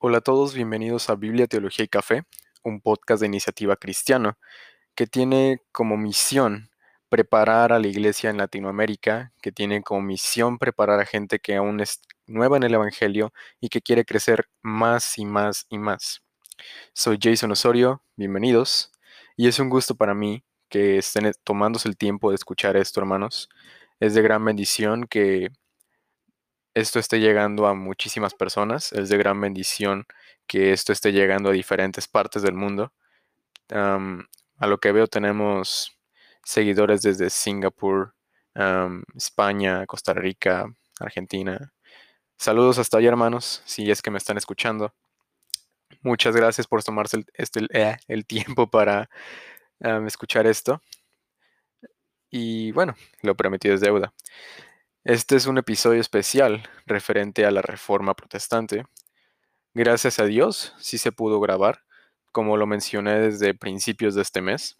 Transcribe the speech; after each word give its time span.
Hola 0.00 0.18
a 0.18 0.20
todos, 0.20 0.54
bienvenidos 0.54 1.10
a 1.10 1.16
Biblia, 1.16 1.48
Teología 1.48 1.84
y 1.84 1.88
Café, 1.88 2.22
un 2.62 2.80
podcast 2.80 3.20
de 3.20 3.26
iniciativa 3.26 3.74
cristiana 3.74 4.38
que 4.94 5.08
tiene 5.08 5.60
como 5.72 5.96
misión 5.96 6.70
preparar 7.08 7.72
a 7.72 7.80
la 7.80 7.88
iglesia 7.88 8.30
en 8.30 8.36
Latinoamérica, 8.36 9.32
que 9.42 9.50
tiene 9.50 9.82
como 9.82 10.02
misión 10.02 10.58
preparar 10.58 11.00
a 11.00 11.04
gente 11.04 11.40
que 11.40 11.56
aún 11.56 11.80
es 11.80 12.00
nueva 12.28 12.58
en 12.58 12.62
el 12.62 12.74
Evangelio 12.74 13.32
y 13.60 13.70
que 13.70 13.82
quiere 13.82 14.04
crecer 14.04 14.48
más 14.62 15.18
y 15.18 15.24
más 15.24 15.66
y 15.68 15.78
más. 15.78 16.22
Soy 16.92 17.18
Jason 17.20 17.50
Osorio, 17.50 18.00
bienvenidos, 18.14 18.92
y 19.36 19.48
es 19.48 19.58
un 19.58 19.68
gusto 19.68 19.96
para 19.96 20.14
mí 20.14 20.44
que 20.68 20.98
estén 20.98 21.32
tomándose 21.42 21.88
el 21.88 21.96
tiempo 21.96 22.30
de 22.30 22.36
escuchar 22.36 22.76
esto, 22.76 23.00
hermanos. 23.00 23.48
Es 23.98 24.14
de 24.14 24.22
gran 24.22 24.44
bendición 24.44 25.08
que 25.08 25.50
esto 26.74 26.98
esté 26.98 27.20
llegando 27.20 27.66
a 27.66 27.74
muchísimas 27.74 28.34
personas. 28.34 28.92
Es 28.92 29.08
de 29.08 29.18
gran 29.18 29.40
bendición 29.40 30.06
que 30.46 30.72
esto 30.72 30.92
esté 30.92 31.12
llegando 31.12 31.50
a 31.50 31.52
diferentes 31.52 32.08
partes 32.08 32.42
del 32.42 32.54
mundo. 32.54 32.92
a 33.70 34.66
lo 34.66 34.78
que 34.78 34.92
veo 34.92 35.06
tenemos 35.06 35.98
seguidores 36.44 37.02
desde 37.02 37.30
Singapur, 37.30 38.14
España, 39.14 39.86
Costa 39.86 40.14
Rica, 40.14 40.66
Argentina. 41.00 41.72
Saludos 42.36 42.78
hasta 42.78 42.98
allá, 42.98 43.08
hermanos, 43.08 43.62
si 43.66 43.90
es 43.90 44.02
que 44.02 44.10
me 44.10 44.18
están 44.18 44.38
escuchando. 44.38 44.94
Muchas 46.02 46.36
gracias 46.36 46.66
por 46.66 46.82
tomarse 46.82 47.18
el, 47.18 47.26
este, 47.34 47.66
eh, 47.72 47.96
el 48.08 48.26
tiempo 48.26 48.68
para 48.70 49.10
escuchar 50.06 50.46
esto. 50.46 50.80
Y 52.30 52.72
bueno, 52.72 52.94
lo 53.22 53.34
prometido 53.34 53.74
es 53.74 53.80
deuda. 53.80 54.12
Este 55.08 55.36
es 55.36 55.46
un 55.46 55.56
episodio 55.56 56.02
especial 56.02 56.68
referente 56.84 57.46
a 57.46 57.50
la 57.50 57.62
Reforma 57.62 58.12
Protestante. 58.12 58.84
Gracias 59.72 60.18
a 60.18 60.26
Dios 60.26 60.74
sí 60.76 60.98
se 60.98 61.12
pudo 61.12 61.40
grabar, 61.40 61.82
como 62.30 62.58
lo 62.58 62.66
mencioné 62.66 63.18
desde 63.18 63.54
principios 63.54 64.14
de 64.14 64.20
este 64.20 64.42
mes. 64.42 64.76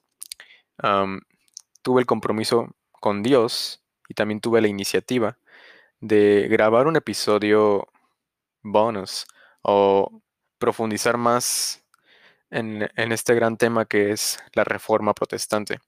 tuve 1.80 2.00
el 2.02 2.06
compromiso 2.06 2.76
con 3.00 3.22
Dios 3.22 3.82
y 4.06 4.12
también 4.12 4.40
tuve 4.42 4.60
la 4.60 4.68
iniciativa 4.68 5.38
de 6.00 6.46
grabar 6.50 6.88
un 6.88 6.96
episodio 6.96 7.88
bonus 8.62 9.26
o 9.62 10.20
profundizar 10.58 11.16
más 11.16 11.86
en, 12.50 12.82
este 12.96 13.34
gran 13.34 13.56
tema 13.56 13.86
que 13.86 14.10
es 14.12 14.38
la 14.52 14.64
Reforma 14.64 15.14
Protestante. 15.14 15.78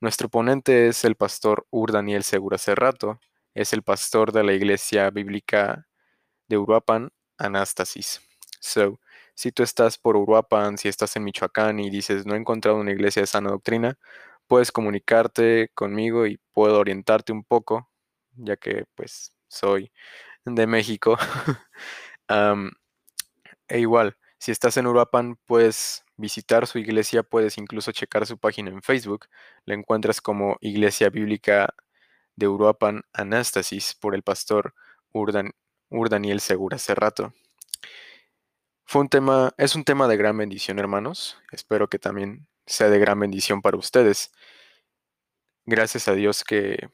Nuestro 0.00 0.28
ponente 0.28 0.86
es 0.86 1.04
el 1.04 1.16
pastor 1.16 1.66
Ur 1.70 1.90
Daniel 1.90 2.22
Segura 2.22 2.56
Cerrato, 2.56 3.18
es 3.54 3.72
el 3.72 3.82
pastor 3.82 4.32
de 4.32 4.44
la 4.44 4.52
iglesia 4.52 5.10
bíblica 5.10 5.86
de 6.48 6.58
Uruapan, 6.58 7.10
Anastasis. 7.38 8.20
So, 8.60 9.00
si 9.34 9.52
tú 9.52 9.62
estás 9.62 9.98
por 9.98 10.16
Uruapan, 10.16 10.78
si 10.78 10.88
estás 10.88 11.16
en 11.16 11.24
Michoacán 11.24 11.80
y 11.80 11.90
dices 11.90 12.26
no 12.26 12.34
he 12.34 12.38
encontrado 12.38 12.78
una 12.78 12.92
iglesia 12.92 13.22
de 13.22 13.26
sana 13.26 13.50
doctrina, 13.50 13.98
puedes 14.46 14.72
comunicarte 14.72 15.70
conmigo 15.74 16.26
y 16.26 16.38
puedo 16.52 16.78
orientarte 16.78 17.32
un 17.32 17.44
poco, 17.44 17.90
ya 18.36 18.56
que 18.56 18.86
pues 18.94 19.34
soy 19.48 19.92
de 20.44 20.66
México. 20.66 21.16
e 23.68 23.78
igual, 23.80 24.16
si 24.38 24.52
estás 24.52 24.76
en 24.76 24.86
Uruapan, 24.86 25.36
puedes 25.46 26.04
visitar 26.16 26.66
su 26.66 26.78
iglesia, 26.78 27.22
puedes 27.22 27.58
incluso 27.58 27.92
checar 27.92 28.26
su 28.26 28.38
página 28.38 28.70
en 28.70 28.82
Facebook. 28.82 29.26
La 29.64 29.74
encuentras 29.74 30.20
como 30.20 30.56
Iglesia 30.60 31.10
Bíblica 31.10 31.74
de 32.36 32.48
Uruapan 32.48 33.02
Anastasis 33.12 33.94
por 33.94 34.14
el 34.14 34.22
pastor 34.22 34.74
Urdan, 35.12 35.52
Urdaniel 35.90 36.40
Segura 36.40 36.78
Cerrato. 36.78 37.32
Fue 38.84 39.02
un 39.02 39.08
tema, 39.08 39.52
es 39.56 39.74
un 39.74 39.84
tema 39.84 40.08
de 40.08 40.16
gran 40.16 40.36
bendición, 40.36 40.78
hermanos. 40.78 41.38
Espero 41.52 41.88
que 41.88 41.98
también 41.98 42.46
sea 42.66 42.90
de 42.90 42.98
gran 42.98 43.18
bendición 43.18 43.62
para 43.62 43.76
ustedes. 43.76 44.32
Gracias 45.66 46.08
a 46.08 46.14
Dios 46.14 46.44
que 46.44 46.88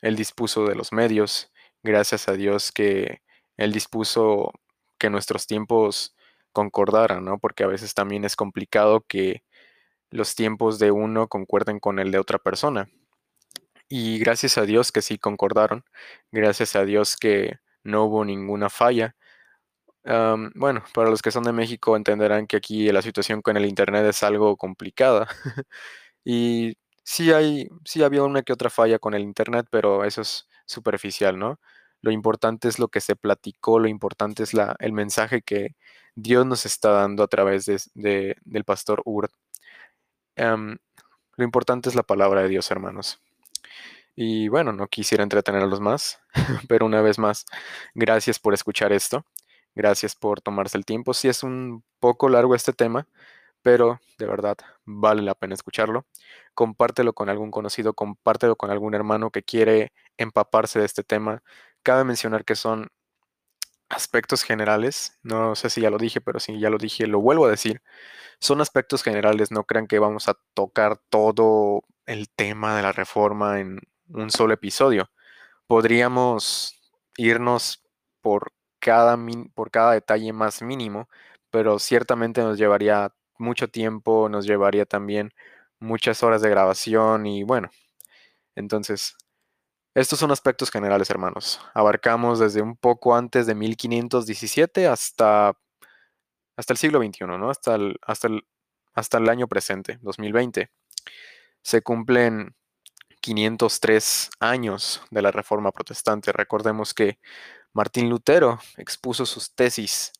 Él 0.00 0.16
dispuso 0.16 0.66
de 0.66 0.74
los 0.74 0.92
medios. 0.92 1.52
Gracias 1.82 2.28
a 2.28 2.32
Dios 2.32 2.72
que 2.72 3.22
Él 3.56 3.72
dispuso 3.72 4.52
que 4.98 5.10
nuestros 5.10 5.46
tiempos 5.46 6.16
concordaran, 6.52 7.24
¿no? 7.24 7.38
Porque 7.38 7.64
a 7.64 7.66
veces 7.66 7.94
también 7.94 8.24
es 8.24 8.36
complicado 8.36 9.04
que 9.06 9.44
los 10.10 10.34
tiempos 10.34 10.78
de 10.78 10.90
uno 10.92 11.28
concuerden 11.28 11.80
con 11.80 11.98
el 11.98 12.10
de 12.10 12.18
otra 12.18 12.38
persona. 12.38 12.88
Y 13.96 14.18
gracias 14.18 14.58
a 14.58 14.62
Dios 14.62 14.90
que 14.90 15.02
sí 15.02 15.18
concordaron, 15.18 15.84
gracias 16.32 16.74
a 16.74 16.84
Dios 16.84 17.16
que 17.16 17.60
no 17.84 18.04
hubo 18.06 18.24
ninguna 18.24 18.68
falla. 18.68 19.14
bueno, 20.54 20.84
para 20.94 21.10
los 21.10 21.22
que 21.22 21.30
son 21.30 21.44
de 21.44 21.52
México 21.52 21.96
entenderán 21.96 22.46
que 22.48 22.56
aquí 22.56 22.90
la 22.92 23.02
situación 23.02 23.42
con 23.42 23.56
el 23.56 23.66
Internet 23.66 24.04
es 24.06 24.22
algo 24.24 24.56
complicada. 24.56 25.28
y 26.24 26.76
sí 27.04 27.32
hay, 27.32 27.68
sí 27.84 28.02
había 28.02 28.24
una 28.24 28.42
que 28.42 28.52
otra 28.52 28.70
falla 28.70 28.98
con 28.98 29.14
el 29.14 29.22
Internet, 29.22 29.66
pero 29.70 30.04
eso 30.04 30.22
es 30.22 30.48
superficial, 30.66 31.38
¿no? 31.38 31.60
Lo 32.02 32.10
importante 32.10 32.68
es 32.68 32.78
lo 32.80 32.88
que 32.88 33.00
se 33.00 33.16
platicó, 33.16 33.78
lo 33.78 33.88
importante 33.88 34.42
es 34.42 34.54
la, 34.54 34.76
el 34.80 34.92
mensaje 34.92 35.42
que 35.42 35.76
Dios 36.16 36.46
nos 36.46 36.66
está 36.66 36.90
dando 36.90 37.22
a 37.24 37.28
través 37.28 37.66
de, 37.66 38.36
del 38.44 38.64
pastor 38.64 39.02
Urt. 39.04 39.32
lo 40.36 41.44
importante 41.44 41.88
es 41.88 41.94
la 41.94 42.02
palabra 42.02 42.42
de 42.42 42.48
Dios, 42.48 42.70
hermanos. 42.70 43.20
Y 44.16 44.48
bueno, 44.48 44.72
no 44.72 44.86
quisiera 44.88 45.22
entretenerlos 45.24 45.80
más, 45.80 46.20
pero 46.68 46.86
una 46.86 47.02
vez 47.02 47.18
más, 47.18 47.44
gracias 47.94 48.38
por 48.38 48.54
escuchar 48.54 48.92
esto. 48.92 49.24
Gracias 49.74 50.14
por 50.14 50.40
tomarse 50.40 50.78
el 50.78 50.84
tiempo. 50.84 51.14
Sí 51.14 51.28
es 51.28 51.42
un 51.42 51.84
poco 51.98 52.28
largo 52.28 52.54
este 52.54 52.72
tema, 52.72 53.08
pero 53.62 54.00
de 54.18 54.26
verdad 54.26 54.56
vale 54.84 55.22
la 55.22 55.34
pena 55.34 55.54
escucharlo. 55.54 56.06
Compártelo 56.54 57.12
con 57.14 57.28
algún 57.28 57.50
conocido, 57.50 57.94
compártelo 57.94 58.56
con 58.56 58.70
algún 58.70 58.94
hermano 58.94 59.30
que 59.30 59.42
quiere 59.42 59.92
empaparse 60.18 60.78
de 60.78 60.86
este 60.86 61.02
tema. 61.04 61.42
Cabe 61.82 62.04
mencionar 62.04 62.44
que 62.44 62.54
son 62.56 62.88
aspectos 63.88 64.42
generales. 64.42 65.18
No 65.22 65.54
sé 65.56 65.70
si 65.70 65.80
ya 65.82 65.90
lo 65.90 65.98
dije, 65.98 66.20
pero 66.20 66.40
si 66.40 66.58
ya 66.60 66.70
lo 66.70 66.78
dije, 66.78 67.06
lo 67.06 67.20
vuelvo 67.20 67.46
a 67.46 67.50
decir. 67.50 67.82
Son 68.40 68.60
aspectos 68.60 69.02
generales. 69.02 69.50
No 69.50 69.64
crean 69.64 69.86
que 69.86 69.98
vamos 69.98 70.28
a 70.28 70.38
tocar 70.54 70.98
todo 71.10 71.82
el 72.06 72.28
tema 72.30 72.76
de 72.76 72.82
la 72.82 72.92
reforma 72.92 73.60
en 73.60 73.80
un 74.08 74.30
solo 74.30 74.54
episodio. 74.54 75.10
Podríamos 75.66 76.80
irnos 77.16 77.82
por 78.22 78.52
cada, 78.80 79.18
por 79.54 79.70
cada 79.70 79.92
detalle 79.92 80.32
más 80.32 80.62
mínimo, 80.62 81.08
pero 81.50 81.78
ciertamente 81.78 82.42
nos 82.42 82.58
llevaría 82.58 83.14
mucho 83.38 83.68
tiempo, 83.68 84.28
nos 84.28 84.46
llevaría 84.46 84.86
también 84.86 85.32
muchas 85.80 86.22
horas 86.22 86.42
de 86.42 86.50
grabación 86.50 87.26
y 87.26 87.44
bueno, 87.44 87.70
entonces, 88.54 89.16
estos 89.94 90.18
son 90.18 90.32
aspectos 90.32 90.70
generales, 90.70 91.08
hermanos. 91.10 91.60
Abarcamos 91.72 92.40
desde 92.40 92.60
un 92.62 92.76
poco 92.76 93.14
antes 93.14 93.46
de 93.46 93.54
1517 93.54 94.88
hasta, 94.88 95.56
hasta 96.56 96.72
el 96.72 96.76
siglo 96.76 97.00
XXI, 97.00 97.26
¿no? 97.26 97.48
Hasta 97.48 97.76
el, 97.76 97.98
hasta, 98.02 98.26
el, 98.26 98.44
hasta 98.92 99.18
el 99.18 99.28
año 99.28 99.46
presente, 99.46 99.98
2020. 100.02 100.70
Se 101.62 101.82
cumplen 101.82 102.56
503 103.20 104.30
años 104.40 105.00
de 105.10 105.22
la 105.22 105.30
Reforma 105.30 105.70
Protestante. 105.70 106.32
Recordemos 106.32 106.92
que 106.92 107.18
Martín 107.72 108.10
Lutero 108.10 108.58
expuso 108.76 109.24
sus 109.26 109.54
tesis, 109.54 110.12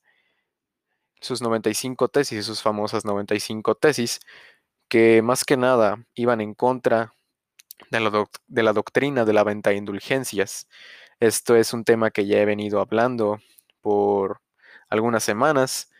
sus 1.20 1.42
95 1.42 2.08
tesis, 2.08 2.46
sus 2.46 2.62
famosas 2.62 3.04
95 3.04 3.74
tesis, 3.74 4.20
que 4.88 5.20
más 5.20 5.44
que 5.44 5.56
nada 5.56 6.04
iban 6.14 6.40
en 6.40 6.54
contra 6.54 7.12
de 7.90 8.00
la, 8.00 8.26
de 8.46 8.62
la 8.62 8.72
doctrina 8.72 9.24
de 9.24 9.32
la 9.32 9.44
venta 9.44 9.70
de 9.70 9.76
indulgencias. 9.76 10.68
Esto 11.20 11.56
es 11.56 11.72
un 11.72 11.84
tema 11.84 12.10
que 12.10 12.26
ya 12.26 12.38
he 12.38 12.44
venido 12.44 12.80
hablando 12.80 13.40
por 13.80 14.40
algunas 14.90 15.24
semanas. 15.24 15.90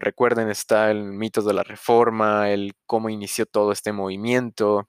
recuerden, 0.00 0.48
está 0.50 0.90
el 0.90 1.04
mito 1.04 1.42
de 1.42 1.54
la 1.54 1.62
reforma, 1.62 2.50
el 2.50 2.74
cómo 2.86 3.08
inició 3.08 3.46
todo 3.46 3.72
este 3.72 3.92
movimiento, 3.92 4.88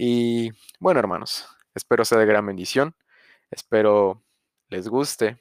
y 0.00 0.52
bueno, 0.78 1.00
hermanos, 1.00 1.48
espero 1.74 2.04
sea 2.04 2.18
de 2.18 2.26
gran 2.26 2.46
bendición. 2.46 2.94
Espero 3.50 4.22
les 4.68 4.88
guste. 4.88 5.40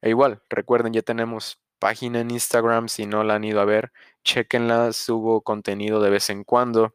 E 0.00 0.10
igual, 0.10 0.42
recuerden, 0.48 0.92
ya 0.92 1.02
tenemos 1.02 1.60
página 1.80 2.20
en 2.20 2.30
Instagram. 2.30 2.88
Si 2.88 3.06
no 3.06 3.24
la 3.24 3.34
han 3.34 3.42
ido 3.42 3.60
a 3.60 3.64
ver, 3.64 3.90
chequenla. 4.22 4.92
Subo 4.92 5.42
contenido 5.42 6.00
de 6.00 6.10
vez 6.10 6.30
en 6.30 6.44
cuando. 6.44 6.94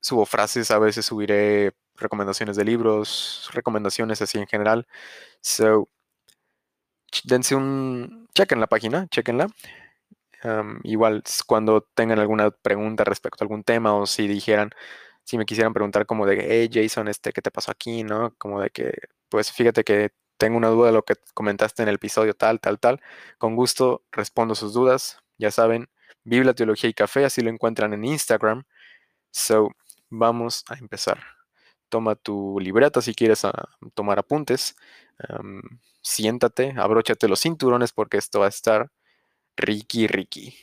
Subo 0.00 0.26
frases, 0.26 0.70
a 0.70 0.78
veces 0.78 1.06
subiré 1.06 1.72
recomendaciones 1.96 2.56
de 2.56 2.64
libros, 2.64 3.50
recomendaciones 3.52 4.22
así 4.22 4.38
en 4.38 4.46
general. 4.46 4.86
So, 5.40 5.88
dense 7.24 7.54
un. 7.54 8.28
Chequen 8.34 8.60
la 8.60 8.66
página, 8.68 9.06
chequenla 9.08 9.48
igual 10.84 11.22
cuando 11.46 11.82
tengan 11.94 12.18
alguna 12.18 12.50
pregunta 12.50 13.04
respecto 13.04 13.44
a 13.44 13.46
algún 13.46 13.64
tema 13.64 13.94
o 13.94 14.06
si 14.06 14.26
dijeran, 14.28 14.70
si 15.24 15.38
me 15.38 15.44
quisieran 15.46 15.72
preguntar 15.72 16.06
como 16.06 16.26
de, 16.26 16.46
hey 16.48 16.70
Jason, 16.72 17.08
este, 17.08 17.32
¿qué 17.32 17.42
te 17.42 17.50
pasó 17.50 17.70
aquí? 17.70 18.04
¿No? 18.04 18.34
Como 18.38 18.60
de 18.60 18.70
que, 18.70 18.92
pues 19.28 19.52
fíjate 19.52 19.84
que 19.84 20.10
tengo 20.38 20.56
una 20.56 20.68
duda 20.68 20.88
de 20.88 20.92
lo 20.94 21.04
que 21.04 21.14
comentaste 21.34 21.82
en 21.82 21.88
el 21.88 21.96
episodio 21.96 22.34
tal, 22.34 22.60
tal, 22.60 22.78
tal. 22.80 23.00
Con 23.38 23.56
gusto 23.56 24.04
respondo 24.12 24.54
sus 24.54 24.72
dudas. 24.72 25.18
Ya 25.38 25.50
saben, 25.50 25.88
Biblia, 26.24 26.54
Teología 26.54 26.90
y 26.90 26.94
Café, 26.94 27.24
así 27.24 27.42
lo 27.42 27.50
encuentran 27.50 27.92
en 27.92 28.04
Instagram. 28.04 28.64
So, 29.32 29.70
vamos 30.10 30.64
a 30.68 30.74
empezar. 30.74 31.20
Toma 31.88 32.14
tu 32.14 32.58
libreta 32.60 33.00
si 33.00 33.14
quieres 33.14 33.44
ah, 33.44 33.68
tomar 33.94 34.18
apuntes. 34.18 34.76
siéntate, 36.02 36.74
abróchate 36.76 37.28
los 37.28 37.40
cinturones 37.40 37.92
porque 37.92 38.18
esto 38.18 38.40
va 38.40 38.46
a 38.46 38.48
estar 38.48 38.90
Ricky 39.56 40.06
Ricky. 40.06 40.54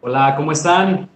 Hola, 0.00 0.34
¿cómo 0.36 0.52
están? 0.52 1.10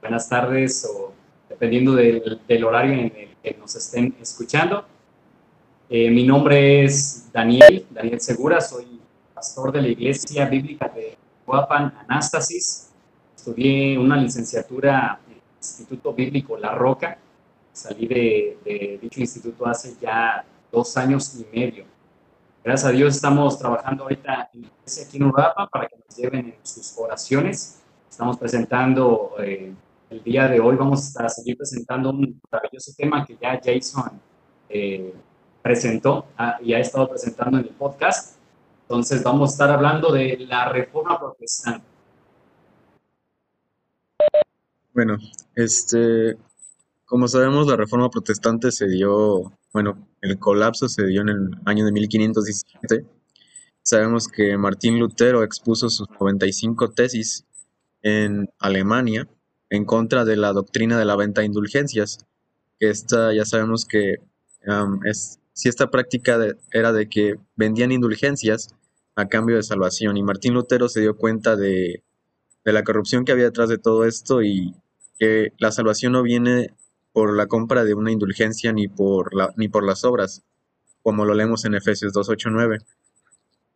Buenas 0.00 0.28
tardes 0.28 0.88
o 0.90 1.12
dependiendo 1.48 1.94
del, 1.94 2.64
horario 2.64 2.94
en 2.94 3.00
el 3.14 3.36
que 3.42 3.56
nos 3.58 3.76
estén 3.76 4.16
escuchando. 4.20 4.86
Eh, 5.90 6.10
mi 6.10 6.24
nombre 6.24 6.84
es 6.84 7.30
Daniel, 7.32 7.86
Daniel 7.90 8.20
Segura, 8.20 8.60
soy 8.60 9.00
pastor 9.34 9.72
de 9.72 9.82
la 9.82 9.88
Iglesia 9.88 10.46
Bíblica 10.46 10.88
de 10.88 11.18
Guapan 11.44 11.92
Anástasis. 12.08 12.89
Estudié 13.40 13.98
una 13.98 14.18
licenciatura 14.18 15.18
en 15.26 15.32
el 15.32 15.42
Instituto 15.56 16.12
Bíblico 16.12 16.58
La 16.58 16.74
Roca. 16.74 17.16
Salí 17.72 18.06
de, 18.06 18.98
dicho 19.00 19.18
instituto 19.18 19.66
hace 19.66 19.96
ya 19.98 20.44
dos 20.70 20.94
años 20.98 21.34
y 21.36 21.56
medio. 21.56 21.86
Gracias 22.62 22.90
a 22.90 22.92
Dios 22.92 23.14
estamos 23.14 23.58
trabajando 23.58 24.02
ahorita 24.02 24.50
en 24.52 24.60
la 24.60 24.68
iglesia 24.68 25.06
aquí 25.06 25.16
en 25.16 25.22
Urapa 25.22 25.66
para 25.68 25.88
que 25.88 25.96
nos 25.96 26.14
lleven 26.14 26.48
en 26.48 26.66
sus 26.66 26.94
oraciones. 26.98 27.80
Estamos 28.10 28.36
presentando, 28.36 29.32
eh, 29.38 29.72
el 30.10 30.22
día 30.22 30.46
de 30.46 30.60
hoy 30.60 30.76
vamos 30.76 31.16
a 31.16 31.26
seguir 31.30 31.56
presentando 31.56 32.10
un 32.10 32.38
maravilloso 32.52 32.92
tema 32.94 33.24
que 33.24 33.38
ya 33.40 33.58
Jason 33.64 34.20
eh, 34.68 35.14
presentó 35.62 36.26
ah, 36.36 36.58
y 36.62 36.74
ha 36.74 36.78
estado 36.78 37.08
presentando 37.08 37.56
en 37.56 37.64
el 37.64 37.70
podcast. 37.70 38.36
Entonces 38.82 39.22
vamos 39.22 39.48
a 39.48 39.52
estar 39.54 39.70
hablando 39.70 40.12
de 40.12 40.36
la 40.46 40.68
reforma 40.68 41.18
protestante. 41.18 41.89
Bueno, 44.92 45.18
este, 45.54 46.36
como 47.04 47.28
sabemos, 47.28 47.66
la 47.66 47.76
reforma 47.76 48.10
protestante 48.10 48.72
se 48.72 48.88
dio, 48.88 49.52
bueno, 49.72 50.08
el 50.20 50.38
colapso 50.38 50.88
se 50.88 51.06
dio 51.06 51.22
en 51.22 51.28
el 51.28 51.50
año 51.64 51.84
de 51.84 51.92
1517. 51.92 53.06
Sabemos 53.82 54.28
que 54.28 54.56
Martín 54.56 54.98
Lutero 54.98 55.42
expuso 55.42 55.88
sus 55.90 56.08
95 56.10 56.90
tesis 56.90 57.46
en 58.02 58.50
Alemania 58.58 59.28
en 59.70 59.84
contra 59.84 60.24
de 60.24 60.36
la 60.36 60.52
doctrina 60.52 60.98
de 60.98 61.04
la 61.04 61.16
venta 61.16 61.40
de 61.40 61.46
indulgencias. 61.46 62.26
Esta 62.78 63.32
ya 63.32 63.44
sabemos 63.44 63.84
que 63.84 64.16
es, 65.04 65.38
si 65.52 65.68
esta 65.68 65.90
práctica 65.90 66.38
era 66.72 66.92
de 66.92 67.08
que 67.08 67.36
vendían 67.56 67.92
indulgencias, 67.92 68.74
a 69.16 69.28
cambio 69.28 69.56
de 69.56 69.62
salvación. 69.62 70.16
Y 70.16 70.22
Martín 70.22 70.54
Lutero 70.54 70.88
se 70.88 71.00
dio 71.00 71.16
cuenta 71.16 71.56
de, 71.56 72.02
la 72.64 72.84
corrupción 72.84 73.24
que 73.24 73.32
había 73.32 73.44
detrás 73.44 73.68
de 73.68 73.78
todo 73.78 74.04
esto 74.04 74.42
y 74.42 74.74
que 75.18 75.52
la 75.58 75.72
salvación 75.72 76.12
no 76.12 76.22
viene 76.22 76.74
por 77.12 77.36
la 77.36 77.46
compra 77.46 77.84
de 77.84 77.94
una 77.94 78.12
indulgencia 78.12 78.72
ni 78.72 78.88
por, 78.88 79.34
la, 79.34 79.52
ni 79.56 79.68
por 79.68 79.84
las 79.84 80.04
obras, 80.04 80.42
como 81.02 81.24
lo 81.24 81.34
leemos 81.34 81.64
en 81.64 81.74
Efesios 81.74 82.12
2, 82.12 82.28
8, 82.28 82.50
9. 82.50 82.78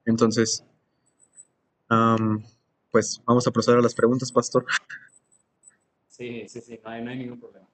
Entonces, 0.07 0.65
pues 2.91 3.23
vamos 3.27 3.47
a 3.47 3.51
proceder 3.51 3.79
a 3.79 3.83
las 3.83 3.95
preguntas, 3.95 4.31
pastor. 4.33 4.65
Sí, 6.09 6.45
sí, 6.49 6.61
sí, 6.61 6.81
no 6.83 6.91
hay, 6.91 7.03
no 7.03 7.11
hay 7.11 7.19
ningún 7.19 7.41
problema. 7.41 7.69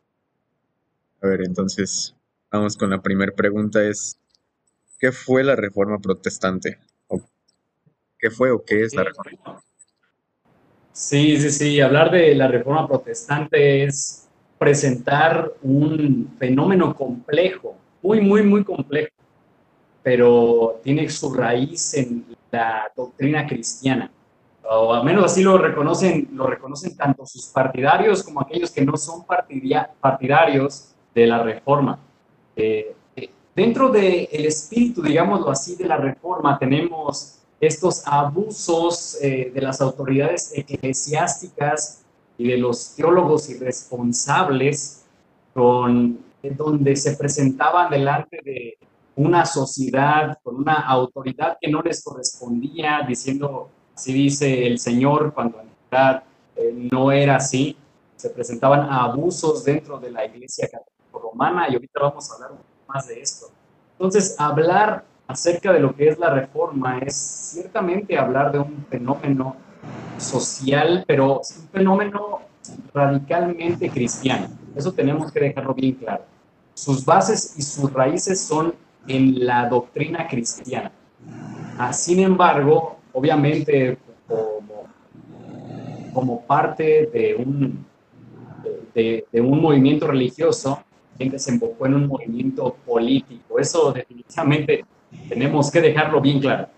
A 1.22 1.26
ver, 1.26 1.42
entonces, 1.42 2.14
vamos 2.50 2.76
con 2.76 2.90
la 2.90 3.02
primera 3.02 3.32
pregunta 3.32 3.84
es, 3.84 4.18
¿qué 4.98 5.12
fue 5.12 5.44
la 5.44 5.56
reforma 5.56 5.98
protestante? 5.98 6.78
¿Qué 8.18 8.30
fue 8.30 8.50
o 8.50 8.64
qué 8.64 8.82
es 8.82 8.94
la 8.94 9.04
reforma? 9.04 9.62
Sí, 11.00 11.40
sí, 11.40 11.50
sí. 11.50 11.80
Hablar 11.80 12.10
de 12.10 12.34
la 12.34 12.46
reforma 12.46 12.86
protestante 12.86 13.84
es 13.84 14.28
presentar 14.58 15.50
un 15.62 16.34
fenómeno 16.38 16.94
complejo, 16.94 17.74
muy, 18.02 18.20
muy, 18.20 18.42
muy 18.42 18.62
complejo, 18.62 19.10
pero 20.02 20.78
tiene 20.84 21.08
su 21.08 21.32
raíz 21.32 21.94
en 21.94 22.26
la 22.50 22.92
doctrina 22.94 23.46
cristiana. 23.46 24.10
O 24.62 24.92
al 24.92 25.02
menos 25.02 25.24
así 25.24 25.42
lo 25.42 25.56
reconocen, 25.56 26.28
lo 26.34 26.46
reconocen 26.46 26.94
tanto 26.94 27.24
sus 27.24 27.46
partidarios 27.46 28.22
como 28.22 28.42
aquellos 28.42 28.70
que 28.70 28.84
no 28.84 28.98
son 28.98 29.24
partidarios 30.00 30.94
de 31.14 31.26
la 31.26 31.42
reforma. 31.42 31.98
Eh, 32.54 32.94
eh, 33.16 33.30
dentro 33.56 33.88
del 33.88 34.28
espíritu, 34.30 35.00
digámoslo 35.00 35.50
así, 35.50 35.76
de 35.76 35.86
la 35.86 35.96
reforma 35.96 36.58
tenemos 36.58 37.39
estos 37.60 38.02
abusos 38.06 39.18
eh, 39.20 39.50
de 39.54 39.60
las 39.60 39.80
autoridades 39.80 40.52
eclesiásticas 40.54 42.02
y 42.38 42.48
de 42.48 42.56
los 42.56 42.94
teólogos 42.96 43.50
irresponsables, 43.50 45.04
con, 45.52 46.18
donde 46.42 46.96
se 46.96 47.16
presentaban 47.16 47.90
delante 47.90 48.40
de 48.42 48.78
una 49.16 49.44
sociedad 49.44 50.38
con 50.42 50.56
una 50.56 50.74
autoridad 50.86 51.58
que 51.60 51.70
no 51.70 51.82
les 51.82 52.02
correspondía, 52.02 53.04
diciendo, 53.06 53.68
así 53.94 54.14
dice 54.14 54.66
el 54.66 54.78
Señor, 54.78 55.34
cuando 55.34 55.60
en 55.60 55.68
realidad 55.90 56.24
eh, 56.56 56.88
no 56.90 57.12
era 57.12 57.36
así. 57.36 57.76
Se 58.16 58.30
presentaban 58.30 58.88
abusos 58.90 59.64
dentro 59.64 59.98
de 59.98 60.10
la 60.10 60.24
iglesia 60.24 60.68
católica 60.68 60.94
romana 61.12 61.66
y 61.68 61.74
ahorita 61.74 62.00
vamos 62.00 62.30
a 62.30 62.34
hablar 62.34 62.52
más 62.88 63.06
de 63.08 63.20
esto. 63.20 63.46
Entonces, 63.92 64.34
hablar 64.38 65.04
acerca 65.30 65.72
de 65.72 65.78
lo 65.78 65.94
que 65.94 66.08
es 66.08 66.18
la 66.18 66.30
reforma 66.30 66.98
es 66.98 67.14
ciertamente 67.14 68.18
hablar 68.18 68.50
de 68.50 68.58
un 68.58 68.84
fenómeno 68.90 69.54
social, 70.18 71.04
pero 71.06 71.38
un 71.38 71.68
fenómeno 71.70 72.40
radicalmente 72.92 73.88
cristiano. 73.90 74.48
Eso 74.74 74.92
tenemos 74.92 75.30
que 75.30 75.38
dejarlo 75.38 75.72
bien 75.72 75.94
claro. 75.94 76.24
Sus 76.74 77.04
bases 77.04 77.54
y 77.56 77.62
sus 77.62 77.92
raíces 77.92 78.40
son 78.40 78.74
en 79.06 79.46
la 79.46 79.68
doctrina 79.68 80.26
cristiana. 80.26 80.90
Ah, 81.78 81.92
sin 81.92 82.18
embargo, 82.18 82.98
obviamente, 83.12 83.98
como, 86.12 86.40
parte 86.42 87.08
de 87.12 87.36
un, 87.36 87.86
de, 88.94 89.24
un 89.40 89.62
movimiento 89.62 90.08
religioso, 90.08 90.82
desembocó 91.16 91.86
en 91.86 91.94
un 91.94 92.06
movimiento 92.08 92.76
político. 92.84 93.60
Eso 93.60 93.92
definitivamente 93.92 94.84
tenemos 95.28 95.70
que 95.70 95.80
dejarlo 95.80 96.20
bien 96.20 96.40
claro. 96.40 96.68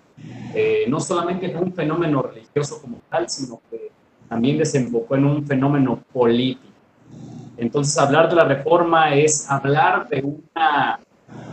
Eh, 0.54 0.85
no 0.88 1.00
solamente 1.00 1.50
fue 1.50 1.62
un 1.62 1.73
fenómeno 1.73 2.23
religioso 2.23 2.80
como 2.80 3.00
tal, 3.09 3.28
sino 3.28 3.61
que 3.71 3.90
también 4.28 4.59
desembocó 4.59 5.16
en 5.16 5.25
un 5.25 5.47
fenómeno 5.47 6.02
político. 6.12 6.73
Entonces, 7.57 7.97
hablar 7.99 8.28
de 8.28 8.37
la 8.37 8.45
reforma 8.45 9.14
es 9.14 9.50
hablar 9.50 10.09
de 10.09 10.23
una, 10.23 11.00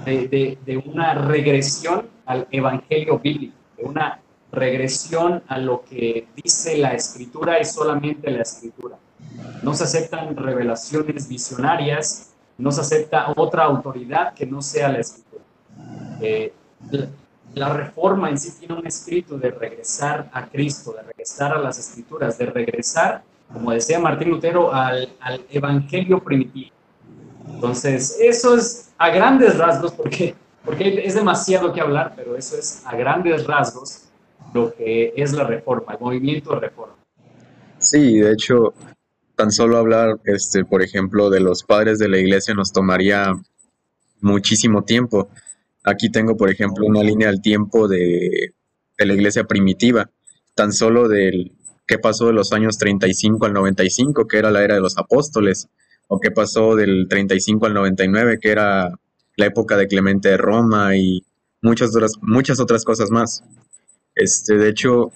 de, 0.05 0.57
de, 0.65 0.77
una 0.77 1.13
regresión 1.13 2.07
al 2.25 2.47
evangelio 2.51 3.19
bíblico, 3.19 3.55
de 3.77 3.83
una 3.83 4.19
regresión 4.51 5.43
a 5.47 5.57
lo 5.57 5.83
que 5.83 6.27
dice 6.35 6.77
la 6.77 6.93
escritura 6.93 7.59
y 7.59 7.65
solamente 7.65 8.31
la 8.31 8.41
escritura. 8.41 8.97
No 9.61 9.73
se 9.73 9.83
aceptan 9.83 10.35
revelaciones 10.35 11.27
visionarias, 11.27 12.33
no 12.57 12.71
se 12.71 12.81
acepta 12.81 13.33
otra 13.35 13.65
autoridad 13.65 14.33
que 14.33 14.45
no 14.45 14.61
sea 14.61 14.89
la 14.89 14.99
escritura. 14.99 15.43
Eh, 16.21 16.53
la, 17.53 17.73
reforma 17.73 18.29
en 18.29 18.37
sí 18.37 18.51
tiene 18.59 18.75
un 18.75 18.87
escrito 18.87 19.37
de 19.37 19.51
regresar 19.51 20.29
a 20.33 20.47
Cristo, 20.47 20.93
de 20.93 21.03
regresar 21.03 21.53
a 21.53 21.59
las 21.59 21.79
escrituras, 21.79 22.37
de 22.37 22.45
regresar, 22.45 23.23
como 23.51 23.71
decía 23.71 23.99
Martín 23.99 24.29
Lutero, 24.29 24.73
al, 24.73 25.09
al 25.19 25.45
evangelio 25.49 26.23
primitivo. 26.23 26.71
Entonces, 27.53 28.17
eso 28.21 28.55
es 28.55 28.91
a 28.97 29.09
grandes 29.09 29.57
rasgos, 29.57 29.91
porque, 29.93 30.35
porque 30.63 31.01
es 31.03 31.15
demasiado 31.15 31.73
que 31.73 31.81
hablar, 31.81 32.13
pero 32.15 32.35
eso 32.35 32.57
es 32.57 32.83
a 32.85 32.95
grandes 32.95 33.47
rasgos 33.47 34.09
lo 34.53 34.73
que 34.73 35.13
es 35.15 35.33
la 35.33 35.43
reforma, 35.43 35.93
el 35.93 35.99
movimiento 35.99 36.53
de 36.53 36.59
reforma. 36.61 36.95
Sí, 37.79 38.19
de 38.19 38.33
hecho, 38.33 38.73
tan 39.35 39.51
solo 39.51 39.77
hablar, 39.77 40.19
este, 40.25 40.65
por 40.65 40.81
ejemplo, 40.81 41.29
de 41.29 41.39
los 41.39 41.63
padres 41.63 41.99
de 41.99 42.09
la 42.09 42.17
iglesia 42.17 42.53
nos 42.53 42.71
tomaría 42.71 43.33
muchísimo 44.21 44.83
tiempo. 44.83 45.29
Aquí 45.89 46.09
tengo, 46.11 46.37
por 46.37 46.51
ejemplo, 46.51 46.85
una 46.85 47.01
línea 47.01 47.29
del 47.29 47.41
tiempo 47.41 47.87
de, 47.87 48.53
la 48.97 49.13
iglesia 49.13 49.45
primitiva, 49.45 50.11
tan 50.55 50.71
solo 50.71 51.07
del 51.07 51.53
qué 51.87 51.97
pasó 51.97 52.27
de 52.27 52.33
los 52.33 52.53
años 52.53 52.77
35 52.77 53.45
al 53.45 53.53
95, 53.53 54.27
que 54.27 54.37
era 54.37 54.51
la 54.51 54.63
era 54.63 54.75
de 54.75 54.81
los 54.81 54.97
apóstoles, 54.97 55.67
o 56.07 56.19
qué 56.19 56.29
pasó 56.29 56.75
del 56.75 57.07
35 57.09 57.65
al 57.65 57.73
99, 57.73 58.39
que 58.39 58.51
era 58.51 58.91
la 59.35 59.45
época 59.45 59.77
de 59.77 59.87
Clemente 59.87 60.29
de 60.29 60.37
Roma 60.37 60.95
y 60.95 61.23
muchas 61.61 61.95
otras, 61.95 62.13
muchas 62.21 62.59
otras 62.59 62.83
cosas 62.83 63.09
más. 63.09 63.43
Este, 64.13 64.57
de 64.57 64.69
hecho, 64.69 65.11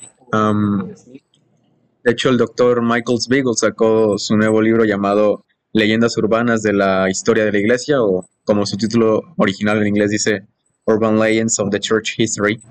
de 2.03 2.11
hecho, 2.11 2.29
el 2.29 2.37
doctor 2.37 2.81
Michael 2.81 3.19
Spiegel 3.21 3.55
sacó 3.55 4.17
su 4.17 4.35
nuevo 4.37 4.59
libro 4.61 4.85
llamado 4.85 5.45
leyendas 5.71 6.17
urbanas 6.17 6.63
de 6.63 6.73
la 6.73 7.09
historia 7.11 7.45
de 7.45 7.51
la 7.51 7.59
iglesia 7.59 8.01
o 8.01 8.27
como 8.43 8.65
su 8.65 8.77
título 8.77 9.21
original 9.37 9.79
en 9.81 9.87
inglés 9.87 10.09
dice 10.09 10.47
Urban 10.85 11.19
Legends 11.19 11.59
of 11.59 11.69
the 11.69 11.79
Church 11.79 12.15
History. 12.17 12.61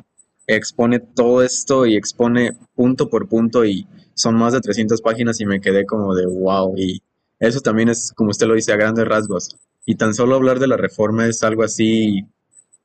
Expone 0.47 0.99
todo 1.01 1.43
esto 1.43 1.87
y 1.87 1.97
expone 1.97 2.53
punto 2.75 3.09
por 3.09 3.29
punto 3.29 3.65
y 3.65 3.87
son 4.15 4.37
más 4.37 4.53
de 4.53 4.61
300 4.61 5.01
páginas 5.01 5.41
y 5.41 5.47
me 5.47 5.61
quedé 5.61 5.87
como 5.87 6.15
de 6.15 6.27
wow 6.27 6.75
y 6.77 7.03
eso 7.39 7.61
también 7.61 7.89
es 7.89 8.13
como 8.15 8.31
usted 8.31 8.47
lo 8.47 8.55
dice 8.55 8.73
a 8.73 8.77
grandes 8.77 9.07
rasgos 9.07 9.57
y 9.87 9.95
tan 9.95 10.15
solo 10.15 10.35
hablar 10.35 10.59
de 10.59 10.67
la 10.67 10.77
reforma 10.77 11.27
es 11.27 11.43
algo 11.43 11.63
así 11.63 12.27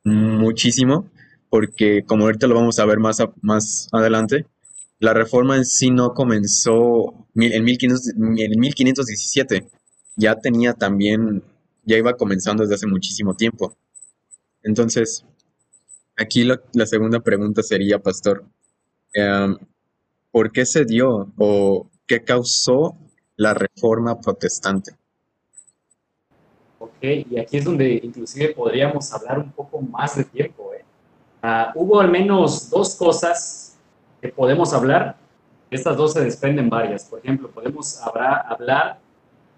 muchísimo 0.04 1.10
porque 1.50 2.04
como 2.06 2.24
ahorita 2.24 2.46
lo 2.46 2.54
vamos 2.54 2.78
a 2.78 2.84
ver 2.84 2.98
más, 2.98 3.18
más 3.40 3.88
adelante, 3.92 4.46
la 4.98 5.14
reforma 5.14 5.56
en 5.56 5.64
sí 5.64 5.90
no 5.90 6.12
comenzó 6.12 7.14
en, 7.34 7.64
1500, 7.64 8.08
en 8.16 8.60
1517, 8.60 9.68
ya 10.16 10.34
tenía 10.36 10.74
también, 10.74 11.42
ya 11.84 11.96
iba 11.96 12.16
comenzando 12.16 12.62
desde 12.62 12.74
hace 12.74 12.86
muchísimo 12.86 13.34
tiempo. 13.34 13.76
Entonces, 14.62 15.24
aquí 16.16 16.44
la, 16.44 16.86
segunda 16.86 17.20
pregunta 17.20 17.62
sería, 17.62 17.98
pastor, 17.98 18.44
em, 19.12 19.56
¿por 20.30 20.50
qué 20.52 20.66
se 20.66 20.84
dio 20.84 21.32
o 21.38 21.88
qué 22.06 22.24
causó 22.24 22.96
la 23.36 23.54
reforma 23.54 24.20
protestante? 24.20 24.92
Ok, 26.78 27.02
y 27.02 27.38
aquí 27.38 27.58
es 27.58 27.64
donde 27.64 28.00
inclusive 28.02 28.54
podríamos 28.54 29.12
hablar 29.12 29.38
un 29.38 29.52
poco 29.52 29.80
más 29.80 30.16
de 30.16 30.24
tiempo. 30.24 30.72
¿eh? 30.74 30.84
Ah, 31.42 31.72
hubo 31.74 32.00
al 32.00 32.10
menos 32.10 32.68
dos 32.70 32.94
cosas 32.96 33.76
que 34.20 34.28
podemos 34.28 34.72
hablar. 34.72 35.16
Estas 35.70 35.96
dos 35.96 36.14
se 36.14 36.24
desprenden 36.24 36.68
varias. 36.68 37.04
Por 37.04 37.20
ejemplo, 37.20 37.50
podemos 37.50 38.00
hablar 38.00 38.98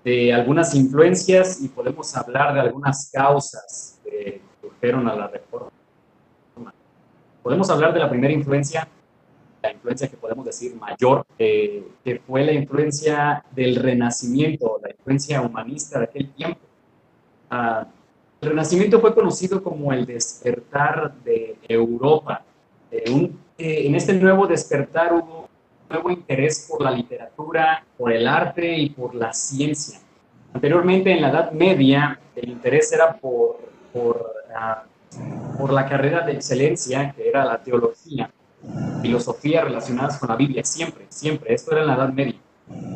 de 0.05 0.33
algunas 0.33 0.75
influencias 0.75 1.61
y 1.61 1.69
podemos 1.69 2.15
hablar 2.17 2.55
de 2.55 2.61
algunas 2.61 3.11
causas 3.11 4.01
surgieron 4.81 5.09
a 5.09 5.15
la 5.15 5.29
reforma. 5.29 5.71
Podemos 7.43 7.69
hablar 7.71 7.93
de 7.93 8.01
la 8.01 8.09
primera 8.09 8.33
influencia, 8.33 8.89
la 9.63 9.73
influencia 9.73 10.09
que 10.09 10.17
podemos 10.17 10.45
decir 10.45 10.75
mayor, 10.75 11.25
eh, 11.39 11.85
que 12.03 12.21
fue 12.21 12.45
la 12.45 12.53
influencia 12.53 13.45
del 13.51 13.77
renacimiento, 13.77 14.81
la 14.83 14.91
influencia 14.91 15.43
humanista 15.43 15.99
de 15.99 16.05
aquel 16.05 16.31
tiempo. 16.33 16.61
Ah, 17.51 17.87
el 18.41 18.49
Renacimiento 18.49 19.01
fue 19.01 19.15
conocido 19.15 19.63
como 19.63 19.93
el 19.93 20.07
despertar 20.07 21.13
de 21.25 21.59
Europa. 21.69 22.43
Eh, 22.91 23.31
eh, 23.59 23.87
en 23.87 23.95
este 23.95 24.15
nuevo 24.15 24.47
despertar 24.47 25.13
hubo 25.13 25.41
un 25.41 25.49
nuevo 25.91 26.11
interés 26.11 26.67
por 26.71 26.81
la 26.81 26.91
literatura, 26.91 27.85
por 27.99 28.13
el 28.13 28.27
arte 28.27 28.79
y 28.79 28.91
por 28.91 29.15
la 29.15 29.35
ciencia. 29.35 29.99
Anteriormente, 30.55 31.13
en 31.13 31.21
la 31.21 31.29
Edad 31.29 31.53
Media, 31.53 32.19
el 32.35 32.49
interés 32.49 32.91
era 32.93 33.13
por, 33.13 33.70
por, 33.93 34.33
ah, 34.55 34.85
por 35.59 35.73
la 35.73 35.87
carrera 35.89 36.25
de 36.27 36.33
excelencia, 36.33 37.13
que 37.13 37.29
era 37.29 37.45
la 37.45 37.63
teología, 37.63 38.31
filosofía 39.03 39.65
relacionadas 39.65 40.19
con 40.19 40.29
la 40.29 40.37
Biblia, 40.37 40.65
siempre, 40.65 41.07
siempre. 41.09 41.55
Esto 41.55 41.73
era 41.73 41.81
en 41.83 41.87
la 41.87 41.95
Edad 41.95 42.13
Media. 42.13 42.39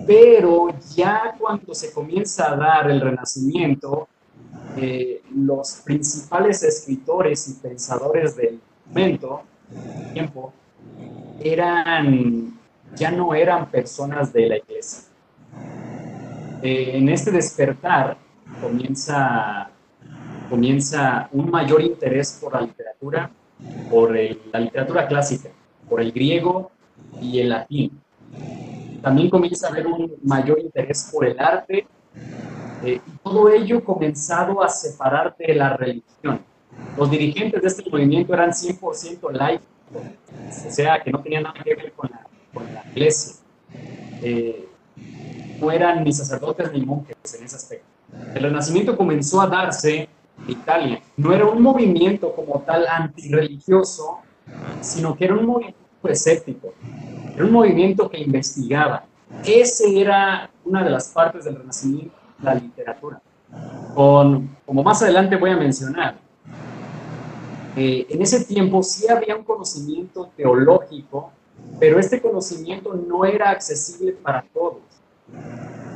Pero 0.07 0.69
ya 0.95 1.35
cuando 1.39 1.75
se 1.75 1.93
comienza 1.93 2.53
a 2.53 2.57
dar 2.57 2.91
el 2.91 3.01
Renacimiento, 3.01 4.09
eh, 4.77 5.23
los 5.35 5.83
principales 5.85 6.63
escritores 6.63 7.49
y 7.49 7.55
pensadores 7.55 8.37
del 8.37 8.61
momento, 8.87 9.43
tiempo, 10.13 10.53
eran, 11.41 12.59
ya 12.95 13.11
no 13.11 13.35
eran 13.35 13.71
personas 13.71 14.33
de 14.33 14.49
la 14.49 14.57
iglesia. 14.59 15.05
Eh, 16.63 16.97
en 16.97 17.09
este 17.09 17.31
despertar 17.31 18.17
comienza, 18.61 19.71
comienza 20.49 21.29
un 21.33 21.51
mayor 21.51 21.83
interés 21.83 22.39
por 22.41 22.55
la 22.55 22.61
literatura, 22.63 23.31
por 23.91 24.15
la 24.53 24.61
literatura 24.61 25.07
clásica, 25.07 25.51
por 25.89 26.01
el 26.01 26.13
griego 26.13 26.71
y 27.21 27.41
el 27.41 27.51
latín. 27.51 28.01
También 29.03 29.29
comienza 29.31 29.67
a 29.67 29.71
haber 29.71 29.87
un 29.87 30.15
mayor 30.23 30.59
interés 30.59 31.11
por 31.13 31.27
el 31.27 31.39
arte 31.39 31.87
eh, 32.85 33.01
y 33.07 33.11
todo 33.23 33.51
ello 33.51 33.85
comenzado 33.85 34.63
a 34.63 34.69
separar 34.69 35.37
de 35.37 35.55
la 35.55 35.77
religión. 35.77 36.41
Los 36.97 37.11
dirigentes 37.11 37.61
de 37.61 37.69
este 37.69 37.91
movimiento 37.91 38.35
eran 38.35 38.51
100% 38.51 39.31
laicos, 39.33 39.67
o 40.67 40.71
sea, 40.71 41.03
que 41.03 41.11
no 41.11 41.23
tenían 41.23 41.45
nada 41.45 41.63
que 41.63 41.75
ver 41.75 41.93
con 41.93 42.11
la, 42.11 42.27
con 42.53 42.73
la 42.73 42.85
iglesia. 42.91 43.35
Eh, 44.23 44.69
no 45.61 45.71
eran 45.71 46.03
ni 46.03 46.13
sacerdotes 46.13 46.73
ni 46.73 46.85
monjes 46.85 47.17
en 47.39 47.45
ese 47.45 47.57
aspecto. 47.57 47.87
El 48.35 48.43
renacimiento 48.43 48.97
comenzó 48.97 49.41
a 49.41 49.47
darse 49.47 50.09
Italia. 50.49 51.01
No 51.17 51.33
era 51.33 51.47
un 51.47 51.63
movimiento 51.63 52.35
como 52.35 52.61
tal 52.61 52.87
antirreligioso, 52.87 54.19
sino 54.81 55.17
que 55.17 55.25
era 55.25 55.35
un 55.35 55.47
movimiento 55.47 55.79
escéptico. 56.05 56.75
Era 57.35 57.45
un 57.45 57.53
movimiento 57.53 58.09
que 58.09 58.19
investigaba. 58.19 59.05
Ese 59.45 60.01
era 60.01 60.51
una 60.65 60.85
de 60.85 60.91
las 60.91 61.09
partes 61.09 61.45
del 61.45 61.57
renacimiento 61.57 62.15
la 62.43 62.55
literatura. 62.55 63.21
Como 63.95 64.83
más 64.83 65.03
adelante 65.03 65.37
voy 65.37 65.51
a 65.51 65.57
mencionar, 65.57 66.17
eh, 67.77 68.07
en 68.09 68.23
ese 68.23 68.45
tiempo 68.45 68.83
sí 68.83 69.09
había 69.09 69.37
un 69.37 69.45
conocimiento 69.45 70.31
teológico, 70.37 71.33
pero 71.79 71.99
este 71.99 72.21
conocimiento 72.21 72.95
no 72.95 73.25
era 73.25 73.51
accesible 73.51 74.13
para 74.13 74.45
todos. 74.53 74.83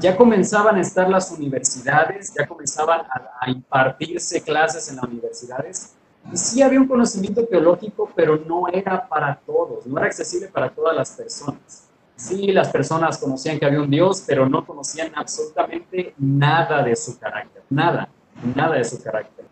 Ya 0.00 0.16
comenzaban 0.16 0.76
a 0.76 0.80
estar 0.80 1.08
las 1.08 1.30
universidades, 1.32 2.32
ya 2.32 2.46
comenzaban 2.46 3.00
a, 3.00 3.50
impartirse 3.50 4.40
clases 4.42 4.88
en 4.90 4.96
las 4.96 5.04
universidades, 5.06 5.94
y 6.32 6.36
sí 6.36 6.62
había 6.62 6.80
un 6.80 6.86
conocimiento 6.86 7.44
teológico, 7.46 8.10
pero 8.14 8.36
no 8.36 8.68
era 8.68 9.08
para 9.08 9.40
todos, 9.44 9.86
no 9.86 9.98
era 9.98 10.06
accesible 10.06 10.48
para 10.48 10.68
todas 10.70 10.94
las 10.94 11.10
personas. 11.10 11.88
Sí, 12.14 12.48
las 12.48 12.68
personas 12.68 13.16
conocían 13.18 13.58
que 13.58 13.66
había 13.66 13.80
un 13.80 13.90
Dios, 13.90 14.24
pero 14.26 14.48
no 14.48 14.66
conocían 14.66 15.12
absolutamente 15.14 16.14
nada 16.18 16.82
de 16.82 16.94
su 16.96 17.18
carácter, 17.18 17.62
nada, 17.70 18.08
nada 18.54 18.76
de 18.76 18.84
su 18.84 19.02
carácter. 19.02 19.46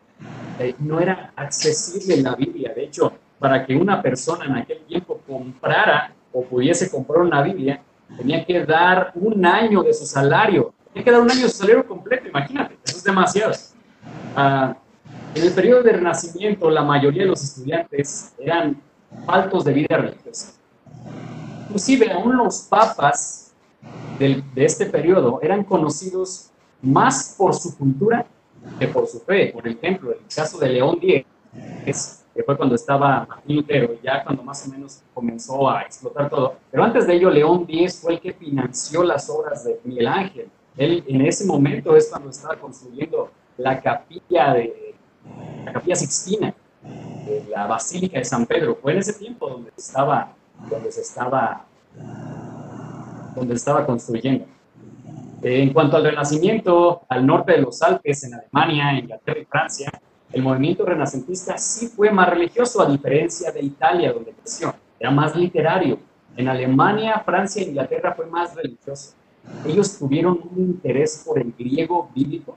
Eh, 0.59 0.75
no 0.78 1.00
era 1.00 1.33
accesible 1.37 2.16
la 2.19 2.35
Biblia. 2.35 2.73
De 2.75 2.85
hecho, 2.85 3.12
para 3.38 3.64
que 3.64 3.76
una 3.76 4.02
persona 4.02 4.47
en 4.47 4.57
aquel 4.57 4.85
tiempo 4.87 5.21
comprara 5.26 6.12
o 6.33 6.43
pudiese 6.43 6.90
comprar 6.90 7.21
una 7.21 7.43
Biblia, 7.43 7.83
tenía 8.16 8.44
que 8.44 8.64
dar 8.64 9.12
un 9.14 9.44
año 9.44 9.82
de 9.82 9.92
su 9.92 10.06
salario. 10.06 10.73
Tenía 10.92 11.04
que 11.04 11.11
dar 11.11 11.20
un 11.20 11.30
año 11.30 11.42
de 11.42 11.49
su 11.49 11.58
salario 11.58 11.87
completo, 11.87 12.28
imagínate, 12.28 12.78
eso 12.85 12.96
es 12.96 13.04
demasiado. 13.04 13.52
Ah, 14.35 14.76
en 15.35 15.42
el 15.42 15.52
periodo 15.52 15.82
del 15.82 15.96
Renacimiento, 15.96 16.70
la 16.70 16.82
mayoría 16.82 17.23
de 17.23 17.28
los 17.28 17.42
estudiantes 17.42 18.35
eran 18.38 18.80
faltos 19.26 19.64
de 19.64 19.73
vida 19.73 19.96
religiosa 19.96 20.56
inclusive 21.76 22.11
aún 22.11 22.37
los 22.38 22.62
papas 22.62 23.52
de 24.18 24.42
este 24.56 24.87
periodo 24.87 25.40
eran 25.42 25.62
conocidos 25.62 26.50
más 26.80 27.35
por 27.37 27.54
su 27.54 27.76
cultura 27.76 28.26
que 28.78 28.88
por 28.88 29.06
su 29.06 29.20
fe. 29.20 29.50
Por 29.52 29.68
ejemplo, 29.68 30.12
el 30.12 30.20
caso 30.35 30.58
de 30.58 30.70
León 30.70 30.99
X, 31.85 32.25
que 32.37 32.43
fue 32.43 32.57
cuando 32.57 32.75
estaba 32.75 33.26
Martín 33.26 33.57
Lutero, 33.57 33.97
ya 34.02 34.23
cuando 34.23 34.43
más 34.43 34.66
o 34.66 34.71
menos 34.71 35.02
comenzó 35.14 35.69
a 35.69 35.83
explotar 35.83 36.28
todo. 36.28 36.57
Pero 36.71 36.85
antes 36.85 37.07
de 37.07 37.14
ello, 37.14 37.31
León 37.31 37.64
X 37.69 38.00
fue 38.02 38.14
el 38.14 38.21
que 38.21 38.33
financió 38.33 39.02
las 39.02 39.28
obras 39.31 39.64
de 39.64 39.81
Miguel 39.85 40.07
Ángel. 40.07 40.49
Él 40.76 41.02
en 41.09 41.23
ese 41.23 41.47
momento 41.47 41.97
es 41.97 42.09
cuando 42.11 42.31
estaba 42.31 42.57
construyendo 42.57 43.31
la 43.57 43.81
capilla 43.81 44.52
de 44.52 44.95
la 45.64 45.73
capilla 45.73 45.97
Sixtina, 45.97 46.55
la 47.49 47.66
Basílica 47.66 48.19
de 48.19 48.25
San 48.25 48.47
Pedro. 48.47 48.76
Fue 48.76 48.93
en 48.93 48.99
ese 48.99 49.14
tiempo 49.14 49.49
donde 49.49 49.73
estaba 49.76 50.37
donde 50.71 50.90
se 50.90 51.02
estaba, 51.02 51.64
donde 53.35 53.55
estaba 53.55 53.87
construyendo. 53.87 54.47
En 55.43 55.73
cuanto 55.73 55.97
al 55.97 56.05
Renacimiento, 56.05 57.02
al 57.09 57.26
norte 57.26 57.52
de 57.52 57.59
los 57.59 57.81
Alpes, 57.83 58.25
en 58.25 58.35
Alemania, 58.35 58.99
Inglaterra 58.99 59.40
y 59.40 59.45
Francia, 59.45 59.93
el 60.33 60.42
movimiento 60.42 60.85
renacentista 60.85 61.56
sí 61.56 61.88
fue 61.88 62.11
más 62.11 62.28
religioso, 62.28 62.83
a 62.83 62.90
diferencia 62.90 63.52
de 63.52 63.62
Italia, 63.62 64.12
donde 64.12 64.33
creció. 64.33 64.75
Era 64.99 65.11
más 65.11 65.37
literario. 65.37 65.99
En 66.37 66.49
Alemania, 66.49 67.23
Francia 67.25 67.62
e 67.62 67.68
Inglaterra 67.68 68.14
fue 68.14 68.26
más 68.26 68.54
religioso. 68.54 69.14
Ellos 69.64 69.99
tuvieron 69.99 70.40
un 70.50 70.59
interés 70.59 71.23
por 71.25 71.38
el 71.38 71.52
griego 71.56 72.11
bíblico, 72.14 72.56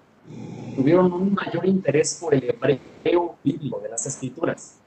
tuvieron 0.75 1.11
un 1.13 1.33
mayor 1.33 1.65
interés 1.65 2.17
por 2.19 2.33
el 2.33 2.43
hebreo 2.43 3.35
bíblico 3.43 3.79
de 3.79 3.89
las 3.89 4.05
escrituras 4.05 4.79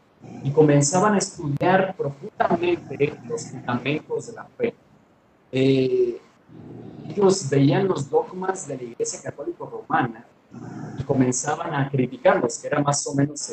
y 0.42 0.50
comenzaban 0.50 1.14
a 1.14 1.18
estudiar 1.18 1.94
profundamente 1.96 3.18
los 3.28 3.46
fundamentos 3.46 4.26
de 4.26 4.32
la 4.32 4.44
fe. 4.44 4.74
Eh, 5.52 6.20
ellos 7.08 7.48
veían 7.48 7.86
los 7.86 8.10
dogmas 8.10 8.66
de 8.66 8.76
la 8.76 8.82
Iglesia 8.82 9.20
Católica 9.22 9.64
Romana 9.64 10.26
comenzaban 11.06 11.74
a 11.74 11.88
criticarlos, 11.90 12.58
que 12.58 12.66
era 12.68 12.80
más 12.80 13.06
o 13.06 13.14
menos 13.14 13.52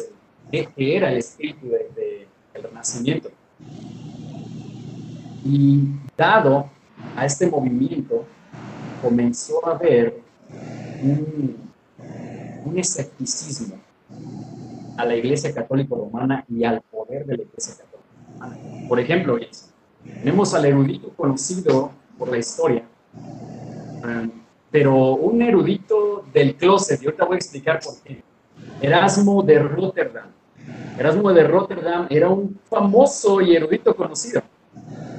el, 0.52 0.68
que 0.74 0.98
era 0.98 1.12
el 1.12 1.18
espíritu 1.18 1.68
del 1.68 2.64
Renacimiento. 2.64 3.30
Y 5.46 5.88
dado 6.18 6.70
a 7.16 7.26
este 7.26 7.48
movimiento, 7.48 8.26
comenzó 9.02 9.66
a 9.68 9.72
haber 9.72 10.22
un, 11.02 11.56
un 12.66 12.78
escepticismo 12.78 13.76
a 14.98 15.06
la 15.06 15.16
Iglesia 15.16 15.54
Católica 15.54 15.96
Romana 15.96 16.44
y 16.50 16.64
al 16.64 16.82
poder 16.82 17.26
de 17.26 17.38
la 17.38 17.44
Iglesia 17.44 17.76
Católica 17.76 18.10
Romana. 18.34 18.88
Por 18.88 19.00
ejemplo, 19.00 19.38
tenemos 20.04 20.54
al 20.54 20.66
erudito 20.66 21.10
conocido 21.16 21.92
por 22.18 22.30
la 22.30 22.38
historia, 22.38 22.84
um, 24.04 24.30
pero 24.72 25.14
un 25.14 25.42
erudito 25.42 26.26
del 26.34 26.56
closet, 26.56 27.02
y 27.02 27.06
ahorita 27.06 27.26
voy 27.26 27.36
a 27.36 27.38
explicar 27.38 27.80
por 27.84 28.00
qué. 28.04 28.22
Erasmo 28.82 29.42
de 29.44 29.60
Rotterdam. 29.60 30.28
Erasmo 30.98 31.32
de 31.34 31.44
Rotterdam 31.44 32.08
era 32.10 32.30
un 32.30 32.60
famoso 32.70 33.42
y 33.42 33.56
erudito 33.56 33.96
conocido. 33.96 34.42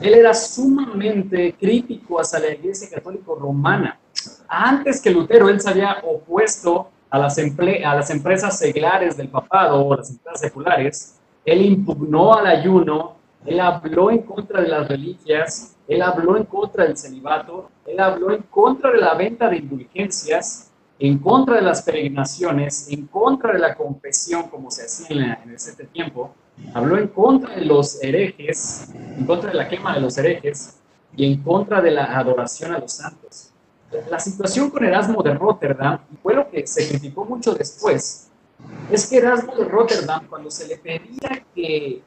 Él 0.01 0.15
era 0.15 0.33
sumamente 0.33 1.55
crítico 1.59 2.21
hacia 2.21 2.39
la 2.39 2.53
Iglesia 2.53 2.89
Católica 2.89 3.33
Romana. 3.39 3.99
Antes 4.49 5.01
que 5.01 5.11
Lutero, 5.11 5.49
él 5.49 5.61
se 5.61 5.69
había 5.69 5.99
opuesto 6.03 6.89
a 7.11 7.19
las, 7.19 7.39
a 7.39 7.95
las 7.95 8.11
empresas 8.11 8.59
seglares 8.59 9.17
del 9.17 9.29
papado 9.29 9.85
o 9.85 9.97
las 9.97 10.11
empresas 10.11 10.41
seculares. 10.41 11.17
Él 11.45 11.63
impugnó 11.63 12.35
al 12.35 12.47
ayuno, 12.47 13.17
él 13.47 13.61
habló 13.61 14.11
en 14.11 14.19
contra 14.19 14.61
de 14.61 14.69
las 14.69 14.89
reliquias, 14.89 15.77
él 15.89 16.03
habló 16.03 16.37
en 16.37 16.45
contra 16.45 16.85
del 16.85 16.97
celibato, 16.97 17.71
él 17.87 17.99
habló 17.99 18.33
en 18.33 18.43
contra 18.43 18.91
de 18.91 18.99
la 18.99 19.15
venta 19.15 19.49
de 19.49 19.57
indulgencias, 19.57 20.71
en 20.99 21.19
contra 21.19 21.57
de 21.57 21.63
las 21.63 21.83
peregrinaciones, 21.83 22.89
en 22.91 23.07
contra 23.07 23.55
de 23.55 23.59
la 23.59 23.75
confesión 23.75 24.49
como 24.51 24.71
se 24.71 24.85
hacía 24.85 25.41
en, 25.43 25.55
ese 25.55 25.73
tiempo, 25.87 26.35
habló 26.75 26.99
en 26.99 27.09
contra 27.09 27.55
de 27.55 27.65
los 27.65 28.03
herejes, 28.03 28.91
en 28.95 29.25
contra 29.25 29.51
de 29.51 29.57
la 29.57 29.69
quema 29.69 29.95
de 29.95 30.01
los 30.03 30.19
herejes 30.19 30.79
y 31.17 31.33
en 31.33 31.43
contra 31.43 31.81
de 31.81 31.91
la 31.91 32.19
adoración 32.19 32.75
a 32.75 32.79
los 32.79 32.93
santos. 32.93 33.51
La 34.11 34.21
situación 34.21 34.71
con 34.71 34.85
Erasmo 34.85 35.23
de 35.23 35.35
Rotterdam, 35.35 35.99
fue 36.23 36.35
lo 36.35 36.49
que 36.49 36.67
se 36.67 36.87
criticó 36.87 37.25
mucho 37.25 37.55
después, 37.55 38.29
es 38.93 39.07
que 39.09 39.17
Erasmo 39.17 39.57
de 39.57 39.65
Rotterdam, 39.65 40.27
cuando 40.29 40.51
se 40.51 40.69
le 40.69 40.77
pedía 40.77 41.45
que, 41.55 42.03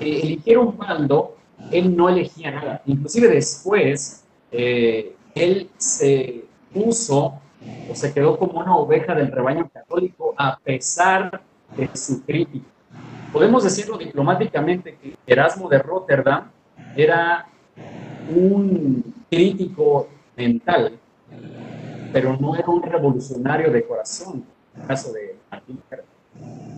eligiera 0.00 0.60
un 0.60 0.76
bando, 0.76 1.36
él 1.70 1.96
no 1.96 2.08
elegía 2.08 2.50
nada. 2.50 2.82
Inclusive 2.86 3.28
después, 3.28 4.24
eh, 4.52 5.14
él 5.34 5.70
se 5.76 6.44
puso 6.72 7.40
o 7.90 7.94
se 7.94 8.12
quedó 8.12 8.38
como 8.38 8.60
una 8.60 8.76
oveja 8.76 9.14
del 9.14 9.32
rebaño 9.32 9.68
católico 9.72 10.34
a 10.36 10.58
pesar 10.58 11.42
de 11.76 11.90
su 11.94 12.22
crítica. 12.24 12.66
Podemos 13.32 13.64
decirlo 13.64 13.98
diplomáticamente 13.98 14.96
que 14.96 15.16
Erasmo 15.26 15.68
de 15.68 15.78
Rotterdam 15.78 16.50
era 16.96 17.46
un 18.34 19.14
crítico 19.30 20.08
mental, 20.36 20.98
pero 22.12 22.36
no 22.36 22.54
era 22.54 22.68
un 22.68 22.82
revolucionario 22.82 23.70
de 23.70 23.84
corazón, 23.84 24.44
en 24.74 24.82
el 24.82 24.86
caso 24.86 25.12
de 25.12 25.36
Martín. 25.50 25.80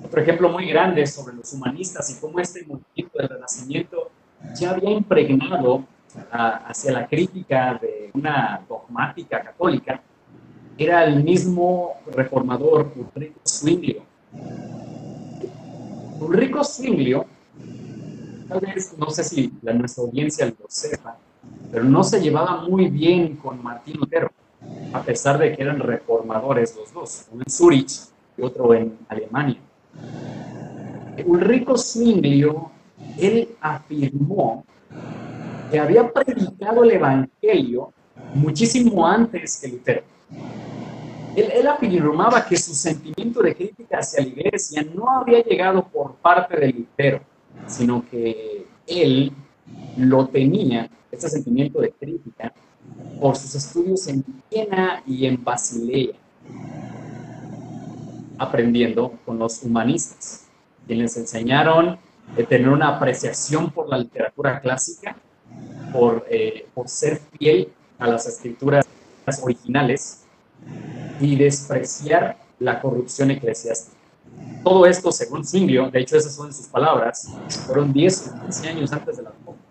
Otro 0.04 0.22
ejemplo 0.22 0.48
muy 0.48 0.66
grande 0.68 1.06
sobre 1.06 1.36
los 1.36 1.52
humanistas 1.52 2.10
y 2.10 2.20
cómo 2.20 2.40
este 2.40 2.64
movimiento 2.64 3.18
del 3.18 3.28
Renacimiento 3.28 4.10
ya 4.58 4.70
había 4.70 4.90
impregnado 4.90 5.84
hacia 6.30 6.92
la 6.92 7.06
crítica 7.06 7.78
de 7.80 8.10
una 8.14 8.64
dogmática 8.68 9.42
católica 9.42 10.00
era 10.78 11.04
el 11.04 11.22
mismo 11.22 11.94
reformador 12.14 12.92
Ulrico 13.14 13.40
Zwinglio. 13.44 14.02
Ulrico 16.20 16.64
Zwinglio, 16.64 17.26
tal 18.48 18.60
vez, 18.60 18.94
no 18.96 19.10
sé 19.10 19.24
si 19.24 19.52
la, 19.62 19.72
nuestra 19.72 20.04
audiencia 20.04 20.46
lo 20.46 20.66
sepa, 20.68 21.18
pero 21.70 21.84
no 21.84 22.04
se 22.04 22.20
llevaba 22.20 22.62
muy 22.62 22.88
bien 22.88 23.36
con 23.36 23.62
Martín 23.62 23.96
Lutero, 23.98 24.30
a 24.92 25.02
pesar 25.02 25.38
de 25.38 25.54
que 25.54 25.62
eran 25.62 25.80
reformadores 25.80 26.76
los 26.76 26.92
dos, 26.92 27.26
uno 27.32 27.42
en 27.44 27.52
Zurich 27.52 28.08
otro 28.42 28.74
en 28.74 28.96
Alemania. 29.08 29.58
Ulrico 31.26 31.76
Zwinglio 31.76 32.70
él 33.18 33.48
afirmó 33.60 34.64
que 35.70 35.78
había 35.78 36.10
predicado 36.10 36.84
el 36.84 36.92
Evangelio 36.92 37.92
muchísimo 38.34 39.06
antes 39.06 39.60
que 39.60 39.68
Lutero. 39.68 40.02
Él, 41.36 41.50
él, 41.52 41.66
afirmaba 41.68 42.44
que 42.44 42.56
su 42.56 42.74
sentimiento 42.74 43.42
de 43.42 43.54
crítica 43.54 43.98
hacia 43.98 44.22
la 44.22 44.28
iglesia 44.28 44.84
no 44.94 45.08
había 45.08 45.42
llegado 45.44 45.86
por 45.86 46.14
parte 46.16 46.58
de 46.58 46.72
Lutero, 46.72 47.20
sino 47.66 48.04
que 48.10 48.66
él 48.86 49.32
lo 49.96 50.26
tenía, 50.28 50.90
ese 51.12 51.28
sentimiento 51.28 51.80
de 51.80 51.92
crítica, 51.92 52.52
por 53.20 53.36
sus 53.36 53.54
estudios 53.54 54.06
en 54.08 54.24
Viena 54.50 55.02
y 55.06 55.26
en 55.26 55.42
Basilea, 55.42 56.14
aprendiendo 58.38 59.14
con 59.24 59.38
los 59.38 59.62
humanistas, 59.62 60.46
quienes 60.86 61.16
enseñaron 61.16 61.98
de 62.36 62.44
tener 62.44 62.68
una 62.68 62.96
apreciación 62.96 63.70
por 63.70 63.88
la 63.88 63.98
literatura 63.98 64.60
clásica, 64.60 65.16
por, 65.92 66.26
eh, 66.30 66.66
por 66.74 66.88
ser 66.88 67.20
fiel 67.38 67.72
a 67.98 68.06
las 68.06 68.26
escrituras 68.26 68.86
originales 69.42 70.24
y 71.20 71.36
despreciar 71.36 72.36
la 72.58 72.80
corrupción 72.80 73.30
eclesiástica. 73.30 73.96
Todo 74.62 74.86
esto, 74.86 75.10
según 75.12 75.44
Zwinglio, 75.44 75.90
de 75.90 76.00
hecho 76.00 76.16
esas 76.16 76.34
son 76.34 76.52
sus 76.52 76.66
palabras, 76.66 77.28
fueron 77.66 77.92
10 77.92 78.28
o 78.28 78.40
15 78.42 78.68
años 78.68 78.92
antes 78.92 79.16
de 79.16 79.22
la 79.22 79.30
reforma. 79.30 79.62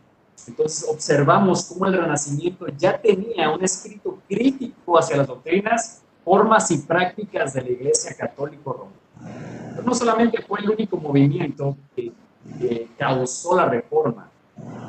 Entonces 0.48 0.88
observamos 0.90 1.66
cómo 1.66 1.86
el 1.88 1.94
Renacimiento 1.94 2.68
ya 2.78 3.00
tenía 3.00 3.50
un 3.50 3.64
escrito 3.64 4.20
crítico 4.28 4.98
hacia 4.98 5.18
las 5.18 5.28
doctrinas, 5.28 6.02
formas 6.28 6.70
y 6.72 6.80
prácticas 6.80 7.54
de 7.54 7.62
la 7.62 7.70
Iglesia 7.70 8.16
Católica 8.18 8.62
Romana. 8.66 9.82
No 9.86 9.94
solamente 9.94 10.42
fue 10.42 10.60
el 10.60 10.70
único 10.70 10.98
movimiento 10.98 11.78
que 11.96 12.12
que 12.60 12.90
causó 12.98 13.56
la 13.56 13.66
reforma, 13.66 14.30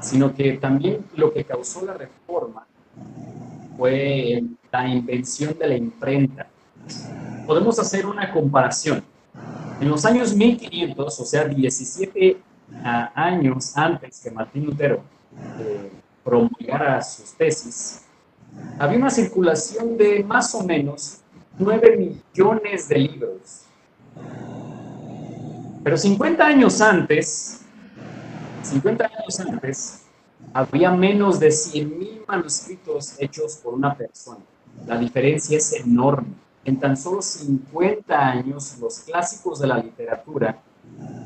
sino 0.01 0.35
que 0.35 0.53
también 0.55 1.05
lo 1.14 1.33
que 1.33 1.44
causó 1.44 1.85
la 1.85 1.94
reforma 1.94 2.66
fue 3.77 4.42
la 4.72 4.88
invención 4.88 5.57
de 5.59 5.66
la 5.66 5.77
imprenta. 5.77 6.46
Podemos 7.46 7.79
hacer 7.79 8.07
una 8.07 8.33
comparación. 8.33 9.03
En 9.81 9.88
los 9.88 10.05
años 10.05 10.35
1500, 10.35 11.20
o 11.20 11.24
sea, 11.24 11.44
17 11.44 12.40
ah, 12.83 13.12
años 13.14 13.77
antes 13.77 14.20
que 14.20 14.31
Martín 14.31 14.66
Lutero 14.66 15.01
eh, 15.61 15.90
promulgara 16.24 17.01
sus 17.03 17.33
tesis, 17.35 18.05
había 18.79 18.98
una 18.98 19.11
circulación 19.11 19.96
de 19.96 20.24
más 20.24 20.55
o 20.55 20.64
menos 20.64 21.20
9 21.59 21.97
millones 21.97 22.88
de 22.88 22.99
libros 22.99 23.68
pero 25.88 25.97
50 25.97 26.44
años 26.44 26.83
antes, 26.83 27.62
50 28.62 29.05
años 29.07 29.40
antes, 29.40 30.03
había 30.53 30.90
menos 30.90 31.40
de 31.40 31.49
100.000 31.49 32.27
manuscritos 32.27 33.14
hechos 33.18 33.57
por 33.57 33.73
una 33.73 33.94
persona. 33.94 34.40
La 34.87 34.99
diferencia 34.99 35.57
es 35.57 35.73
enorme. 35.73 36.29
En 36.64 36.79
tan 36.79 36.94
solo 36.94 37.23
50 37.23 38.18
años, 38.18 38.77
los 38.79 38.99
clásicos 39.01 39.61
de 39.61 39.66
la 39.66 39.79
literatura, 39.79 40.59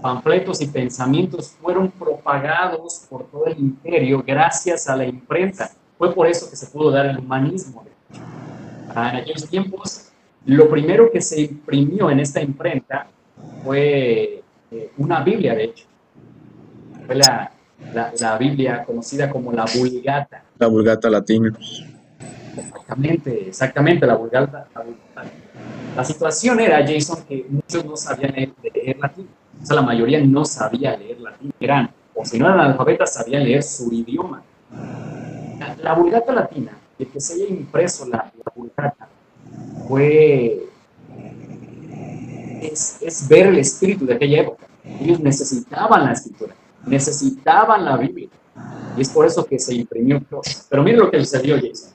panfletos 0.01 0.61
y 0.61 0.69
pensamientos 0.69 1.57
fueron 1.61 1.91
propagados 1.91 3.07
por 3.11 3.25
todo 3.25 3.47
el 3.47 3.59
imperio 3.59 4.23
gracias 4.25 4.89
a 4.89 4.95
la 4.95 5.07
imprenta. 5.07 5.73
Fue 5.99 6.15
por 6.15 6.29
eso 6.29 6.49
que 6.49 6.55
se 6.55 6.67
pudo 6.67 6.93
dar 6.93 7.07
el 7.07 7.19
humanismo. 7.19 7.85
Ah, 8.95 9.11
en 9.11 9.17
aquellos 9.17 9.49
tiempos, 9.49 10.12
lo 10.47 10.69
primero 10.69 11.11
que 11.11 11.21
se 11.21 11.41
imprimió 11.41 12.11
en 12.11 12.21
esta 12.21 12.41
imprenta 12.41 13.07
fue 13.65 14.43
eh, 14.71 14.91
una 14.99 15.23
Biblia, 15.23 15.55
de 15.55 15.65
hecho. 15.65 15.87
Fue 17.07 17.15
la, 17.15 17.53
la, 18.19 18.39
Biblia 18.39 18.85
conocida 18.85 19.31
como 19.31 19.53
la 19.53 19.65
Vulgata. 19.75 20.43
La 20.59 20.67
Vulgata 20.67 21.11
latina. 21.11 21.53
Exactamente, 22.57 23.49
exactamente, 23.49 24.07
la 24.07 24.17
Vulgata. 24.17 24.67
La, 25.97 26.05
situación 26.05 26.61
era, 26.61 26.85
Jason, 26.87 27.25
que 27.29 27.47
muchos 27.49 27.85
no 27.85 27.97
sabían 27.97 28.33
leer, 28.33 28.99
latín. 28.99 29.29
O 29.63 29.67
sea, 29.67 29.77
la 29.77 29.83
mayoría 29.83 30.21
no 30.25 30.45
sabía 30.45 30.97
leer 30.97 31.21
latín. 31.21 31.53
Eran, 31.61 31.91
o 32.15 32.25
si 32.25 32.39
no 32.39 32.47
eran 32.47 32.61
analfabetas, 32.61 33.15
sabían 33.15 33.45
leer 33.45 33.63
su 33.63 33.93
idioma. 33.93 34.43
La, 35.79 35.95
Vulgata 35.95 36.33
latina, 36.33 36.73
de 36.99 37.07
que 37.07 37.21
se 37.21 37.35
haya 37.35 37.47
impreso 37.47 38.07
la, 38.07 38.19
la 38.19 38.53
Vulgata, 38.55 39.09
fue 39.89 40.69
es, 42.63 43.27
ver 43.29 43.47
el 43.47 43.59
espíritu 43.59 44.07
de 44.07 44.15
aquella 44.15 44.43
época. 44.43 44.67
Ellos 45.01 45.21
necesitaban 45.21 46.05
la 46.05 46.13
escritura, 46.13 46.55
necesitaban 46.87 47.85
la 47.85 47.97
Biblia. 47.97 48.29
Y 48.97 49.03
es 49.03 49.09
por 49.09 49.27
eso 49.27 49.45
que 49.45 49.59
se 49.59 49.75
imprimió. 49.75 50.23
Pero 50.69 50.83
mire 50.83 50.97
lo 50.99 51.11
que 51.11 51.21
sucedió, 51.21 51.57
Jason. 51.57 51.91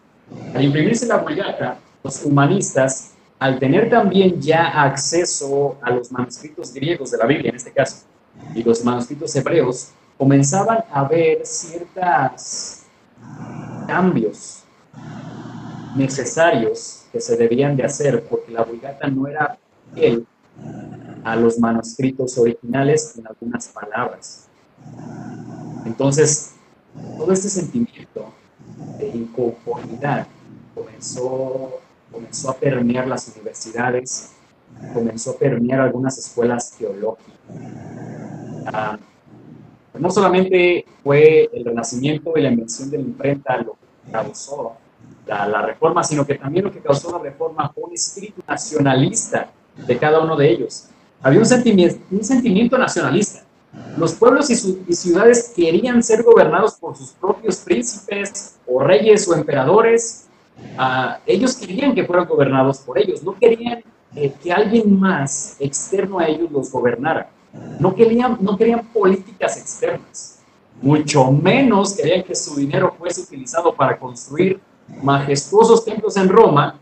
Al 0.54 0.64
imprimirse 0.64 1.06
la 1.06 1.18
Vulgata, 1.18 1.80
los 2.04 2.24
humanistas, 2.26 3.12
al 3.40 3.60
tener 3.60 3.90
también 3.90 4.42
ya 4.42 4.84
acceso 4.84 5.78
a 5.82 5.92
los 5.92 6.12
manuscritos 6.12 6.74
griegos 6.74 7.12
de 7.12 7.18
la 7.18 7.26
Biblia, 7.26 7.50
en 7.50 7.56
este 7.56 7.72
caso, 7.72 8.06
y 8.56 8.64
los 8.64 8.84
manuscritos 8.84 9.36
hebreos, 9.36 9.92
comenzaban 10.18 10.80
a 10.92 11.04
ver 11.04 11.46
ciertos 11.46 12.84
cambios 13.88 14.64
necesarios 15.96 16.97
se 17.20 17.38
debían 17.38 17.76
de 17.76 17.84
hacer, 17.84 18.24
porque 18.24 18.52
la 18.52 18.64
Vulgata 18.64 19.08
no 19.08 19.28
era 19.28 19.58
fiel 19.94 20.26
a 21.24 21.36
los 21.36 21.60
manuscritos 21.60 22.38
originales 22.38 23.16
en 23.18 23.28
algunas 23.28 23.68
palabras. 23.68 24.48
Entonces, 25.86 26.54
todo 27.18 27.32
este 27.32 27.50
sentimiento 27.50 28.34
de 28.98 29.08
inconformidad 29.10 30.28
comenzó, 30.74 31.80
comenzó 32.12 32.50
a 32.50 32.56
permear 32.56 33.08
las 33.08 33.28
universidades, 33.36 34.32
comenzó 34.94 35.32
a 35.32 35.38
permear 35.38 35.82
algunas 35.82 36.18
escuelas 36.18 36.72
teológicas. 36.78 37.36
Ah, 38.66 38.98
no 39.98 40.12
solamente 40.12 40.86
fue 41.04 41.50
el 41.54 41.66
renacimiento 41.66 42.34
y 42.36 42.42
la 42.42 42.52
invención 42.52 42.90
de 42.90 42.98
la 42.98 43.04
imprenta 43.04 43.58
lo 43.58 43.74
que 43.74 44.12
causó 44.12 44.74
la, 45.28 45.62
reforma, 45.62 46.04
sino 46.04 46.26
que 46.26 46.36
también 46.36 46.66
lo 46.66 46.72
que 46.72 46.80
causó 46.80 47.12
la 47.12 47.24
reforma 47.24 47.70
fue 47.70 47.84
un 47.86 47.94
espíritu 47.94 48.42
nacionalista 48.48 49.50
de 49.76 49.98
cada 49.98 50.20
uno 50.22 50.36
de 50.36 50.50
ellos. 50.50 50.86
Había 51.22 51.40
un 51.40 51.46
sentimiento, 51.46 52.78
nacionalista. 52.78 53.44
Los 53.98 54.14
pueblos 54.14 54.50
y, 54.50 54.56
ciudades 54.96 55.54
querían 55.56 56.02
ser 56.02 56.24
gobernados 56.24 56.76
por 56.76 56.96
sus 56.96 57.12
propios 57.12 57.58
príncipes 57.58 58.56
o 58.66 58.80
reyes 58.80 59.28
o 59.28 59.36
emperadores. 59.36 60.28
Uh, 60.78 61.20
ellos 61.26 61.56
querían 61.56 61.94
que 61.94 62.04
fueran 62.04 62.28
gobernados 62.28 62.80
por 62.80 62.98
ellos, 62.98 63.22
no 63.22 63.36
querían 63.36 63.84
eh, 64.16 64.34
que 64.42 64.52
alguien 64.52 65.00
más 65.00 65.56
externo 65.60 66.18
a 66.18 66.28
ellos 66.28 66.50
los 66.52 66.72
gobernara. 66.72 67.30
No 67.80 67.94
querían, 67.94 68.38
no 68.42 68.58
querían 68.58 68.86
políticas 68.88 69.58
externas, 69.58 70.40
mucho 70.82 71.32
menos 71.32 71.96
querían 71.96 72.24
que 72.24 72.36
su 72.36 72.56
dinero 72.56 72.94
fuese 72.98 73.22
utilizado 73.22 73.74
para 73.74 73.98
construir 73.98 74.60
majestuosos 75.02 75.84
templos 75.86 76.18
en 76.18 76.30
Roma 76.30 76.80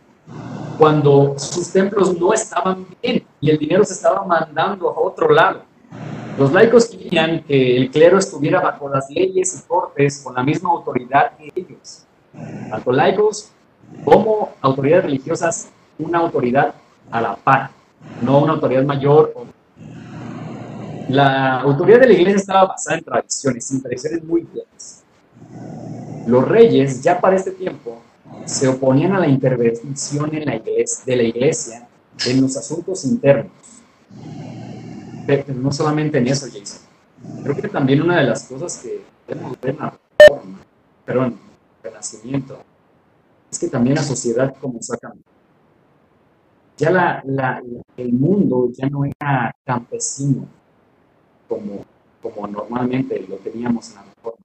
cuando 0.77 1.37
sus 1.37 1.71
templos 1.71 2.17
no 2.19 2.33
estaban 2.33 2.85
bien 3.01 3.25
y 3.39 3.49
el 3.49 3.57
dinero 3.57 3.83
se 3.83 3.93
estaba 3.93 4.25
mandando 4.25 4.89
a 4.89 4.99
otro 4.99 5.29
lado. 5.29 5.61
Los 6.37 6.51
laicos 6.51 6.87
querían 6.87 7.43
que 7.43 7.77
el 7.77 7.89
clero 7.89 8.17
estuviera 8.17 8.59
bajo 8.59 8.89
las 8.89 9.09
leyes 9.09 9.57
y 9.57 9.67
cortes 9.67 10.21
con 10.21 10.35
la 10.35 10.43
misma 10.43 10.69
autoridad 10.71 11.31
que 11.37 11.51
ellos. 11.55 12.05
Tanto 12.69 12.91
laicos 12.91 13.51
como 14.03 14.53
autoridades 14.61 15.05
religiosas, 15.05 15.69
una 15.97 16.19
autoridad 16.19 16.73
a 17.09 17.21
la 17.21 17.35
par, 17.35 17.69
no 18.21 18.39
una 18.39 18.53
autoridad 18.53 18.83
mayor. 18.83 19.33
La 21.07 21.61
autoridad 21.61 21.99
de 22.01 22.07
la 22.07 22.13
iglesia 22.13 22.37
estaba 22.37 22.65
basada 22.65 22.97
en 22.97 23.03
tradiciones, 23.05 23.71
en 23.71 23.81
tradiciones 23.81 24.23
muy 24.23 24.41
viejas. 24.41 25.03
Los 26.25 26.47
reyes, 26.47 27.01
ya 27.01 27.19
para 27.21 27.35
este 27.35 27.51
tiempo, 27.51 28.01
se 28.45 28.67
oponían 28.67 29.13
a 29.13 29.19
la 29.19 29.27
intervención 29.27 30.33
en 30.33 30.45
la 30.45 30.55
iglesia, 30.55 31.03
de 31.05 31.15
la 31.15 31.23
iglesia 31.23 31.87
en 32.25 32.41
los 32.41 32.57
asuntos 32.57 33.05
internos. 33.05 33.51
Pero 35.27 35.53
no 35.53 35.71
solamente 35.71 36.17
en 36.17 36.27
eso, 36.27 36.47
Jason. 36.47 36.81
Creo 37.43 37.55
que 37.55 37.67
también 37.67 38.01
una 38.01 38.19
de 38.19 38.25
las 38.25 38.43
cosas 38.43 38.77
que 38.77 39.01
debemos 39.27 39.59
ver 39.59 39.71
en 39.71 39.79
la 39.79 39.99
reforma, 40.19 40.59
perdón, 41.03 41.39
renacimiento, 41.83 42.59
es 43.51 43.59
que 43.59 43.67
también 43.67 43.95
la 43.95 44.03
sociedad 44.03 44.53
comenzó 44.59 44.93
a 44.93 44.97
cambiar. 44.97 45.25
Ya 46.77 46.91
la, 46.91 47.21
la, 47.25 47.63
el 47.95 48.13
mundo 48.13 48.69
ya 48.73 48.89
no 48.89 49.05
era 49.05 49.55
campesino 49.63 50.45
como, 51.47 51.85
como 52.21 52.47
normalmente 52.47 53.25
lo 53.29 53.37
teníamos 53.37 53.89
en 53.89 53.95
la 53.95 54.03
reforma. 54.03 54.44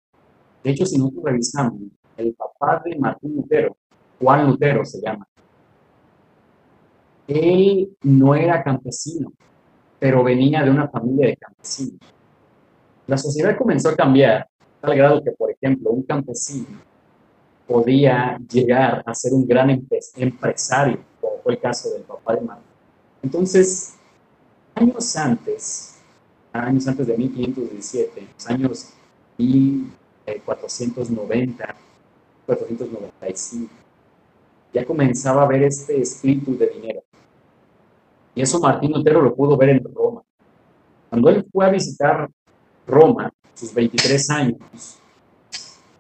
De 0.63 0.71
hecho, 0.71 0.85
si 0.85 0.99
nosotros 0.99 1.25
revisamos, 1.25 1.81
el 2.17 2.35
papá 2.35 2.83
de 2.85 2.97
Martín 2.99 3.37
Lutero, 3.37 3.77
Juan 4.21 4.47
Lutero 4.47 4.85
se 4.85 5.01
llama, 5.01 5.27
él 7.27 7.97
no 8.03 8.35
era 8.35 8.63
campesino, 8.63 9.33
pero 9.99 10.25
venía 10.25 10.63
de 10.63 10.71
una 10.71 10.89
familia 10.89 11.29
de 11.29 11.37
campesinos. 11.37 12.01
La 13.07 13.17
sociedad 13.17 13.57
comenzó 13.57 13.91
a 13.91 13.97
cambiar, 13.97 14.49
tal 14.81 14.97
grado 14.97 15.23
que, 15.23 15.33
por 15.33 15.51
ejemplo, 15.51 15.91
un 15.91 16.03
campesino 16.03 16.79
podía 17.67 18.39
llegar 18.51 19.03
a 19.07 19.15
ser 19.15 19.33
un 19.33 19.47
gran 19.47 19.71
empresario, 20.17 20.99
como 21.21 21.37
fue 21.43 21.53
el 21.55 21.61
caso 21.61 21.91
del 21.91 22.03
papá 22.03 22.35
de 22.35 22.41
Martín. 22.43 22.67
Entonces, 23.23 23.95
años 24.75 25.17
antes, 25.17 25.99
años 26.53 26.87
antes 26.89 27.07
de 27.07 27.17
1517, 27.17 28.29
años 28.49 28.93
1490, 30.35 31.77
495, 32.47 33.73
ya 34.73 34.85
comenzaba 34.85 35.43
a 35.43 35.47
ver 35.47 35.65
este 35.65 36.01
espíritu 36.01 36.57
de 36.57 36.69
dinero. 36.69 37.03
Y 38.35 38.43
eso 38.43 38.61
Martín 38.61 38.93
Lutero 38.93 39.21
lo 39.21 39.35
pudo 39.35 39.57
ver 39.57 39.71
en 39.71 39.85
Roma. 39.85 40.23
Cuando 41.09 41.29
él 41.29 41.47
fue 41.53 41.67
a 41.67 41.71
visitar 41.71 42.31
Roma, 42.87 43.33
sus 43.55 43.75
23 43.75 44.31
años, 44.31 44.99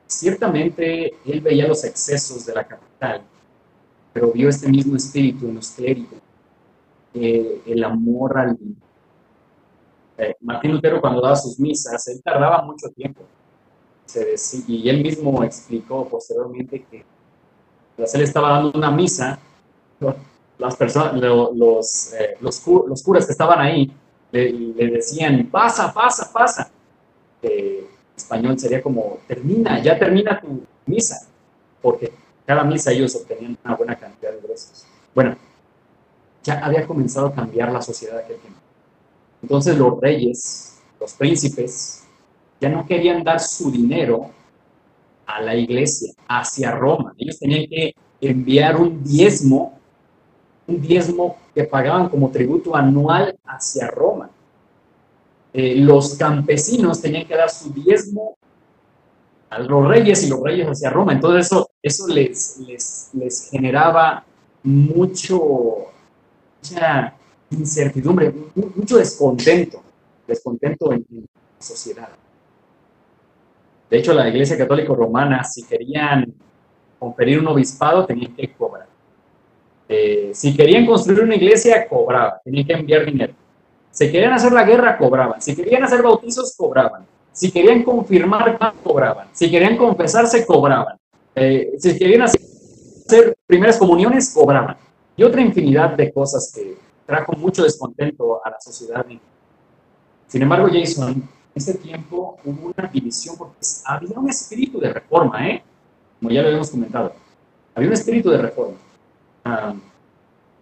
ciertamente 0.07 1.13
él 1.25 1.41
veía 1.41 1.67
los 1.67 1.85
excesos 1.85 2.47
de 2.47 2.55
la 2.55 2.67
capital, 2.67 3.23
pero 4.13 4.33
vio 4.33 4.49
este 4.49 4.69
mismo 4.69 4.97
espíritu 4.97 5.49
en 5.49 5.57
los 5.57 5.71
clérigos, 5.71 6.19
eh, 7.15 7.63
el 7.67 7.85
amor 7.85 8.39
al. 8.39 8.59
Eh, 10.19 10.37
Martín 10.41 10.73
Lutero 10.73 11.01
cuando 11.01 11.21
daba 11.21 11.37
sus 11.37 11.59
misas, 11.59 12.07
él 12.09 12.21
tardaba 12.23 12.63
mucho 12.63 12.89
tiempo. 12.91 13.23
Y 14.67 14.89
él 14.89 15.03
mismo 15.03 15.43
explicó 15.45 16.09
posteriormente 16.09 16.85
que 16.91 17.05
pues, 17.97 18.15
él 18.15 18.23
estaba 18.23 18.51
dando 18.51 18.73
una 18.77 18.91
misa, 18.91 19.39
las 20.59 20.77
personas, 20.77 21.15
los, 21.15 22.13
eh, 22.15 22.37
los, 22.41 22.61
curas 22.61 23.27
que 23.27 23.33
estaban 23.33 23.61
ahí 23.61 23.93
le, 24.33 24.91
decían, 24.91 25.49
pasa, 25.51 25.93
pasa, 25.93 26.31
pasa. 26.33 26.71
Eh, 27.43 27.87
español 28.17 28.59
sería 28.59 28.83
como, 28.83 29.19
termina, 29.27 29.83
ya 29.83 29.99
termina 29.99 30.41
tu 30.41 30.63
misa, 30.87 31.27
porque 31.81 32.13
cada 32.47 32.65
misa 32.65 32.93
ellos 32.93 33.15
obtenían 33.17 33.59
una 33.65 33.77
buena 33.77 33.97
cantidad 33.97 34.33
de 34.33 34.39
ingresos. 34.39 34.85
Bueno, 35.15 35.37
ya 36.43 36.65
había 36.65 36.87
comenzado 36.87 37.29
a 37.29 37.35
cambiar 37.35 37.73
la 37.73 37.83
sociedad 37.83 38.19
aquel 38.19 38.39
tiempo. 38.39 38.61
Entonces 39.43 39.77
los 39.77 40.01
reyes, 40.01 40.79
los 40.99 41.13
príncipes, 41.15 42.00
ya 42.61 42.69
no 42.69 42.87
querían 42.87 43.25
dar 43.25 43.41
su 43.41 43.71
dinero 43.71 44.31
a 45.27 45.41
la 45.41 45.55
iglesia, 45.55 46.13
hacia 46.29 46.73
Roma. 46.73 47.15
Ellos 47.17 47.39
tenían 47.39 47.67
que 47.69 47.95
enviar 48.21 48.77
un 48.77 49.03
diezmo, 49.03 49.79
un 50.67 50.81
diezmo 50.81 51.37
que 51.55 51.65
pagaban 51.65 52.09
como 52.09 52.31
tributo 52.31 52.77
anual 52.77 53.39
hacia 53.45 53.89
Roma. 53.89 54.31
Eh, 55.53 55.77
los 55.77 56.15
campesinos 56.15 57.01
tenían 57.01 57.27
que 57.27 57.37
dar 57.37 57.51
su 57.51 57.73
diezmo 57.73 58.37
a 59.49 59.59
los 59.59 59.89
reyes 59.89 60.25
y 60.25 60.29
los 60.29 60.41
reyes 60.43 60.67
hacia 60.67 60.91
Roma. 60.91 61.13
Entonces 61.13 61.47
eso, 61.47 61.71
eso 61.83 62.07
les, 62.09 62.59
les, 62.59 63.11
les 63.15 63.51
generaba 63.51 64.25
mucho, 64.63 65.87
mucha 66.63 67.15
incertidumbre, 67.51 68.33
mucho 68.55 68.99
descontento, 68.99 69.83
descontento 70.27 70.93
en, 70.93 71.05
en 71.11 71.21
la 71.23 71.63
sociedad. 71.65 72.09
De 73.91 73.99
hecho, 73.99 74.15
la 74.15 74.29
Iglesia 74.29 74.57
Católica 74.57 74.95
Romana, 74.95 75.43
si 75.43 75.65
querían 75.65 76.33
conferir 76.99 77.41
un 77.41 77.49
obispado, 77.49 78.07
tenían 78.07 78.35
que 78.37 78.53
cobrar. 78.53 78.87
Eh, 79.89 80.31
si 80.33 80.57
querían 80.57 80.87
construir 80.87 81.25
una 81.25 81.35
iglesia, 81.35 81.89
cobraban, 81.89 82.35
tenían 82.45 82.65
que 82.65 82.73
enviar 82.75 83.05
dinero. 83.05 83.33
Si 83.91 84.13
querían 84.13 84.33
hacer 84.33 84.53
la 84.53 84.63
guerra, 84.63 84.97
cobraban. 84.97 85.43
Si 85.43 85.57
querían 85.57 85.83
hacer 85.83 86.01
bautizos, 86.01 86.55
cobraban. 86.57 87.05
Si 87.33 87.51
querían 87.51 87.83
confirmar, 87.83 88.57
cobraban. 88.85 89.27
Si 89.33 89.51
querían 89.51 89.77
confesarse, 89.77 90.47
cobraban. 90.47 90.97
Eh, 91.35 91.73
si 91.79 91.99
querían 91.99 92.23
hacer 92.23 93.37
primeras 93.47 93.79
comuniones, 93.79 94.33
cobraban. 94.33 94.77
Y 95.17 95.25
otra 95.25 95.41
infinidad 95.41 95.91
de 95.97 96.13
cosas 96.13 96.53
que 96.55 96.77
trajo 97.05 97.33
mucho 97.33 97.65
descontento 97.65 98.41
a 98.45 98.51
la 98.51 98.61
sociedad. 98.61 99.05
Sin 100.29 100.43
embargo, 100.43 100.69
Jason, 100.73 101.29
ese 101.55 101.75
tiempo 101.75 102.39
hubo 102.45 102.73
una 102.77 102.89
división 102.89 103.37
porque 103.37 103.59
había 103.85 104.19
un 104.19 104.29
espíritu 104.29 104.79
de 104.79 104.93
reforma, 104.93 105.49
¿eh? 105.49 105.63
como 106.19 106.31
ya 106.31 106.43
lo 106.43 106.49
habíamos 106.49 106.71
comentado. 106.71 107.13
Había 107.75 107.89
un 107.89 107.95
espíritu 107.95 108.31
de 108.31 108.39
reforma. 108.39 108.77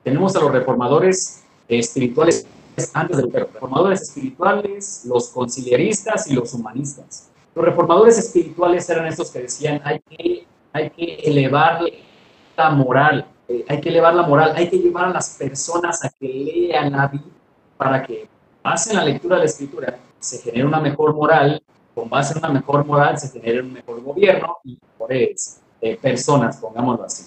Tenemos 0.03 0.35
a 0.37 0.41
los 0.41 0.53
reformadores 0.53 1.43
espirituales 1.69 2.47
antes 2.95 3.17
de 3.17 3.23
Lutero, 3.25 3.49
reformadores 3.53 4.03
espirituales, 4.03 5.03
los 5.05 5.29
conciliaristas 5.29 6.31
y 6.31 6.35
los 6.35 6.55
humanistas. 6.55 7.29
Los 7.55 7.65
reformadores 7.65 8.19
espirituales 8.19 8.89
eran 8.89 9.07
estos 9.07 9.31
que 9.31 9.41
decían 9.41 9.81
hay 9.85 10.01
que, 10.01 10.47
hay 10.73 10.91
que 10.91 11.15
elevar 11.25 11.81
la 12.57 12.71
moral, 12.71 13.27
eh, 13.49 13.65
hay 13.69 13.81
que 13.81 13.89
elevar 13.89 14.15
la 14.15 14.23
moral, 14.23 14.53
hay 14.55 14.71
que 14.71 14.79
llevar 14.79 15.07
a 15.07 15.11
las 15.11 15.31
personas 15.31 16.05
a 16.05 16.11
que 16.11 16.29
lean 16.29 16.93
la 16.93 17.09
Biblia 17.09 17.33
para 17.77 18.03
que 18.03 18.29
hacen 18.63 18.97
la 18.97 19.05
lectura 19.05 19.37
de 19.37 19.41
la 19.41 19.47
escritura, 19.47 19.99
se 20.21 20.39
genere 20.39 20.67
una 20.67 20.81
mejor 20.81 21.15
moral, 21.15 21.63
con 21.95 22.09
base 22.09 22.33
en 22.33 22.39
una 22.39 22.51
mejor 22.51 22.85
moral 22.85 23.19
se 23.19 23.29
genere 23.29 23.61
un 23.61 23.73
mejor 23.73 24.03
gobierno 24.03 24.57
y 24.65 24.79
mejores 24.93 25.61
eh, 25.81 25.97
personas, 25.97 26.57
pongámoslo 26.59 27.05
así. 27.05 27.25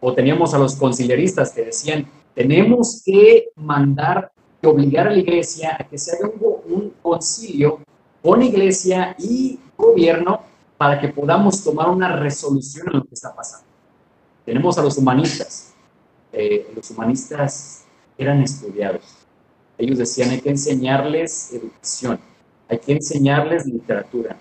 O 0.00 0.12
teníamos 0.12 0.54
a 0.54 0.58
los 0.58 0.74
conciliaristas 0.76 1.52
que 1.52 1.64
decían, 1.64 2.06
tenemos 2.34 3.02
que 3.04 3.50
mandar 3.56 4.32
y 4.60 4.66
obligar 4.66 5.08
a 5.08 5.10
la 5.10 5.18
iglesia 5.18 5.76
a 5.78 5.84
que 5.84 5.98
se 5.98 6.16
haga 6.16 6.28
un, 6.28 6.72
un 6.72 6.94
concilio 7.02 7.80
con 8.22 8.42
iglesia 8.42 9.14
y 9.18 9.58
gobierno 9.76 10.40
para 10.78 11.00
que 11.00 11.08
podamos 11.08 11.62
tomar 11.62 11.90
una 11.90 12.16
resolución 12.16 12.88
en 12.88 12.98
lo 12.98 13.04
que 13.04 13.14
está 13.14 13.34
pasando. 13.34 13.66
Tenemos 14.44 14.78
a 14.78 14.82
los 14.82 14.96
humanistas. 14.98 15.74
Eh, 16.32 16.72
los 16.74 16.90
humanistas 16.90 17.84
eran 18.16 18.42
estudiados. 18.42 19.02
Ellos 19.82 19.98
decían, 19.98 20.30
hay 20.30 20.40
que 20.40 20.50
enseñarles 20.50 21.52
educación, 21.52 22.20
hay 22.68 22.78
que 22.78 22.92
enseñarles 22.92 23.66
literatura, 23.66 24.36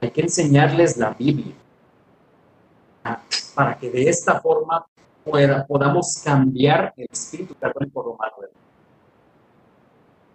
hay 0.00 0.10
que 0.10 0.22
enseñarles 0.22 0.96
la 0.96 1.10
Biblia, 1.10 1.54
ah, 3.04 3.22
para 3.54 3.78
que 3.78 3.88
de 3.88 4.08
esta 4.08 4.40
forma 4.40 4.84
pueda, 5.22 5.64
podamos 5.64 6.20
cambiar 6.24 6.92
el 6.96 7.06
espíritu 7.08 7.54
católico 7.54 8.02
romano. 8.02 8.32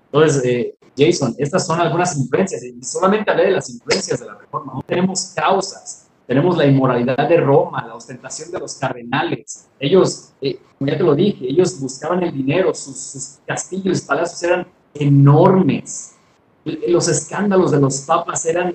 Entonces, 0.05 0.45
eh, 0.45 0.77
Jason, 0.97 1.35
estas 1.37 1.65
son 1.65 1.81
algunas 1.81 2.17
influencias, 2.17 2.63
y 2.63 2.81
solamente 2.81 3.29
hablé 3.29 3.47
de 3.47 3.51
las 3.51 3.69
influencias 3.69 4.21
de 4.21 4.25
la 4.25 4.35
reforma, 4.35 4.71
no 4.75 4.81
tenemos 4.83 5.33
causas, 5.35 6.04
tenemos 6.27 6.57
la 6.57 6.65
inmoralidad 6.65 7.29
de 7.29 7.37
Roma, 7.37 7.85
la 7.85 7.95
ostentación 7.95 8.51
de 8.51 8.59
los 8.59 8.75
cardenales. 8.75 9.67
Ellos, 9.79 10.33
eh, 10.41 10.59
ya 10.79 10.97
te 10.97 11.03
lo 11.03 11.13
dije, 11.13 11.45
ellos 11.47 11.79
buscaban 11.79 12.23
el 12.23 12.33
dinero, 12.33 12.73
sus, 12.73 12.97
sus 12.97 13.37
castillos 13.45 14.03
y 14.03 14.07
palacios 14.07 14.41
eran 14.43 14.67
enormes. 14.93 16.15
Los 16.87 17.07
escándalos 17.07 17.71
de 17.71 17.79
los 17.79 18.01
papas 18.01 18.45
eran 18.45 18.73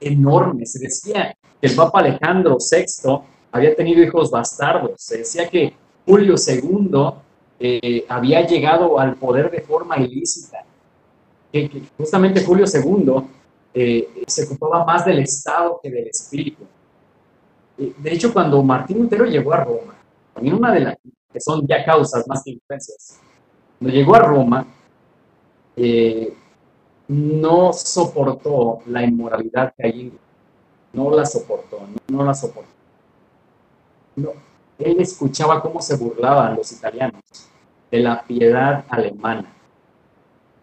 enormes. 0.00 0.72
Se 0.72 0.80
decía 0.80 1.36
que 1.60 1.68
el 1.68 1.76
Papa 1.76 2.00
Alejandro 2.00 2.56
VI 2.58 3.20
había 3.52 3.76
tenido 3.76 4.02
hijos 4.02 4.30
bastardos. 4.30 4.94
Se 4.96 5.18
decía 5.18 5.48
que 5.48 5.74
Julio 6.06 6.34
II 6.34 7.12
eh, 7.60 8.04
había 8.08 8.46
llegado 8.46 8.98
al 8.98 9.14
poder 9.16 9.50
de 9.50 9.60
forma 9.60 9.98
ilícita. 9.98 10.64
Que, 11.52 11.82
justamente 11.96 12.44
Julio 12.44 12.64
II 12.72 13.12
eh, 13.74 14.24
se 14.26 14.44
ocupaba 14.44 14.84
más 14.84 15.04
del 15.04 15.20
Estado 15.20 15.78
que 15.82 15.90
del 15.90 16.08
espíritu. 16.08 16.64
Eh, 17.80 17.94
de 17.96 18.12
hecho, 18.12 18.30
cuando 18.30 18.62
Martín 18.62 18.98
Lutero 18.98 19.24
llegó 19.24 19.54
a 19.54 19.64
Roma, 19.64 19.94
también 20.34 20.54
una 20.54 20.72
de 20.72 20.80
las 20.80 20.96
que 21.32 21.40
son 21.40 21.66
ya 21.66 21.82
causas 21.82 22.28
más 22.28 22.42
que 22.44 22.50
influencias, 22.50 23.18
cuando 23.78 23.96
llegó 23.96 24.14
a 24.16 24.18
Roma, 24.18 24.66
eh, 25.76 26.36
no 27.08 27.72
soportó 27.72 28.80
la 28.86 29.02
inmoralidad 29.02 29.72
que 29.74 29.86
allí, 29.86 30.12
no 30.92 31.10
la 31.10 31.24
soportó, 31.24 31.80
no, 32.08 32.22
la 32.22 32.34
soportó. 32.34 32.68
él 34.78 35.00
escuchaba 35.00 35.62
cómo 35.62 35.80
se 35.80 35.96
burlaban 35.96 36.56
los 36.56 36.70
italianos 36.72 37.22
de 37.90 38.00
la 38.00 38.22
piedad 38.22 38.84
alemana. 38.90 39.50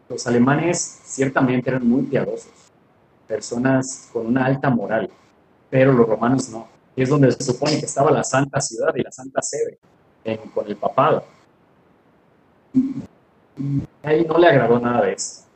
Los 0.07 0.27
alemanes 0.27 1.01
ciertamente 1.03 1.69
eran 1.71 1.87
muy 1.87 2.03
piadosos, 2.03 2.51
personas 3.27 4.07
con 4.13 4.27
una 4.27 4.45
alta 4.45 4.69
moral, 4.69 5.09
pero 5.69 5.91
los 5.93 6.07
romanos 6.07 6.49
no 6.49 6.76
es 7.03 7.09
donde 7.09 7.31
se 7.31 7.43
supone 7.43 7.79
que 7.79 7.85
estaba 7.85 8.11
la 8.11 8.23
santa 8.23 8.59
ciudad 8.59 8.93
y 8.95 9.03
la 9.03 9.11
santa 9.11 9.41
sede 9.41 9.77
con 10.53 10.67
el 10.67 10.75
papado. 10.75 11.23
Y 12.73 13.83
ahí 14.03 14.25
no 14.25 14.37
le 14.37 14.47
agradó 14.47 14.79
nada 14.79 15.05
de 15.05 15.13
esto. 15.13 15.47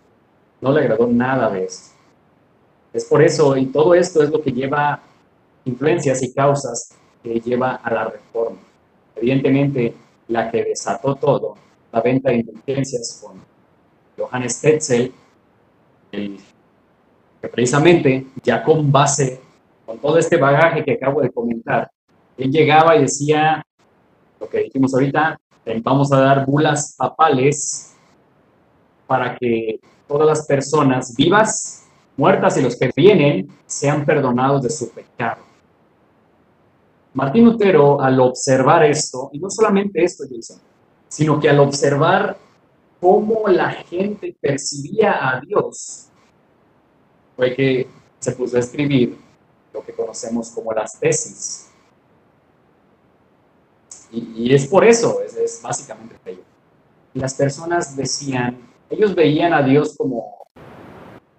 No 0.62 0.72
le 0.72 0.82
agradó 0.82 1.08
nada 1.08 1.50
de 1.50 1.66
esto. 1.66 1.96
Es 2.94 3.06
por 3.06 3.22
eso, 3.22 3.58
y 3.58 3.68
todo 3.68 3.96
esto 3.96 4.22
es 4.22 4.30
lo 4.30 4.42
que 4.42 4.52
lleva 4.52 5.02
influencias 5.66 6.22
y 6.24 6.34
causas 6.34 6.90
que 7.24 7.40
lleva 7.40 7.76
a 7.76 7.94
la 7.94 8.06
reforma. 8.06 8.58
Evidentemente, 9.16 9.96
la 10.28 10.50
que 10.52 10.64
desató 10.64 11.16
todo, 11.16 11.56
la 11.92 12.02
venta 12.02 12.30
de 12.30 12.38
indulgencias 12.38 13.22
con 13.22 13.42
Johannes 14.18 14.62
Tetzel, 14.62 15.14
que 16.12 17.48
precisamente 17.50 18.28
ya 18.44 18.64
con 18.64 18.92
base 18.92 19.40
con 19.92 20.00
todo 20.00 20.18
este 20.18 20.38
bagaje 20.38 20.86
que 20.86 20.94
acabo 20.94 21.20
de 21.20 21.30
comentar, 21.30 21.92
él 22.38 22.50
llegaba 22.50 22.96
y 22.96 23.02
decía 23.02 23.62
lo 24.40 24.48
que 24.48 24.60
dijimos 24.60 24.94
ahorita, 24.94 25.38
vamos 25.84 26.14
a 26.14 26.20
dar 26.22 26.46
bulas 26.46 26.96
papales 26.98 27.94
para 29.06 29.36
que 29.36 29.82
todas 30.08 30.26
las 30.26 30.48
personas 30.48 31.14
vivas, 31.14 31.90
muertas 32.16 32.58
y 32.58 32.62
los 32.62 32.80
que 32.80 32.90
vienen 32.96 33.50
sean 33.66 34.06
perdonados 34.06 34.64
de 34.64 34.70
su 34.70 34.90
pecado. 34.92 35.42
Martín 37.14 37.44
Lutero, 37.44 38.00
al 38.02 38.18
observar 38.22 38.86
esto, 38.86 39.30
y 39.34 39.40
no 39.40 39.50
solamente 39.50 40.02
esto, 40.02 40.24
Jason, 40.24 40.62
sino 41.10 41.38
que 41.38 41.50
al 41.50 41.60
observar 41.60 42.38
cómo 43.02 43.50
la 43.50 43.72
gente 43.72 44.38
percibía 44.40 45.30
a 45.30 45.42
Dios, 45.42 46.08
fue 47.36 47.54
que 47.54 47.88
se 48.20 48.32
puso 48.32 48.56
a 48.56 48.62
escribir 48.62 49.31
lo 49.74 49.84
que 49.84 49.94
conocemos 49.94 50.50
como 50.50 50.74
las 50.74 51.00
tesis. 51.00 51.70
Y, 54.12 54.54
es 54.54 54.68
por 54.68 54.84
eso, 54.84 55.22
es, 55.22 55.36
es 55.36 55.62
básicamente 55.62 56.16
ello. 56.26 56.44
Las 57.14 57.34
personas 57.34 57.96
decían, 57.96 58.58
ellos 58.90 59.16
veían 59.16 59.54
a 59.54 59.62
Dios 59.62 59.96
como, 59.98 60.48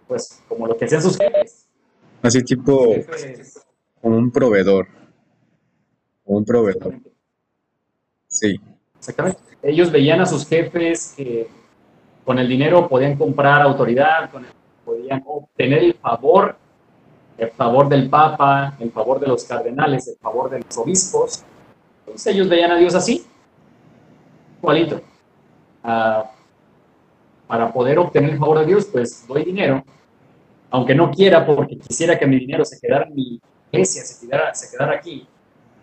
pues, 0.08 0.42
como 0.48 0.66
lo 0.66 0.76
que 0.76 0.86
hacían 0.86 1.02
sus 1.02 1.18
jefes. 1.18 1.66
Así 2.22 2.42
tipo, 2.42 2.94
como 4.00 4.16
un 4.16 4.30
proveedor. 4.30 4.86
Un 6.24 6.44
proveedor. 6.44 6.94
Sí. 8.28 8.58
Exactamente. 8.96 9.40
Ellos 9.62 9.90
veían 9.90 10.20
a 10.20 10.26
sus 10.26 10.46
jefes 10.46 11.12
que 11.16 11.48
con 12.24 12.38
el 12.38 12.48
dinero 12.48 12.88
podían 12.88 13.16
comprar 13.18 13.60
autoridad, 13.60 14.30
con 14.30 14.44
el, 14.44 14.50
podían 14.84 15.22
obtener 15.26 15.82
el 15.82 15.94
favor 15.94 16.56
el 17.38 17.50
favor 17.50 17.88
del 17.88 18.08
Papa, 18.08 18.76
el 18.78 18.90
favor 18.90 19.20
de 19.20 19.26
los 19.26 19.44
cardenales, 19.44 20.08
el 20.08 20.16
favor 20.16 20.50
de 20.50 20.60
los 20.60 20.78
obispos. 20.78 21.44
Entonces 22.00 22.34
ellos 22.34 22.48
veían 22.48 22.70
a 22.70 22.76
Dios 22.76 22.94
así, 22.94 23.24
igualito. 24.58 25.00
Ah, 25.82 26.30
para 27.46 27.72
poder 27.72 27.98
obtener 27.98 28.30
el 28.30 28.38
favor 28.38 28.60
de 28.60 28.66
Dios, 28.66 28.86
pues 28.86 29.26
doy 29.26 29.44
dinero, 29.44 29.84
aunque 30.70 30.94
no 30.94 31.10
quiera 31.10 31.44
porque 31.44 31.76
quisiera 31.78 32.18
que 32.18 32.26
mi 32.26 32.38
dinero 32.38 32.64
se 32.64 32.78
quedara 32.80 33.06
en 33.06 33.14
mi 33.14 33.40
iglesia, 33.70 34.02
se 34.04 34.26
quedara, 34.26 34.54
se 34.54 34.70
quedara 34.70 34.96
aquí, 34.96 35.26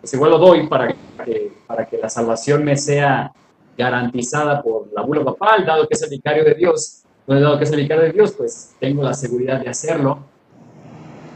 pues 0.00 0.12
igual 0.14 0.32
lo 0.32 0.38
doy 0.38 0.66
para 0.66 0.88
que, 1.24 1.52
para 1.66 1.86
que 1.86 1.98
la 1.98 2.08
salvación 2.08 2.64
me 2.64 2.76
sea 2.76 3.30
garantizada 3.76 4.62
por 4.62 4.92
la 4.92 5.02
bula 5.02 5.24
papal, 5.24 5.64
dado 5.64 5.86
que 5.86 5.94
es 5.94 6.02
el 6.02 6.10
vicario 6.10 6.44
de 6.44 6.54
Dios. 6.54 7.02
Entonces, 7.20 7.44
dado 7.44 7.58
que 7.58 7.64
es 7.64 7.70
el 7.72 7.80
vicario 7.80 8.04
de 8.04 8.12
Dios, 8.12 8.32
pues 8.32 8.74
tengo 8.80 9.02
la 9.02 9.14
seguridad 9.14 9.60
de 9.60 9.68
hacerlo 9.68 10.29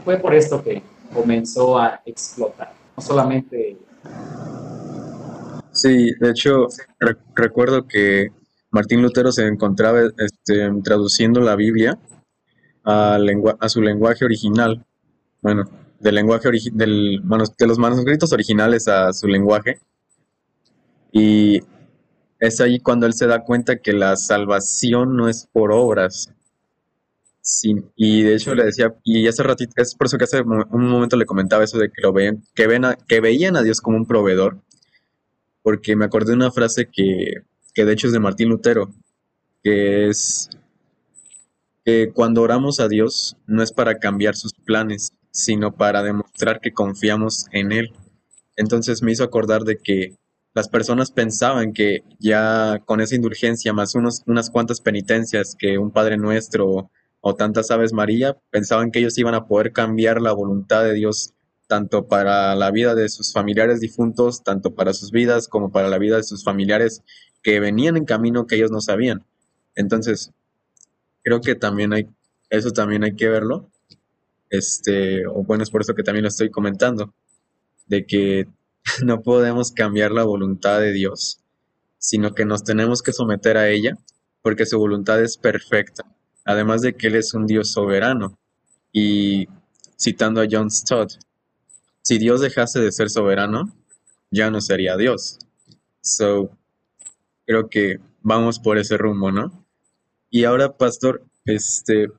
fue 0.05 0.17
por 0.17 0.33
esto 0.33 0.63
que 0.63 0.81
comenzó 1.13 1.77
a 1.77 2.01
explotar. 2.05 2.71
No 2.95 3.03
solamente... 3.03 3.77
Sí, 5.71 6.13
de 6.21 6.29
hecho, 6.29 6.67
recuerdo 7.35 7.85
que 7.85 8.29
Martín 8.71 9.01
Lutero 9.01 9.31
se 9.31 9.45
encontraba 9.45 9.99
este, 10.17 10.71
traduciendo 10.83 11.41
la 11.41 11.55
Biblia 11.57 11.99
a, 12.85 13.17
a 13.59 13.69
su 13.69 13.81
lenguaje 13.81 14.23
original. 14.23 14.85
Bueno, 15.41 15.65
del 15.99 16.15
lenguaje 16.15 16.49
del, 16.71 17.21
de 17.57 17.67
los 17.67 17.77
manuscritos 17.79 18.31
originales 18.31 18.87
a 18.87 19.11
su 19.11 19.27
lenguaje. 19.27 19.79
Y 21.11 21.61
es 22.39 22.61
ahí 22.61 22.79
cuando 22.79 23.05
él 23.05 23.13
se 23.13 23.27
da 23.27 23.43
cuenta 23.43 23.77
que 23.77 23.91
la 23.91 24.15
salvación 24.15 25.17
no 25.17 25.27
es 25.27 25.47
por 25.51 25.71
obras, 25.71 26.31
Sí, 27.47 27.75
y 27.95 28.23
de 28.23 28.33
hecho 28.33 28.55
le 28.55 28.63
decía, 28.65 28.95
y 29.03 29.27
hace 29.27 29.43
ratito, 29.43 29.73
es 29.77 29.93
por 29.93 30.07
eso 30.07 30.17
que 30.17 30.23
hace 30.23 30.41
un 30.41 30.89
momento 30.89 31.15
le 31.15 31.27
comentaba 31.27 31.63
eso 31.63 31.77
de 31.77 31.91
que 31.91 32.01
lo 32.01 32.11
ven, 32.11 32.43
que 32.55 32.65
ven 32.65 32.83
que 33.07 33.21
veían 33.21 33.55
a 33.55 33.61
Dios 33.61 33.81
como 33.81 33.97
un 33.97 34.07
proveedor, 34.07 34.63
porque 35.61 35.95
me 35.95 36.05
acordé 36.05 36.31
de 36.31 36.37
una 36.37 36.51
frase 36.51 36.89
que, 36.91 37.43
que 37.75 37.85
de 37.85 37.93
hecho 37.93 38.07
es 38.07 38.13
de 38.13 38.19
Martín 38.19 38.49
Lutero, 38.49 38.91
que 39.63 40.07
es 40.07 40.49
que 41.85 42.09
cuando 42.11 42.41
oramos 42.41 42.79
a 42.79 42.87
Dios 42.87 43.37
no 43.45 43.61
es 43.61 43.71
para 43.71 43.99
cambiar 43.99 44.35
sus 44.35 44.53
planes, 44.53 45.13
sino 45.29 45.75
para 45.75 46.01
demostrar 46.01 46.59
que 46.61 46.73
confiamos 46.73 47.45
en 47.51 47.71
Él. 47.71 47.93
Entonces 48.55 49.03
me 49.03 49.11
hizo 49.11 49.23
acordar 49.23 49.65
de 49.65 49.77
que 49.77 50.15
las 50.55 50.67
personas 50.67 51.11
pensaban 51.11 51.73
que 51.73 51.99
ya 52.17 52.81
con 52.85 53.01
esa 53.01 53.13
indulgencia 53.13 53.71
más 53.71 53.93
unos, 53.93 54.23
unas 54.25 54.49
cuantas 54.49 54.81
penitencias 54.81 55.55
que 55.55 55.77
un 55.77 55.91
Padre 55.91 56.17
Nuestro 56.17 56.89
o 57.27 57.35
tantas 57.35 57.71
aves 57.71 57.91
María, 57.91 58.37
pensaban 58.51 58.91
que 58.91 58.99
ellos 58.99 59.17
iban 59.17 59.33
a 59.33 59.47
poder 59.47 59.73
cambiar 59.73 60.21
la 60.21 60.31
voluntad 60.31 60.83
de 60.83 60.93
Dios 60.93 61.33
tanto 61.65 62.07
para 62.07 62.53
la 62.53 62.69
vida 62.69 62.93
de 62.93 63.09
sus 63.09 63.33
familiares 63.33 63.79
difuntos, 63.79 64.43
tanto 64.43 64.75
para 64.75 64.93
sus 64.93 65.09
vidas 65.09 65.47
como 65.47 65.71
para 65.71 65.89
la 65.89 65.97
vida 65.97 66.17
de 66.17 66.23
sus 66.23 66.43
familiares 66.43 67.01
que 67.41 67.59
venían 67.59 67.97
en 67.97 68.05
camino 68.05 68.45
que 68.45 68.57
ellos 68.57 68.69
no 68.69 68.79
sabían. 68.79 69.25
Entonces, 69.73 70.33
creo 71.23 71.41
que 71.41 71.55
también 71.55 71.93
hay, 71.93 72.07
eso 72.51 72.69
también 72.69 73.03
hay 73.03 73.15
que 73.15 73.27
verlo. 73.27 73.71
Este, 74.51 75.25
o 75.25 75.43
bueno, 75.43 75.63
es 75.63 75.71
por 75.71 75.81
eso 75.81 75.95
que 75.95 76.03
también 76.03 76.25
lo 76.25 76.29
estoy 76.29 76.51
comentando, 76.51 77.11
de 77.87 78.05
que 78.05 78.45
no 79.03 79.23
podemos 79.23 79.71
cambiar 79.71 80.11
la 80.11 80.25
voluntad 80.25 80.79
de 80.79 80.91
Dios, 80.91 81.39
sino 81.97 82.35
que 82.35 82.45
nos 82.45 82.63
tenemos 82.63 83.01
que 83.01 83.13
someter 83.13 83.57
a 83.57 83.67
ella 83.69 83.97
porque 84.43 84.67
su 84.67 84.77
voluntad 84.77 85.19
es 85.23 85.37
perfecta, 85.37 86.03
además 86.45 86.81
de 86.81 86.93
que 86.93 87.07
Él 87.07 87.15
es 87.15 87.33
un 87.33 87.45
Dios 87.45 87.71
soberano. 87.71 88.37
Y 88.93 89.47
citando 89.99 90.41
a 90.41 90.47
John 90.49 90.71
Stott, 90.71 91.13
si 92.01 92.17
Dios 92.17 92.39
dejase 92.39 92.79
de 92.79 92.91
ser 92.91 93.09
soberano, 93.09 93.75
ya 94.31 94.49
no 94.51 94.61
sería 94.61 94.95
Dios. 94.95 95.39
So, 96.01 96.51
creo 97.45 97.67
que 97.67 97.99
vamos 98.21 98.59
por 98.59 98.77
ese 98.77 98.97
rumbo, 98.97 99.31
¿no? 99.31 99.65
Y 100.29 100.43
ahora, 100.43 100.77
pastor, 100.77 101.23
este, 101.45 102.09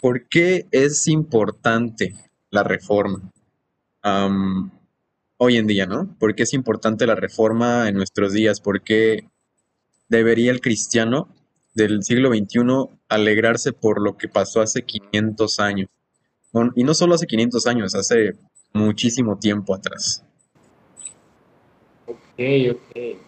¿por 0.00 0.28
qué 0.28 0.66
es 0.70 1.08
importante 1.08 2.14
la 2.50 2.62
reforma? 2.62 3.30
hoy 5.38 5.56
en 5.56 5.66
día, 5.66 5.86
¿no? 5.86 6.14
¿Por 6.18 6.34
qué 6.34 6.42
es 6.42 6.52
importante 6.52 7.06
la 7.06 7.14
reforma 7.14 7.88
en 7.88 7.94
nuestros 7.94 8.34
días? 8.34 8.60
¿Por 8.60 8.82
qué 8.82 9.30
debería 10.08 10.50
el 10.50 10.60
cristiano 10.60 11.28
del 11.74 12.02
siglo 12.02 12.28
XXI 12.28 12.93
alegrarse 13.08 13.72
por 13.72 14.00
lo 14.00 14.16
que 14.16 14.28
pasó 14.28 14.60
hace 14.60 14.82
500 14.82 15.60
años? 15.60 15.88
y 16.76 16.84
no 16.84 16.94
solo 16.94 17.16
hace 17.16 17.26
500 17.26 17.66
años, 17.66 17.94
hace 17.96 18.34
muchísimo 18.72 19.36
tiempo 19.36 19.74
atrás. 19.74 20.24
Ok, 22.06 22.38
ok. 22.70 23.18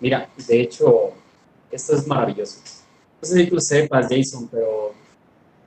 Mira, 0.00 0.28
de 0.48 0.60
hecho, 0.62 1.12
esto 1.70 1.94
es 1.94 2.06
maravilloso. 2.06 2.60
No 3.20 3.28
sé 3.28 3.44
si 3.44 3.50
tú 3.50 3.60
sepas, 3.60 4.06
Jason, 4.08 4.48
pero 4.48 4.94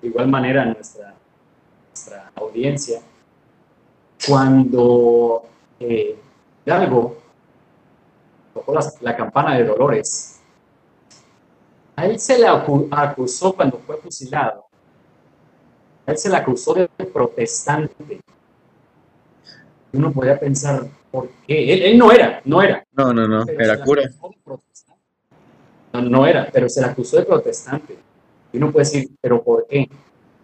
de 0.01 0.07
igual 0.07 0.27
manera 0.27 0.65
nuestra, 0.65 1.15
nuestra 1.89 2.31
audiencia, 2.35 3.01
cuando 4.27 5.43
eh, 5.79 6.15
Hidalgo 6.65 7.17
tocó 8.53 8.73
la, 9.01 9.15
campana 9.15 9.55
de 9.55 9.65
Dolores, 9.65 10.34
a 11.95 12.05
él 12.05 12.19
se 12.19 12.37
le 12.37 12.47
acusó 12.47 13.55
cuando 13.55 13.79
fue 13.79 13.97
fusilado, 13.97 14.65
a 16.05 16.11
él 16.11 16.17
se 16.17 16.29
le 16.29 16.35
acusó 16.35 16.73
de 16.73 16.87
protestante. 16.87 18.21
Uno 19.93 20.11
podía 20.11 20.37
pensar, 20.37 20.87
¿por 21.09 21.29
qué? 21.47 21.89
Él, 21.89 21.97
no 21.97 22.11
era, 22.11 22.41
no 22.43 22.61
era. 22.61 22.85
No, 22.91 23.13
no, 23.13 23.27
no, 23.27 23.45
era 23.47 23.81
cura. 23.81 24.03
No, 25.93 26.01
no 26.01 26.27
era, 26.27 26.49
pero 26.51 26.67
se 26.67 26.81
le 26.81 26.87
acusó 26.87 27.17
de 27.17 27.23
protestante. 27.23 27.97
Y 28.51 28.57
uno 28.57 28.71
puede 28.71 28.85
decir, 28.85 29.09
¿pero 29.21 29.41
por 29.41 29.65
qué? 29.67 29.89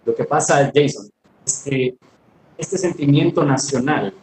Lo 0.05 0.15
que 0.15 0.23
pasa, 0.23 0.71
Jason, 0.73 1.09
es 1.45 1.63
que 1.63 1.95
este 2.57 2.77
sentimiento 2.77 3.43
nacional 3.43 4.13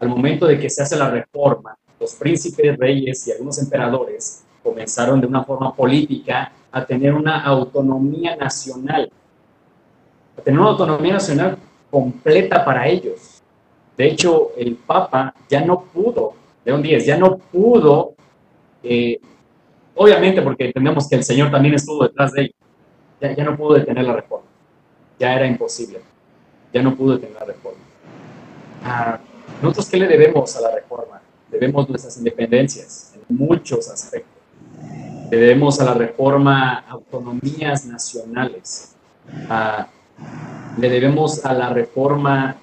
al 0.00 0.08
momento 0.08 0.46
de 0.46 0.58
que 0.58 0.70
se 0.70 0.82
hace 0.82 0.96
la 0.96 1.10
reforma, 1.10 1.76
los 1.98 2.14
príncipes, 2.14 2.76
reyes 2.76 3.26
y 3.26 3.32
algunos 3.32 3.58
emperadores 3.58 4.44
comenzaron 4.68 5.20
de 5.20 5.26
una 5.26 5.44
forma 5.44 5.74
política 5.74 6.52
a 6.70 6.84
tener 6.84 7.14
una 7.14 7.42
autonomía 7.42 8.36
nacional, 8.36 9.10
a 10.36 10.42
tener 10.42 10.60
una 10.60 10.70
autonomía 10.70 11.14
nacional 11.14 11.56
completa 11.90 12.64
para 12.64 12.86
ellos. 12.86 13.42
De 13.96 14.06
hecho, 14.06 14.50
el 14.56 14.76
Papa 14.76 15.34
ya 15.48 15.64
no 15.64 15.82
pudo, 15.82 16.34
León 16.64 16.84
X, 16.84 17.06
ya 17.06 17.16
no 17.16 17.38
pudo, 17.38 18.14
eh, 18.82 19.18
obviamente 19.94 20.42
porque 20.42 20.66
entendemos 20.66 21.08
que 21.08 21.16
el 21.16 21.24
Señor 21.24 21.50
también 21.50 21.74
estuvo 21.74 22.04
detrás 22.04 22.32
de 22.32 22.42
ellos, 22.42 22.56
ya, 23.20 23.34
ya 23.34 23.44
no 23.44 23.56
pudo 23.56 23.74
detener 23.74 24.04
la 24.04 24.14
reforma, 24.14 24.46
ya 25.18 25.34
era 25.34 25.46
imposible, 25.46 26.00
ya 26.72 26.82
no 26.82 26.94
pudo 26.94 27.14
detener 27.14 27.36
la 27.40 27.46
reforma. 27.46 27.80
Ah, 28.84 29.18
¿Nosotros 29.62 29.88
qué 29.88 29.96
le 29.96 30.06
debemos 30.06 30.54
a 30.56 30.60
la 30.60 30.74
reforma? 30.74 31.20
Debemos 31.50 31.88
nuestras 31.88 32.16
independencias 32.18 33.14
en 33.28 33.36
muchos 33.36 33.88
aspectos. 33.88 34.37
Le 35.30 35.36
debemos 35.36 35.80
a 35.80 35.84
la 35.84 35.94
reforma 35.94 36.84
autonomías 36.88 37.86
nacionales. 37.86 38.94
le 40.78 40.88
debemos 40.88 41.44
a 41.44 41.52
la 41.52 41.70
reforma 41.70 42.56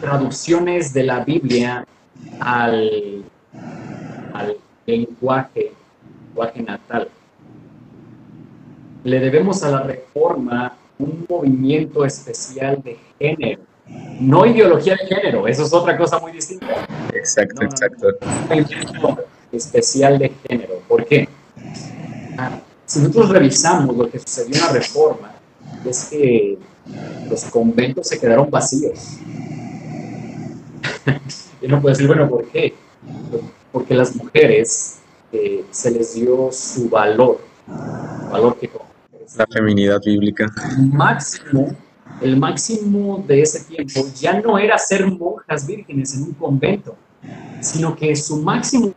traducciones 0.00 0.92
de 0.92 1.02
la 1.04 1.24
Biblia 1.24 1.86
al, 2.40 3.24
al 4.32 4.56
lenguaje, 4.86 5.72
lenguaje 6.28 6.62
natal. 6.62 7.08
Le 9.04 9.20
debemos 9.20 9.62
a 9.62 9.70
la 9.70 9.82
reforma 9.82 10.74
un 10.98 11.24
movimiento 11.28 12.04
especial 12.04 12.82
de 12.82 12.98
género 13.18 13.62
no 14.20 14.46
ideología 14.46 14.96
de 14.96 15.14
género, 15.14 15.46
eso 15.46 15.62
es 15.64 15.72
otra 15.72 15.96
cosa 15.96 16.18
muy 16.18 16.32
distinta. 16.32 16.86
Exacto, 17.12 17.64
exacto. 17.64 18.08
especial 19.52 20.18
de 20.18 20.32
género. 20.48 20.74
¿Por 20.88 21.04
qué? 21.04 21.28
Ah, 22.36 22.60
si 22.86 23.00
nosotros 23.00 23.30
revisamos 23.30 23.96
lo 23.96 24.10
que 24.10 24.18
sucedió 24.18 24.56
en 24.56 24.60
la 24.60 24.72
reforma, 24.72 25.32
es 25.84 26.04
que 26.04 26.58
los 27.28 27.44
conventos 27.44 28.08
se 28.08 28.18
quedaron 28.18 28.50
vacíos. 28.50 29.18
y 31.62 31.68
no 31.68 31.80
puede 31.80 31.94
decir, 31.94 32.06
bueno, 32.06 32.28
¿por 32.28 32.46
qué? 32.48 32.74
Porque 33.72 33.94
las 33.94 34.14
mujeres 34.14 34.98
eh, 35.32 35.64
se 35.70 35.90
les 35.90 36.14
dio 36.14 36.50
su 36.52 36.88
valor, 36.88 37.40
valor 38.30 38.58
que... 38.58 38.70
La 39.36 39.46
feminidad 39.46 40.00
bíblica. 40.04 40.46
Máximo 40.78 41.74
el 42.20 42.36
máximo 42.36 43.24
de 43.26 43.42
ese 43.42 43.64
tiempo 43.64 44.06
ya 44.18 44.40
no 44.40 44.58
era 44.58 44.78
ser 44.78 45.06
monjas 45.06 45.66
vírgenes 45.66 46.14
en 46.14 46.24
un 46.24 46.32
convento, 46.32 46.96
sino 47.60 47.94
que 47.96 48.14
su 48.14 48.36
máximo 48.36 48.92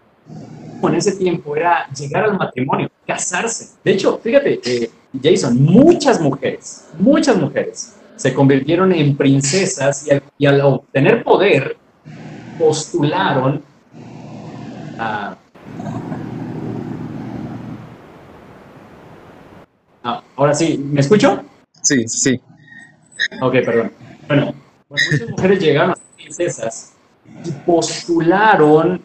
en 0.84 0.96
ese 0.96 1.16
tiempo 1.16 1.56
era 1.56 1.88
llegar 1.90 2.26
al 2.26 2.38
matrimonio, 2.38 2.90
casarse. 3.06 3.76
De 3.84 3.92
hecho, 3.92 4.20
fíjate, 4.24 4.60
eh, 4.64 4.92
Jason, 5.22 5.62
muchas 5.62 6.22
mujeres, 6.22 6.90
muchas 7.00 7.38
mujeres 7.38 7.96
se 8.16 8.34
convirtieron 8.34 8.92
en 8.92 9.16
princesas 9.16 10.08
y 10.38 10.46
al, 10.46 10.62
obtener 10.62 11.24
poder 11.24 11.78
postularon 12.58 13.64
a... 14.98 15.36
Ah, 20.04 20.24
ahora 20.36 20.54
sí, 20.54 20.78
¿me 20.78 21.02
escucho? 21.02 21.44
Sí, 21.82 22.08
sí. 22.08 22.40
Ok, 23.42 23.54
perdón. 23.66 23.92
Bueno, 24.28 24.54
muchas 24.90 25.30
mujeres 25.30 25.60
llegaron 25.60 25.92
a 25.92 25.96
ser 25.96 26.06
princesas 26.16 26.94
y 27.46 27.52
postularon, 27.66 29.02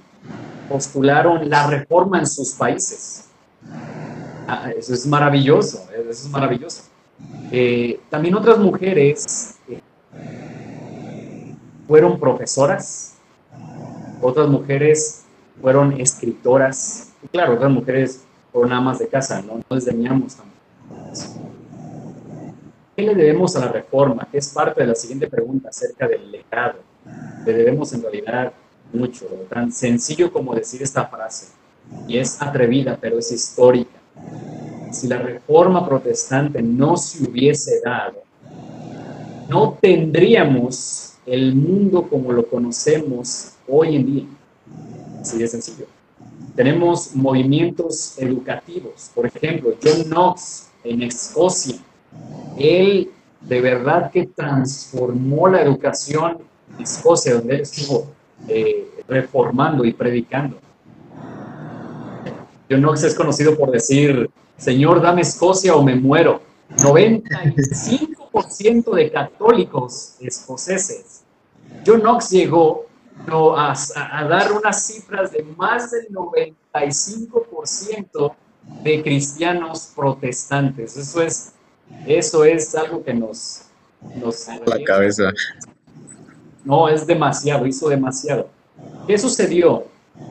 postularon 0.69 1.49
la 1.49 1.67
reforma 1.67 2.19
en 2.19 2.27
sus 2.27 2.53
países. 2.53 3.29
Ah, 4.47 4.71
eso 4.77 4.95
es 4.95 5.07
maravilloso, 5.07 5.89
eso 5.93 6.11
es 6.11 6.29
maravilloso. 6.29 6.83
Eh, 7.51 8.01
también 8.11 8.35
otras 8.35 8.59
mujeres 8.59 9.57
eh, 9.69 9.81
fueron 11.87 12.19
profesoras, 12.19 13.15
otras 14.21 14.49
mujeres 14.49 15.25
fueron 15.61 16.01
escritoras, 16.01 17.13
y 17.23 17.29
claro, 17.29 17.55
otras 17.55 17.71
mujeres 17.71 18.25
fueron 18.51 18.73
amas 18.73 18.99
de 18.99 19.09
casa, 19.09 19.41
no, 19.43 19.59
no 19.59 19.77
desdeñamos 19.77 20.37
tampoco. 20.37 21.53
¿Qué 22.97 23.03
le 23.03 23.15
debemos 23.15 23.57
a 23.57 23.61
la 23.61 23.69
reforma? 23.69 24.29
es 24.33 24.49
parte 24.51 24.83
de 24.83 24.89
la 24.89 24.95
siguiente 24.95 25.27
pregunta 25.27 25.71
acerca 25.71 26.07
del 26.07 26.31
legado. 26.31 26.81
Le 27.45 27.53
debemos 27.53 27.93
en 27.95 28.03
realidad 28.03 28.53
mucho, 28.93 29.27
tan 29.49 29.73
sencillo 29.73 30.33
como 30.33 30.55
decir 30.55 30.83
esta 30.83 31.07
frase. 31.07 31.49
Y 32.07 32.19
es 32.19 32.41
atrevida, 32.41 32.99
pero 33.01 33.19
es 33.19 33.31
histórica. 33.33 33.99
Si 34.91 35.09
la 35.09 35.19
reforma 35.19 35.87
protestante 35.87 36.63
no 36.63 36.97
se 36.97 37.25
hubiese 37.25 37.81
dado, 37.85 38.23
no 39.49 39.79
tendríamos 39.81 41.15
el 41.27 41.55
mundo 41.55 42.09
como 42.09 42.33
lo 42.33 42.47
conocemos 42.47 43.53
hoy 43.69 43.97
en 43.97 44.07
día. 44.07 44.27
Así 45.21 45.39
de 45.39 45.49
sencillo. 45.49 45.87
Tenemos 46.55 47.15
movimientos 47.15 48.19
educativos. 48.19 49.11
Por 49.15 49.27
ejemplo, 49.27 49.75
John 49.83 50.05
Knox 50.05 50.69
en 50.85 51.03
Escocia 51.03 51.77
él 52.59 53.11
de 53.41 53.61
verdad 53.61 54.11
que 54.11 54.27
transformó 54.27 55.49
la 55.49 55.63
educación 55.63 56.39
en 56.77 56.83
Escocia, 56.83 57.35
donde 57.35 57.57
él 57.57 57.61
estuvo 57.63 58.07
eh, 58.49 58.89
reformando 59.09 59.85
y 59.85 59.93
predicando. 59.93 60.57
John 62.71 62.81
Knox 62.81 63.03
es 63.05 63.15
conocido 63.15 63.55
por 63.57 63.71
decir, 63.71 64.31
Señor, 64.57 65.03
dame 65.03 65.21
Escocia 65.23 65.75
o 65.75 65.83
me 65.83 65.95
muero. 65.95 66.43
95% 66.77 68.95
de 68.95 69.11
católicos 69.11 70.17
escoceses. 70.21 71.23
John 71.87 72.01
Knox 72.01 72.31
llegó 72.31 72.87
a, 73.55 73.75
a, 73.95 74.25
dar 74.25 74.51
unas 74.53 74.87
cifras 74.87 75.33
de 75.33 75.43
más 75.43 75.91
del 75.91 76.09
95% 76.09 78.35
de 78.83 79.03
cristianos 79.03 79.93
protestantes. 79.95 80.97
Eso 80.97 81.21
es 81.23 81.53
eso 82.07 82.45
es 82.45 82.75
algo 82.75 83.05
que 83.05 83.15
nos... 83.15 83.63
nos 84.17 84.49
la 84.67 84.83
cabeza. 84.85 85.31
No, 86.65 86.89
es 86.89 87.07
demasiado, 87.07 87.67
hizo 87.67 87.89
demasiado. 87.89 88.49
¿Qué 89.07 89.19
sucedió 89.19 89.85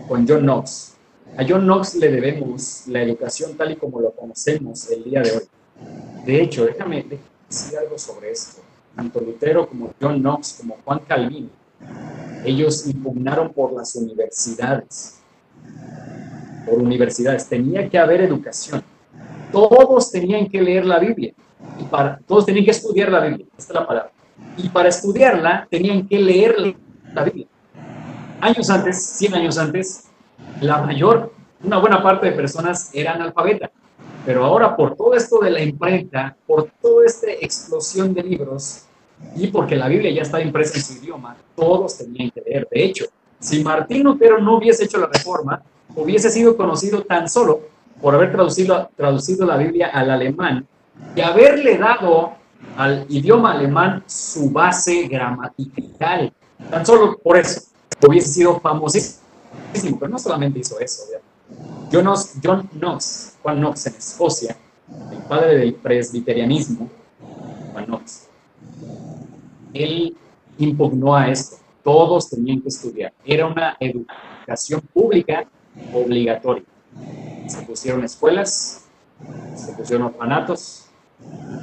con 0.08 0.28
John 0.28 0.42
Knox? 0.42 0.96
A 1.38 1.46
John 1.48 1.64
Knox 1.64 1.96
le 1.96 2.12
debemos 2.12 2.88
la 2.88 3.02
educación 3.02 3.56
tal 3.56 3.72
y 3.72 3.76
como 3.76 4.00
lo 4.00 4.12
conocemos 4.12 4.90
el 4.90 5.04
día 5.04 5.22
de 5.22 5.32
hoy. 5.32 5.44
De 6.26 6.42
hecho, 6.42 6.66
déjame, 6.66 7.06
decir 7.50 7.78
algo 7.78 7.98
sobre 7.98 8.32
esto. 8.32 8.62
Tanto 8.96 9.20
Lutero 9.22 9.68
como 9.68 9.94
John 10.02 10.22
Knox 10.22 10.58
como 10.60 10.78
Juan 10.84 11.00
Calvino, 11.08 11.50
ellos 12.46 12.86
impugnaron 12.88 13.52
por 13.54 13.74
las 13.74 13.96
universidades. 13.96 15.20
Por 16.66 16.80
universidades. 16.80 17.48
Tenía 17.48 17.90
que 17.90 17.98
haber 17.98 18.22
educación. 18.22 18.84
Todos 19.52 20.12
tenían 20.12 20.48
que 20.48 20.62
leer 20.62 20.86
la 20.86 21.00
Biblia. 21.00 21.34
Y 21.80 21.84
para, 21.86 22.20
todos 22.28 22.46
tenían 22.46 22.66
que 22.66 22.72
estudiar 22.72 23.10
la 23.10 23.22
Biblia. 23.22 23.46
Esta 23.58 23.74
es 23.74 23.80
la 23.80 23.88
palabra. 23.88 24.12
Y 24.58 24.70
para 24.70 24.90
estudiarla 24.90 25.68
tenían 25.70 26.08
que 26.08 26.20
leer 26.20 26.76
la 27.14 27.24
Biblia. 27.24 27.48
Años 28.42 28.70
antes, 28.70 29.04
100 29.04 29.36
años 29.36 29.58
antes, 29.58 30.10
la 30.62 30.82
mayor, 30.82 31.32
una 31.64 31.78
buena 31.78 32.02
parte 32.02 32.28
de 32.28 32.32
personas 32.34 32.90
eran 32.94 33.22
alfabetas. 33.22 33.70
Pero 34.26 34.46
ahora 34.46 34.76
por 34.76 34.96
todo 34.96 35.14
esto 35.14 35.40
de 35.40 35.52
la 35.52 35.62
imprenta, 35.62 36.36
por 36.46 36.70
toda 36.82 37.06
esta 37.06 37.32
explosión 37.32 38.14
de 38.14 38.24
libros 38.24 38.86
y 39.36 39.48
porque 39.48 39.76
la 39.76 39.88
Biblia 39.88 40.12
ya 40.12 40.22
estaba 40.24 40.44
impresa 40.44 40.78
en 40.78 40.84
su 40.84 40.94
idioma, 40.94 41.36
todos 41.56 41.98
tenían 41.98 42.30
que 42.32 42.42
leer. 42.42 42.68
De 42.70 42.84
hecho, 42.84 43.06
si 43.40 43.64
Martín 43.64 44.04
Lutero 44.04 44.40
no 44.40 44.58
hubiese 44.58 44.86
hecho 44.86 45.00
la 45.00 45.08
reforma, 45.08 45.62
hubiese 45.96 46.30
sido 46.30 46.56
conocido 46.56 47.04
tan 47.04 47.28
solo 47.28 47.62
por 48.02 48.16
haber 48.16 48.32
traducido, 48.32 48.90
traducido 48.96 49.46
la 49.46 49.58
Biblia 49.58 49.88
al 49.88 50.10
alemán 50.10 50.68
y 51.16 51.22
haberle 51.22 51.78
dado 51.78 52.34
al 52.78 53.06
idioma 53.10 53.52
alemán 53.52 54.04
su 54.08 54.50
base 54.50 55.08
gramatical. 55.08 56.34
Tan 56.70 56.86
solo 56.86 57.18
por 57.18 57.38
eso 57.38 57.62
hubiese 58.08 58.30
sido 58.30 58.60
famosísimo, 58.60 59.20
pero 60.00 60.10
no 60.10 60.20
solamente 60.20 60.60
hizo 60.60 60.80
eso. 60.80 61.04
John 61.92 62.04
Knox, 62.04 62.36
John 62.44 62.70
Knox, 62.74 63.38
Juan 63.44 63.58
Knox 63.60 63.88
en 63.88 63.96
Escocia, 63.96 64.58
el 65.12 65.18
padre 65.20 65.58
del 65.58 65.74
presbiterianismo, 65.76 66.90
Juan 67.74 67.86
Knox, 67.86 68.28
él 69.74 70.16
impugnó 70.58 71.16
a 71.16 71.30
esto. 71.30 71.58
Todos 71.84 72.30
tenían 72.30 72.62
que 72.62 72.70
estudiar. 72.70 73.12
Era 73.26 73.48
una 73.48 73.76
educación 73.80 74.82
pública 74.94 75.46
obligatoria. 75.94 76.64
Se 77.48 77.62
pusieron 77.64 78.04
escuelas, 78.04 78.86
se 79.56 79.74
pusieron 79.74 80.08
orfanatos 80.08 80.91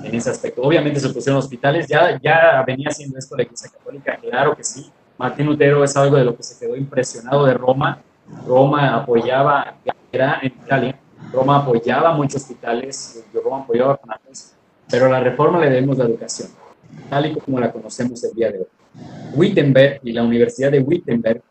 en 0.04 0.14
ese 0.14 0.30
aspecto. 0.30 0.62
Obviamente 0.62 1.00
se 1.00 1.09
pusieron 1.11 1.38
hospitales. 1.38 1.86
Ya, 1.88 2.18
ya 2.20 2.62
venía 2.66 2.88
haciendo 2.88 3.18
esto 3.18 3.36
la 3.36 3.42
Iglesia 3.42 3.70
Católica, 3.70 4.16
claro 4.16 4.56
que 4.56 4.64
sí. 4.64 4.90
Martín 5.18 5.46
Lutero 5.46 5.82
es 5.82 5.96
algo 5.96 6.16
de 6.16 6.24
lo 6.24 6.36
que 6.36 6.42
se 6.42 6.59
quedó 6.59 6.76
impresionado 6.76 7.44
de 7.44 7.54
Roma. 7.54 8.00
Roma 8.46 8.94
apoyaba, 8.94 9.76
era 10.12 10.38
en 10.42 10.48
Italia, 10.48 10.98
Roma 11.32 11.59
apoyaba 11.59 12.12
muchos 12.12 12.42
hospitales, 12.42 13.24
Roma 13.32 13.62
apoyaba 13.62 13.98
pero 14.90 15.06
a 15.06 15.09
la 15.09 15.20
reforma 15.20 15.59
le 15.59 15.70
debemos 15.70 15.98
la 15.98 16.04
educación, 16.04 16.48
tal 17.11 17.26
y 17.26 17.34
como 17.34 17.59
la 17.61 17.72
conocemos 17.72 18.22
el 18.24 18.32
día 18.32 18.50
de 18.50 18.61
hoy. 18.61 18.66
Wittenberg 19.34 20.00
y 20.02 20.12
la 20.12 20.22
Universidad 20.22 20.72
de 20.72 20.80
Wittenberg 20.80 21.42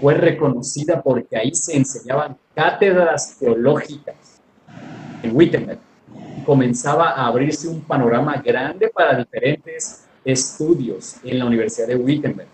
fue 0.00 0.14
reconocida 0.14 1.02
porque 1.02 1.36
ahí 1.36 1.54
se 1.54 1.76
enseñaban 1.76 2.36
cátedras 2.54 3.36
teológicas 3.38 4.40
en 5.22 5.36
Wittenberg. 5.36 5.78
Comenzaba 6.44 7.10
a 7.10 7.26
abrirse 7.26 7.68
un 7.68 7.82
panorama 7.82 8.36
grande 8.44 8.88
para 8.88 9.18
diferentes 9.18 10.06
estudios 10.24 11.16
en 11.24 11.38
la 11.38 11.44
Universidad 11.44 11.86
de 11.88 11.96
Wittenberg. 11.96 12.48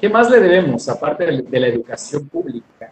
¿Qué 0.00 0.08
más 0.08 0.30
le 0.30 0.40
debemos, 0.40 0.88
aparte 0.88 1.24
de 1.24 1.60
la 1.60 1.68
educación 1.68 2.28
pública, 2.28 2.90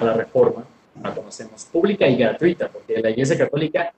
a 0.00 0.04
la 0.04 0.12
reforma? 0.12 0.64
La 1.02 1.14
conocemos, 1.14 1.64
pública 1.66 2.06
y 2.06 2.16
gratuita, 2.16 2.68
porque 2.68 2.98
la 3.00 3.10
Iglesia 3.10 3.36
Católica 3.36 3.92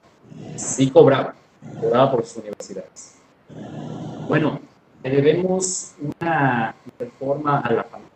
sí 0.56 0.90
cobraba, 0.90 1.34
cobraba 1.80 2.10
por 2.10 2.26
sus 2.26 2.38
universidades. 2.38 3.18
Bueno, 4.28 4.60
le 5.02 5.10
debemos 5.10 5.94
una 6.20 6.74
reforma 6.98 7.60
a 7.60 7.72
la 7.72 7.84
familia. 7.84 8.12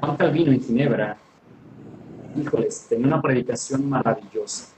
Juan 0.00 0.16
Calvino 0.16 0.52
en 0.52 0.62
Ginebra, 0.62 1.16
híjoles, 2.36 2.86
tenía 2.88 3.08
una 3.08 3.20
predicación 3.20 3.88
maravillosa. 3.88 4.68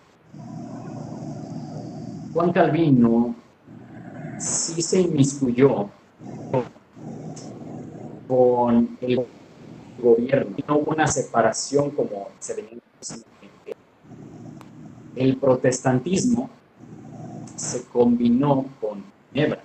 Juan 2.33 2.53
Calvino 2.53 3.35
sí 4.39 4.81
se 4.83 5.01
inmiscuyó 5.01 5.91
con 8.28 8.97
el 9.01 9.26
gobierno. 10.01 10.57
No 10.68 10.76
hubo 10.78 10.93
una 10.93 11.07
separación 11.07 11.91
como 11.91 12.28
se 12.39 12.55
venía 12.55 12.81
El 15.16 15.37
protestantismo 15.37 16.49
se 17.57 17.85
combinó 17.87 18.64
con 18.81 19.05
Ginebra, 19.33 19.61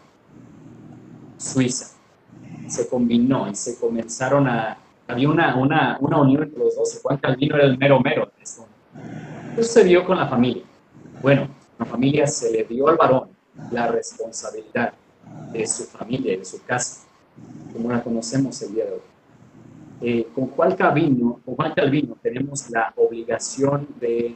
Suiza. 1.37 1.95
Se 2.67 2.89
combinó 2.89 3.49
y 3.49 3.55
se 3.55 3.79
comenzaron 3.79 4.47
a... 4.47 4.77
Había 5.07 5.29
una, 5.29 5.55
una, 5.55 5.97
una 6.01 6.21
unión 6.21 6.43
entre 6.43 6.59
los 6.59 6.75
dos. 6.75 6.99
Juan 7.03 7.17
Calvino 7.17 7.55
era 7.55 7.65
el 7.65 7.77
mero 7.77 7.99
mero. 8.01 8.31
¿Qué 9.55 9.63
sucedió 9.63 10.05
con 10.05 10.17
la 10.17 10.27
familia? 10.27 10.63
Bueno, 11.21 11.47
la 11.79 11.85
familia 11.85 12.27
se 12.27 12.51
le 12.51 12.65
dio 12.65 12.89
al 12.89 12.97
varón 12.97 13.29
la 13.71 13.87
responsabilidad 13.87 14.93
de 15.53 15.65
su 15.65 15.85
familia, 15.85 16.37
de 16.37 16.43
su 16.43 16.61
casa, 16.65 17.07
como 17.71 17.89
la 17.89 18.03
conocemos 18.03 18.61
el 18.63 18.73
día 18.73 18.83
de 18.83 18.91
hoy. 18.91 18.99
Eh, 20.01 20.27
con, 20.35 20.47
Juan 20.47 20.75
Calvino, 20.75 21.39
con 21.45 21.55
Juan 21.55 21.73
Calvino 21.73 22.17
tenemos 22.21 22.69
la 22.69 22.91
obligación 22.97 23.87
de 23.97 24.35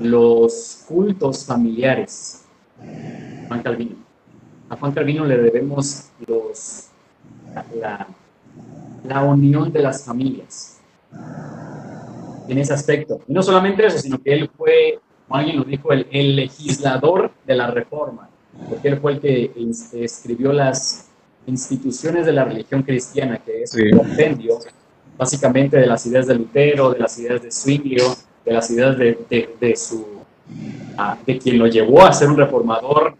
los 0.00 0.84
cultos 0.88 1.44
familiares. 1.44 2.46
Juan 3.46 3.62
Calvino. 3.62 3.96
A 4.70 4.76
Juan 4.76 4.92
Calvino 4.92 5.26
le 5.26 5.36
debemos 5.36 6.08
los, 6.26 6.88
la, 7.78 8.06
la 9.04 9.22
unión 9.22 9.70
de 9.70 9.82
las 9.82 10.02
familias 10.02 10.80
en 12.52 12.58
ese 12.58 12.74
aspecto. 12.74 13.20
Y 13.28 13.32
no 13.32 13.42
solamente 13.42 13.86
eso, 13.86 13.98
sino 13.98 14.20
que 14.20 14.32
él 14.32 14.50
fue, 14.56 14.98
como 15.26 15.38
alguien 15.38 15.56
nos 15.56 15.66
dijo, 15.66 15.92
el, 15.92 16.06
el 16.10 16.36
legislador 16.36 17.30
de 17.46 17.54
la 17.54 17.70
reforma 17.70 18.30
porque 18.68 18.88
él 18.88 18.98
fue 18.98 19.12
el 19.12 19.20
que 19.20 19.52
escribió 19.94 20.52
las 20.52 21.08
instituciones 21.46 22.26
de 22.26 22.32
la 22.32 22.44
religión 22.44 22.82
cristiana, 22.82 23.38
que 23.38 23.62
es 23.62 23.74
un 23.74 23.98
compendio 23.98 24.58
básicamente 25.16 25.78
de 25.78 25.86
las 25.86 26.04
ideas 26.06 26.26
de 26.26 26.34
Lutero, 26.34 26.90
de 26.90 26.98
las 26.98 27.18
ideas 27.18 27.42
de 27.42 27.50
Zwinglio, 27.50 28.04
de 28.44 28.52
las 28.52 28.70
ideas 28.70 28.96
de, 28.96 29.56
de, 29.60 29.76
su, 29.76 30.06
ah, 30.96 31.16
de 31.26 31.38
quien 31.38 31.58
lo 31.58 31.66
llevó 31.66 32.02
a 32.02 32.12
ser 32.12 32.28
un 32.28 32.36
reformador 32.36 33.16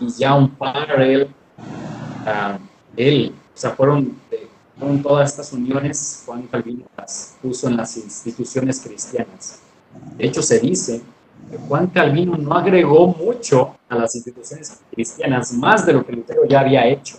y 0.00 0.08
ya 0.10 0.34
un 0.34 0.50
padre, 0.50 1.24
uh, 1.24 2.58
él, 2.96 3.32
o 3.54 3.58
sea, 3.58 3.70
fueron, 3.70 4.16
fueron 4.80 5.02
todas 5.02 5.30
estas 5.30 5.52
uniones, 5.52 6.22
Juan 6.24 6.42
Calvino 6.50 6.86
las 6.96 7.36
puso 7.42 7.68
en 7.68 7.76
las 7.76 7.96
instituciones 7.98 8.80
cristianas. 8.80 9.60
De 10.16 10.26
hecho, 10.26 10.42
se 10.42 10.58
dice 10.58 11.02
Juan 11.68 11.88
Calvino 11.88 12.36
no 12.36 12.54
agregó 12.54 13.08
mucho 13.08 13.76
a 13.88 13.96
las 13.96 14.14
instituciones 14.14 14.80
cristianas, 14.90 15.52
más 15.52 15.84
de 15.84 15.92
lo 15.92 16.04
que 16.04 16.12
Lutero 16.12 16.44
ya 16.48 16.60
había 16.60 16.86
hecho. 16.86 17.18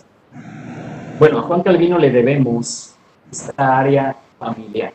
Bueno, 1.18 1.38
a 1.38 1.42
Juan 1.42 1.62
Calvino 1.62 1.98
le 1.98 2.10
debemos 2.10 2.94
esta 3.30 3.78
área 3.78 4.16
familiar. 4.38 4.92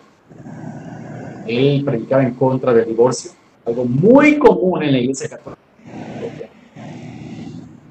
Él 1.47 1.83
predicaba 1.85 2.23
en 2.23 2.33
contra 2.33 2.73
del 2.73 2.87
divorcio, 2.87 3.31
algo 3.65 3.85
muy 3.85 4.37
común 4.37 4.83
en 4.83 4.91
la 4.91 4.97
iglesia 4.99 5.29
católica. 5.29 5.61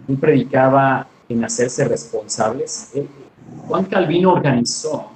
Él 0.09 0.17
predicaba 0.19 1.07
en 1.29 1.45
hacerse 1.45 1.85
responsables. 1.85 2.93
Juan 3.67 3.85
Calvino 3.85 4.33
organizó 4.33 5.11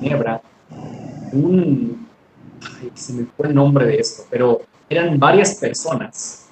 en 0.00 0.08
Nebra 0.08 0.40
un... 1.32 2.08
se 2.94 3.12
me 3.12 3.24
fue 3.24 3.48
el 3.48 3.54
nombre 3.54 3.86
de 3.86 3.96
esto, 3.96 4.24
pero 4.30 4.62
eran 4.88 5.18
varias 5.18 5.54
personas, 5.56 6.48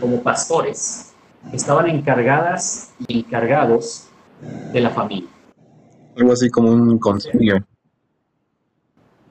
como 0.00 0.22
pastores, 0.22 1.12
que 1.50 1.56
estaban 1.56 1.88
encargadas 1.88 2.92
y 3.06 3.20
encargados 3.20 4.08
de 4.72 4.80
la 4.80 4.90
familia. 4.90 5.30
Algo 6.16 6.32
así 6.32 6.48
como 6.50 6.70
un 6.70 6.98
concilio. 6.98 7.64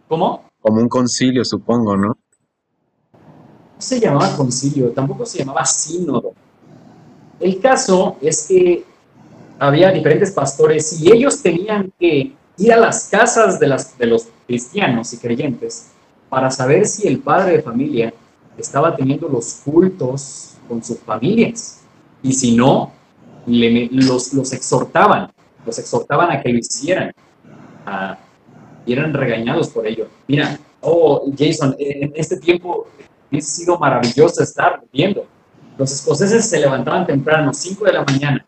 ¿Cómo? 0.07 0.49
Como 0.59 0.81
un 0.81 0.89
concilio, 0.89 1.43
supongo, 1.45 1.95
¿no? 1.97 2.07
No 2.07 2.17
se 3.77 3.99
llamaba 3.99 4.35
concilio, 4.35 4.91
tampoco 4.91 5.25
se 5.25 5.39
llamaba 5.39 5.65
sínodo. 5.65 6.33
El 7.39 7.59
caso 7.59 8.17
es 8.21 8.47
que 8.47 8.85
había 9.63 9.91
diferentes 9.91 10.31
pastores 10.31 10.99
y 10.99 11.11
ellos 11.11 11.41
tenían 11.41 11.91
que 11.97 12.33
ir 12.57 12.73
a 12.73 12.77
las 12.77 13.07
casas 13.07 13.59
de, 13.59 13.67
los 13.67 14.27
cristianos 14.45 15.13
y 15.13 15.17
creyentes 15.17 15.91
para 16.29 16.51
saber 16.51 16.85
si 16.85 17.07
el 17.07 17.19
padre 17.19 17.57
de 17.57 17.61
familia 17.61 18.13
estaba 18.57 18.93
teniendo 18.93 19.29
los 19.29 19.61
cultos 19.63 20.55
con 20.67 20.83
sus 20.83 20.99
familias. 20.99 21.81
Y 22.21 22.33
si 22.33 22.55
no, 22.55 22.91
los, 23.45 24.51
exhortaban, 24.51 25.31
los 25.65 25.79
exhortaban 25.79 26.31
a 26.31 26.41
que 26.41 26.51
lo 26.51 26.59
hicieran. 26.59 27.13
y 28.85 28.91
eran 28.91 29.13
regañados 29.13 29.69
por 29.69 29.87
ello. 29.87 30.07
Mira, 30.27 30.59
oh, 30.81 31.31
Jason, 31.37 31.73
en 31.79 32.11
este 32.15 32.37
tiempo 32.37 32.87
ha 33.31 33.41
sido 33.41 33.79
maravilloso 33.79 34.43
estar 34.43 34.81
viendo. 34.91 35.25
Los 35.77 35.91
escoceses 35.91 36.49
se 36.49 36.59
levantaban 36.59 37.07
temprano, 37.07 37.53
5 37.53 37.85
de 37.85 37.93
la 37.93 38.03
mañana. 38.03 38.45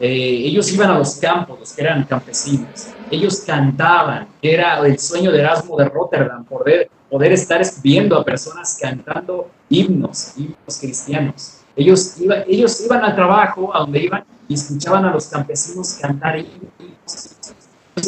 Eh, 0.00 0.42
ellos 0.46 0.72
iban 0.72 0.90
a 0.90 0.98
los 0.98 1.16
campos, 1.16 1.58
los 1.60 1.72
que 1.72 1.82
eran 1.82 2.04
campesinos. 2.04 2.88
Ellos 3.10 3.42
cantaban, 3.46 4.28
era 4.42 4.78
el 4.86 4.98
sueño 4.98 5.30
de 5.30 5.40
Erasmo 5.40 5.76
de 5.76 5.84
Rotterdam, 5.84 6.44
poder, 6.44 6.90
poder 7.08 7.32
estar 7.32 7.62
viendo 7.82 8.18
a 8.18 8.24
personas 8.24 8.76
cantando 8.80 9.50
himnos, 9.68 10.32
himnos 10.36 10.78
cristianos. 10.80 11.60
Ellos, 11.76 12.16
ellos 12.46 12.80
iban 12.84 13.04
al 13.04 13.14
trabajo, 13.14 13.74
a 13.74 13.80
donde 13.80 14.00
iban, 14.00 14.24
y 14.48 14.54
escuchaban 14.54 15.04
a 15.04 15.12
los 15.12 15.26
campesinos 15.26 15.94
cantar 15.94 16.38
himnos. 16.38 17.36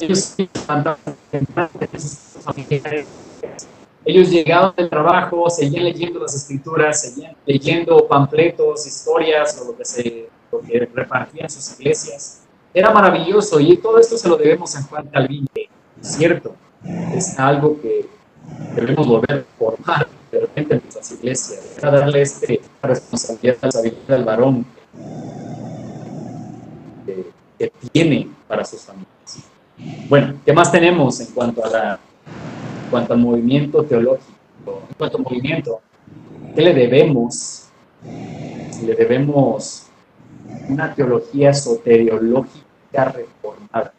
Ellos 0.00 0.36
ellos 4.06 4.30
llegaban 4.30 4.72
del 4.76 4.88
trabajo, 4.88 5.50
seguían 5.50 5.84
leyendo 5.84 6.20
las 6.20 6.32
escrituras, 6.32 7.00
seguían 7.00 7.34
leyendo 7.44 8.06
panfletos, 8.06 8.86
historias, 8.86 9.60
o 9.60 9.72
lo 9.72 9.76
que, 9.76 9.84
se, 9.84 10.28
lo 10.52 10.60
que 10.60 10.88
repartían 10.94 11.50
sus 11.50 11.78
iglesias. 11.78 12.42
Era 12.72 12.90
maravilloso 12.90 13.58
y 13.60 13.76
todo 13.78 13.98
esto 13.98 14.18
se 14.18 14.28
lo 14.28 14.36
debemos 14.36 14.76
a 14.76 14.82
Juan 14.82 15.06
Calvino, 15.08 15.46
¿cierto? 16.00 16.54
Es 17.14 17.38
algo 17.38 17.80
que 17.80 18.06
debemos 18.74 19.06
volver 19.06 19.46
a 19.46 19.58
formar 19.58 20.06
de 20.30 20.40
repente 20.40 20.74
en 20.74 20.80
nuestras 20.80 21.10
iglesias, 21.12 21.60
para 21.80 22.00
darle 22.00 22.22
este 22.22 22.60
responsabilidad 22.82 23.56
a 23.62 24.14
al 24.14 24.24
varón 24.24 24.66
que, 27.06 27.30
que 27.58 27.72
tiene 27.92 28.28
para 28.46 28.64
sus 28.64 28.82
familias. 28.82 29.06
Bueno, 30.08 30.34
¿qué 30.44 30.52
más 30.52 30.70
tenemos 30.72 31.20
en 31.20 31.28
cuanto 31.28 31.64
a 31.64 31.68
la 31.68 32.00
en 32.86 32.90
cuanto 32.90 33.14
al 33.14 33.18
movimiento 33.18 33.82
teológico, 33.84 34.82
en 34.88 34.94
cuanto 34.96 35.16
al 35.16 35.24
movimiento, 35.24 35.80
¿qué 36.54 36.62
le 36.62 36.72
debemos? 36.72 37.68
Le 38.84 38.94
debemos 38.94 39.85
una 40.68 40.94
teología 40.94 41.52
soteriológica 41.54 43.04
reformada. 43.04 43.92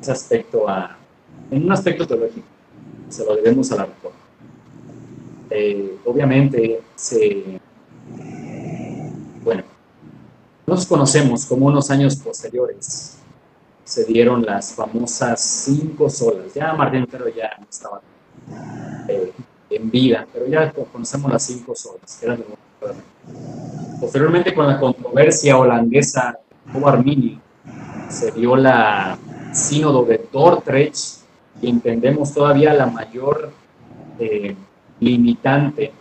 Ese 0.00 0.12
aspecto 0.12 0.68
a, 0.68 0.96
en 1.50 1.64
un 1.64 1.72
aspecto 1.72 2.06
teológico, 2.06 2.46
se 3.08 3.24
lo 3.24 3.36
debemos 3.36 3.70
a 3.72 3.76
la 3.76 3.86
reforma. 3.86 4.18
Eh, 5.50 5.98
obviamente, 6.04 6.80
se, 6.94 7.60
bueno, 9.42 9.62
nos 10.66 10.86
conocemos 10.86 11.46
como 11.46 11.66
unos 11.66 11.90
años 11.90 12.16
posteriores 12.16 13.18
se 13.88 14.04
dieron 14.04 14.44
las 14.44 14.74
famosas 14.74 15.40
cinco 15.40 16.10
solas. 16.10 16.52
Ya 16.52 16.74
Martín 16.74 17.00
Lutero 17.00 17.26
ya 17.30 17.56
no 17.58 17.66
estaba 17.70 18.02
eh, 19.08 19.32
en 19.70 19.90
vida, 19.90 20.26
pero 20.30 20.46
ya 20.46 20.70
conocemos 20.92 21.32
las 21.32 21.42
cinco 21.44 21.74
solas, 21.74 22.18
que 22.20 22.26
eran 22.26 22.44
Posteriormente, 24.00 24.54
con 24.54 24.66
la 24.66 24.78
controversia 24.78 25.58
holandesa 25.58 26.38
de 26.72 26.84
Arminio, 26.86 27.40
se 28.08 28.30
dio 28.32 28.56
la 28.56 29.18
sínodo 29.52 30.04
de 30.04 30.26
Dordrecht 30.32 31.22
y 31.60 31.70
entendemos 31.70 32.32
todavía 32.32 32.72
la 32.74 32.86
mayor 32.86 33.50
eh, 34.18 34.54
limitante 35.00 35.92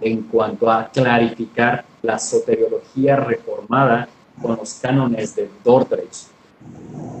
en 0.00 0.22
cuanto 0.22 0.70
a 0.70 0.88
clarificar 0.88 1.84
la 2.02 2.18
soteriología 2.18 3.16
reformada 3.16 4.08
con 4.40 4.56
los 4.56 4.74
cánones 4.74 5.34
de 5.36 5.50
Dordrecht. 5.64 6.28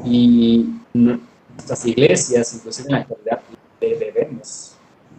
Y 0.04 0.68
nuestras 0.92 1.84
iglesias, 1.86 2.54
inclusive 2.54 2.88
en 2.88 2.94
la 2.94 3.00
actualidad, 3.00 3.40
debemos 3.80 4.74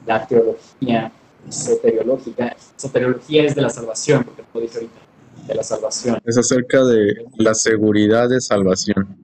la 0.05 0.25
teología 0.25 1.11
soteriológica. 1.49 2.55
Soteriología 2.75 3.43
es 3.43 3.55
de 3.55 3.61
la 3.61 3.69
salvación, 3.69 4.23
porque 4.23 4.43
lo 4.53 4.61
dije 4.61 4.75
ahorita, 4.75 4.99
de 5.47 5.55
la 5.55 5.63
salvación. 5.63 6.17
Es 6.25 6.37
acerca 6.37 6.83
de 6.83 7.25
la 7.37 7.53
seguridad 7.53 8.29
de 8.29 8.41
salvación. 8.41 9.17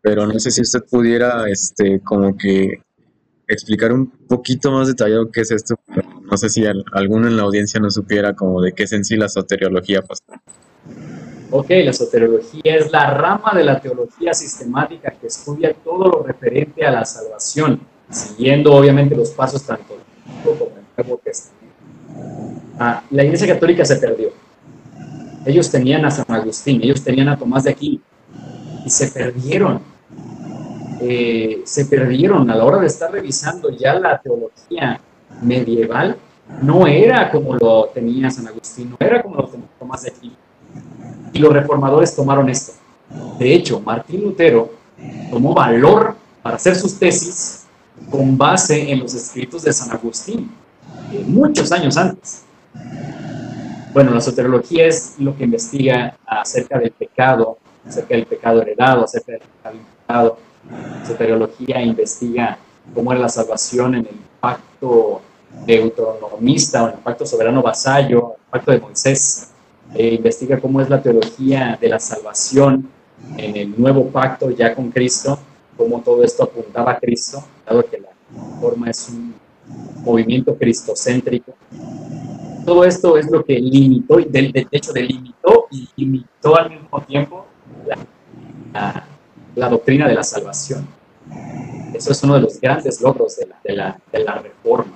Pero 0.00 0.26
no 0.26 0.38
sé 0.38 0.50
si 0.50 0.62
usted 0.62 0.80
pudiera, 0.90 1.48
este, 1.48 2.00
como 2.00 2.36
que 2.36 2.82
explicar 3.46 3.92
un 3.92 4.08
poquito 4.08 4.72
más 4.72 4.88
detallado 4.88 5.30
qué 5.30 5.42
es 5.42 5.50
esto. 5.50 5.76
No 6.22 6.36
sé 6.36 6.48
si 6.48 6.64
alguno 6.66 7.28
en 7.28 7.36
la 7.36 7.42
audiencia 7.42 7.78
no 7.78 7.90
supiera 7.90 8.34
como 8.34 8.60
de 8.60 8.72
qué 8.72 8.84
es 8.84 8.92
en 8.92 9.04
sí 9.04 9.16
la 9.16 9.28
soteriología, 9.28 10.02
pastor. 10.02 10.38
Ok, 11.50 11.68
la 11.84 11.92
soteriología 11.92 12.76
es 12.76 12.90
la 12.90 13.10
rama 13.12 13.52
de 13.54 13.62
la 13.62 13.78
teología 13.78 14.32
sistemática 14.32 15.10
que 15.20 15.26
estudia 15.26 15.74
todo 15.74 16.08
lo 16.08 16.22
referente 16.22 16.84
a 16.84 16.90
la 16.90 17.04
salvación, 17.04 17.80
siguiendo 18.10 18.72
obviamente 18.72 19.14
los 19.14 19.30
pasos 19.30 19.62
tanto 19.62 19.98
como 20.42 20.81
Nuevo 20.96 21.20
Testamento. 21.22 21.76
Ah, 22.78 23.02
la 23.10 23.24
Iglesia 23.24 23.46
Católica 23.46 23.84
se 23.84 23.96
perdió. 23.96 24.30
Ellos 25.44 25.70
tenían 25.70 26.04
a 26.04 26.10
San 26.10 26.24
Agustín, 26.28 26.80
ellos 26.82 27.02
tenían 27.02 27.28
a 27.28 27.38
Tomás 27.38 27.64
de 27.64 27.70
Aquino 27.70 28.00
y 28.84 28.90
se 28.90 29.08
perdieron. 29.08 29.80
Eh, 31.00 31.62
se 31.64 31.86
perdieron 31.86 32.48
a 32.48 32.54
la 32.54 32.64
hora 32.64 32.78
de 32.78 32.86
estar 32.86 33.10
revisando 33.10 33.70
ya 33.70 33.94
la 33.94 34.20
teología 34.20 35.00
medieval. 35.40 36.16
No 36.62 36.86
era 36.86 37.30
como 37.30 37.56
lo 37.56 37.86
tenía 37.86 38.30
San 38.30 38.46
Agustín, 38.46 38.90
no 38.90 38.96
era 39.00 39.22
como 39.22 39.36
lo 39.36 39.48
tenía 39.48 39.66
Tomás 39.78 40.02
de 40.02 40.10
Aquino 40.10 40.36
y 41.32 41.38
los 41.38 41.52
reformadores 41.52 42.14
tomaron 42.14 42.48
esto. 42.48 42.72
De 43.38 43.54
hecho, 43.54 43.80
Martín 43.80 44.22
Lutero 44.22 44.70
tomó 45.30 45.54
valor 45.54 46.14
para 46.42 46.56
hacer 46.56 46.76
sus 46.76 46.98
tesis 46.98 47.64
con 48.10 48.36
base 48.36 48.90
en 48.90 49.00
los 49.00 49.14
escritos 49.14 49.62
de 49.62 49.72
San 49.72 49.90
Agustín, 49.90 50.50
muchos 51.26 51.70
años 51.72 51.96
antes. 51.96 52.44
Bueno, 53.92 54.14
la 54.14 54.20
soteriología 54.20 54.86
es 54.86 55.16
lo 55.18 55.36
que 55.36 55.44
investiga 55.44 56.16
acerca 56.26 56.78
del 56.78 56.92
pecado, 56.92 57.58
acerca 57.86 58.14
del 58.14 58.26
pecado 58.26 58.62
heredado, 58.62 59.04
acerca 59.04 59.32
del 59.32 59.42
pecado 59.42 60.38
La 60.70 61.06
soteriología 61.06 61.82
investiga 61.82 62.56
cómo 62.94 63.12
era 63.12 63.20
la 63.20 63.28
salvación 63.28 63.96
en 63.96 64.06
el 64.06 64.16
pacto 64.40 65.20
deuteronomista 65.66 66.84
o 66.84 66.88
en 66.88 66.94
el 66.94 67.00
pacto 67.00 67.26
soberano 67.26 67.62
vasallo, 67.62 68.36
el 68.36 68.50
pacto 68.50 68.72
de 68.72 68.80
Moisés. 68.80 69.50
Eh, 69.94 70.14
investiga 70.14 70.58
cómo 70.58 70.80
es 70.80 70.88
la 70.88 71.02
teología 71.02 71.76
de 71.78 71.88
la 71.88 71.98
salvación 71.98 72.88
en 73.36 73.56
el 73.56 73.78
nuevo 73.78 74.06
pacto 74.06 74.50
ya 74.50 74.74
con 74.74 74.90
Cristo, 74.90 75.38
cómo 75.76 76.00
todo 76.00 76.24
esto 76.24 76.44
apuntaba 76.44 76.92
a 76.92 76.98
Cristo, 76.98 77.44
dado 77.66 77.84
que 77.84 77.98
la 77.98 78.08
forma 78.58 78.88
es 78.88 79.08
un 79.10 79.34
movimiento 80.02 80.56
cristocéntrico. 80.56 81.54
Todo 82.64 82.84
esto 82.84 83.16
es 83.16 83.30
lo 83.30 83.44
que 83.44 83.58
limitó, 83.58 84.20
y 84.20 84.24
de, 84.24 84.66
hecho 84.70 84.92
delimitó 84.92 85.66
y 85.70 85.88
limitó 85.96 86.56
al 86.56 86.70
mismo 86.70 87.02
tiempo 87.02 87.46
la, 87.86 89.06
la, 89.54 89.68
doctrina 89.68 90.06
de 90.06 90.14
la 90.14 90.22
salvación. 90.22 90.86
Eso 91.94 92.12
es 92.12 92.22
uno 92.22 92.34
de 92.34 92.40
los 92.40 92.60
grandes 92.60 93.00
logros 93.00 93.36
de 93.36 93.46
la, 93.46 93.58
de 93.64 93.72
la, 93.74 94.00
de 94.12 94.18
la 94.20 94.34
reforma. 94.38 94.92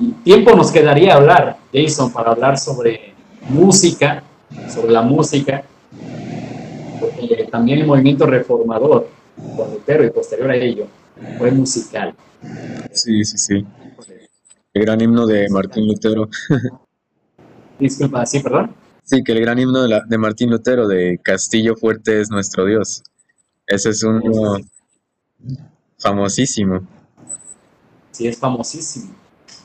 Y 0.00 0.12
tiempo 0.24 0.54
nos 0.54 0.70
quedaría 0.70 1.14
hablar, 1.14 1.58
Jason, 1.72 2.12
para 2.12 2.30
hablar 2.30 2.58
sobre 2.58 3.12
música, 3.48 4.22
sobre 4.68 4.92
la 4.92 5.02
música, 5.02 5.64
porque 7.00 7.48
también 7.50 7.80
el 7.80 7.86
movimiento 7.86 8.26
reformador, 8.26 9.08
con 9.56 9.70
Lutero 9.72 10.04
y 10.04 10.10
posterior 10.10 10.50
a 10.50 10.56
ello, 10.56 10.86
fue 11.38 11.50
musical. 11.50 12.14
Sí, 12.92 13.24
sí, 13.24 13.38
sí. 13.38 13.66
El 14.74 14.82
gran 14.82 15.00
himno 15.00 15.26
de 15.26 15.48
Martín 15.50 15.86
Lutero. 15.86 16.28
Disculpa, 17.78 18.26
sí, 18.26 18.40
perdón. 18.40 18.74
Sí, 19.04 19.22
que 19.22 19.32
el 19.32 19.40
gran 19.40 19.58
himno 19.58 19.82
de, 19.82 20.02
de 20.06 20.18
Martín 20.18 20.50
Lutero 20.50 20.86
de 20.86 21.18
Castillo 21.22 21.76
Fuerte 21.76 22.20
es 22.20 22.30
nuestro 22.30 22.64
Dios. 22.66 23.02
Ese 23.66 23.90
es 23.90 24.02
uno 24.02 24.58
famosísimo. 25.98 26.80
Sí, 28.10 28.26
es 28.26 28.38
famosísimo. 28.38 29.14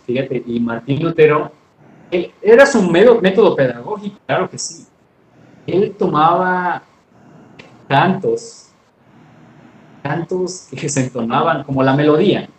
Fíjate, 0.06 0.44
y 0.46 0.60
Martín 0.60 1.04
Lutero 1.04 1.52
era 2.42 2.66
su 2.66 2.82
método 2.84 3.56
pedagógico, 3.56 4.20
claro 4.26 4.50
que 4.50 4.58
sí. 4.58 4.86
Él 5.66 5.96
tomaba 5.98 6.84
cantos, 7.88 8.70
cantos 10.04 10.68
que 10.70 10.90
se 10.90 11.06
entonaban 11.06 11.64
como 11.64 11.82
la 11.82 11.96
melodía, 11.96 12.50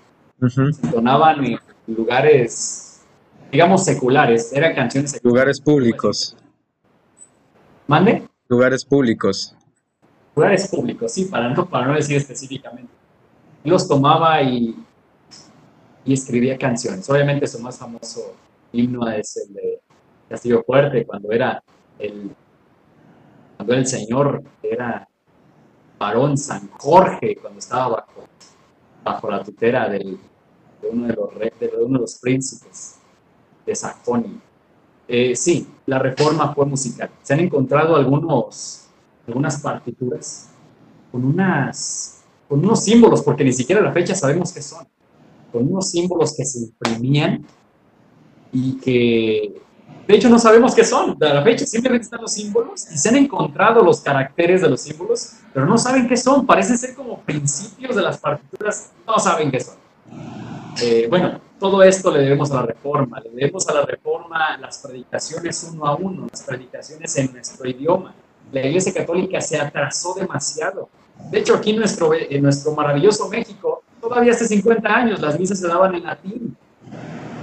se 0.48 0.62
entonaban 0.62 1.44
en 1.44 1.58
lugares, 1.86 3.02
digamos, 3.50 3.84
seculares, 3.84 4.52
eran 4.52 4.74
canciones 4.74 5.12
seculares. 5.12 5.32
Lugares 5.32 5.60
públicos. 5.60 6.36
¿Mande? 7.86 8.28
Lugares 8.48 8.84
públicos. 8.84 9.54
Lugares 10.34 10.68
públicos, 10.68 11.12
sí, 11.12 11.26
para 11.26 11.48
no, 11.48 11.68
para 11.68 11.86
no 11.86 11.94
decir 11.94 12.16
específicamente. 12.16 12.92
Los 13.62 13.86
tomaba 13.86 14.42
y, 14.42 14.74
y 16.04 16.12
escribía 16.12 16.58
canciones. 16.58 17.08
Obviamente 17.08 17.46
su 17.46 17.60
más 17.60 17.78
famoso 17.78 18.34
himno 18.72 19.08
es 19.08 19.36
el 19.36 19.54
de 19.54 19.80
Castillo 20.28 20.62
Fuerte, 20.64 21.06
cuando 21.06 21.30
era 21.30 21.62
el, 21.98 22.34
cuando 23.56 23.74
el 23.74 23.86
Señor 23.86 24.42
era 24.62 25.08
varón 25.98 26.36
San 26.36 26.68
Jorge 26.70 27.36
cuando 27.36 27.60
estaba 27.60 27.88
bajo, 27.88 28.28
bajo 29.04 29.30
la 29.30 29.42
tutela 29.42 29.88
del, 29.88 30.18
de, 30.84 30.90
uno 30.90 31.06
de, 31.06 31.14
los, 31.14 31.30
de 31.38 31.70
uno 31.84 31.98
de 31.98 32.00
los 32.02 32.14
príncipes 32.16 32.96
de 33.66 33.74
Sajonia. 33.74 34.40
Eh, 35.06 35.36
sí, 35.36 35.66
la 35.86 35.98
reforma 35.98 36.54
fue 36.54 36.66
musical. 36.66 37.10
Se 37.22 37.34
han 37.34 37.40
encontrado 37.40 37.96
algunos, 37.96 38.86
algunas 39.26 39.60
partituras 39.60 40.50
con, 41.12 41.24
unas, 41.24 42.22
con 42.48 42.64
unos 42.64 42.82
símbolos, 42.82 43.22
porque 43.22 43.44
ni 43.44 43.52
siquiera 43.52 43.80
a 43.80 43.84
la 43.84 43.92
fecha 43.92 44.14
sabemos 44.14 44.52
qué 44.52 44.62
son, 44.62 44.86
con 45.52 45.68
unos 45.68 45.90
símbolos 45.90 46.34
que 46.36 46.44
se 46.44 46.60
imprimían 46.60 47.44
y 48.52 48.78
que 48.78 49.60
de 50.06 50.14
hecho 50.14 50.28
no 50.28 50.38
sabemos 50.38 50.74
qué 50.74 50.84
son. 50.84 51.16
A 51.22 51.34
la 51.34 51.42
fecha 51.42 51.66
simplemente 51.66 52.04
están 52.04 52.22
los 52.22 52.32
símbolos 52.32 52.90
y 52.90 52.96
se 52.96 53.08
han 53.08 53.16
encontrado 53.16 53.82
los 53.82 54.00
caracteres 54.00 54.62
de 54.62 54.70
los 54.70 54.80
símbolos, 54.80 55.34
pero 55.52 55.66
no 55.66 55.76
saben 55.76 56.08
qué 56.08 56.16
son. 56.16 56.46
Parecen 56.46 56.78
ser 56.78 56.94
como 56.94 57.20
principios 57.20 57.94
de 57.94 58.02
las 58.02 58.18
partituras, 58.18 58.90
no 59.06 59.18
saben 59.18 59.50
qué 59.50 59.60
son. 59.60 59.76
Eh, 60.82 61.06
bueno, 61.08 61.40
todo 61.58 61.82
esto 61.82 62.10
le 62.10 62.20
debemos 62.20 62.50
a 62.50 62.56
la 62.56 62.62
reforma, 62.66 63.20
le 63.20 63.30
debemos 63.30 63.68
a 63.68 63.74
la 63.74 63.86
reforma 63.86 64.58
las 64.58 64.78
predicaciones 64.78 65.70
uno 65.72 65.86
a 65.86 65.94
uno, 65.94 66.26
las 66.30 66.42
predicaciones 66.42 67.16
en 67.16 67.32
nuestro 67.32 67.68
idioma. 67.68 68.14
La 68.52 68.66
Iglesia 68.66 68.92
Católica 68.92 69.40
se 69.40 69.58
atrasó 69.58 70.14
demasiado. 70.14 70.88
De 71.30 71.38
hecho, 71.38 71.54
aquí 71.54 71.70
en 71.70 71.76
nuestro, 71.76 72.12
en 72.12 72.42
nuestro 72.42 72.72
maravilloso 72.72 73.28
México, 73.28 73.82
todavía 74.00 74.32
hace 74.32 74.46
50 74.46 74.94
años 74.94 75.20
las 75.20 75.38
misas 75.38 75.60
se 75.60 75.68
daban 75.68 75.94
en 75.94 76.04
latín. 76.04 76.56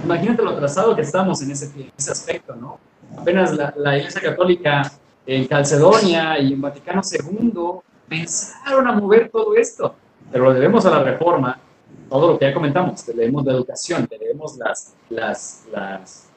Imagínate 0.04 0.42
lo 0.42 0.50
atrasado 0.50 0.94
que 0.94 1.02
estamos 1.02 1.40
en 1.42 1.50
ese, 1.52 1.70
ese 1.96 2.12
aspecto, 2.12 2.54
¿no? 2.54 2.78
Apenas 3.16 3.52
la, 3.54 3.72
la 3.76 3.96
Iglesia 3.96 4.20
Católica 4.20 4.92
en 5.26 5.46
Calcedonia 5.46 6.38
y 6.38 6.52
en 6.52 6.60
Vaticano 6.60 7.00
II 7.02 7.80
pensaron 8.08 8.86
a 8.86 8.92
mover 8.92 9.30
todo 9.30 9.54
esto, 9.56 9.94
pero 10.30 10.44
lo 10.44 10.54
debemos 10.54 10.84
a 10.86 10.90
la 10.90 11.02
reforma 11.02 11.58
todo 12.12 12.32
lo 12.32 12.38
que 12.38 12.44
ya 12.44 12.52
comentamos, 12.52 13.02
te 13.06 13.14
leemos 13.14 13.42
la 13.46 13.54
educación, 13.54 14.06
te 14.06 14.18
leemos 14.18 14.58
las, 14.58 14.92
las, 15.08 15.64
las 15.72 16.28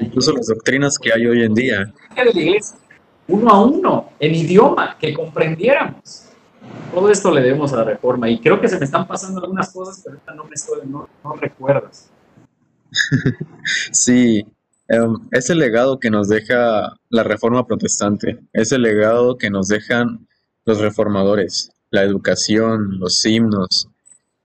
incluso 0.00 0.32
las 0.32 0.46
doctrinas 0.46 0.98
que 0.98 1.12
hay 1.12 1.26
hoy 1.26 1.42
en 1.42 1.52
día. 1.52 1.92
De 2.14 2.24
la 2.24 2.30
iglesia, 2.30 2.78
uno 3.28 3.50
a 3.50 3.62
uno, 3.62 4.12
en 4.18 4.34
idioma, 4.34 4.96
que 4.98 5.12
comprendiéramos. 5.12 6.30
Todo 6.94 7.10
esto 7.10 7.30
le 7.30 7.42
debemos 7.42 7.74
a 7.74 7.76
la 7.76 7.84
reforma 7.84 8.30
y 8.30 8.40
creo 8.40 8.58
que 8.58 8.68
se 8.68 8.78
me 8.78 8.86
están 8.86 9.06
pasando 9.06 9.42
algunas 9.42 9.70
cosas, 9.70 10.00
pero 10.02 10.16
ahorita 10.16 10.34
no 10.34 10.44
me 10.44 10.54
estoy, 10.54 10.80
no, 10.86 11.10
no 11.22 11.34
recuerdas. 11.34 12.08
sí, 13.92 14.46
um, 14.88 15.28
es 15.30 15.50
el 15.50 15.58
legado 15.58 16.00
que 16.00 16.08
nos 16.08 16.28
deja 16.28 16.96
la 17.10 17.22
reforma 17.22 17.66
protestante, 17.66 18.38
es 18.54 18.72
el 18.72 18.80
legado 18.80 19.36
que 19.36 19.50
nos 19.50 19.68
dejan 19.68 20.26
los 20.64 20.80
reformadores, 20.80 21.70
la 21.90 22.02
educación, 22.02 22.98
los 22.98 23.24
himnos, 23.26 23.90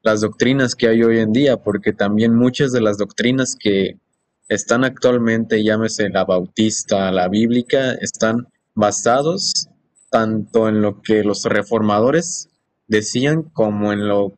las 0.03 0.21
doctrinas 0.21 0.75
que 0.75 0.87
hay 0.87 1.03
hoy 1.03 1.19
en 1.19 1.31
día, 1.31 1.57
porque 1.57 1.93
también 1.93 2.35
muchas 2.35 2.71
de 2.71 2.81
las 2.81 2.97
doctrinas 2.97 3.55
que 3.59 3.99
están 4.47 4.83
actualmente, 4.83 5.63
llámese 5.63 6.09
la 6.09 6.25
bautista, 6.25 7.11
la 7.11 7.27
bíblica, 7.27 7.93
están 7.93 8.47
basados 8.73 9.69
tanto 10.09 10.67
en 10.67 10.81
lo 10.81 11.01
que 11.01 11.23
los 11.23 11.45
reformadores 11.45 12.49
decían 12.87 13.43
como 13.43 13.93
en 13.93 14.07
lo, 14.07 14.33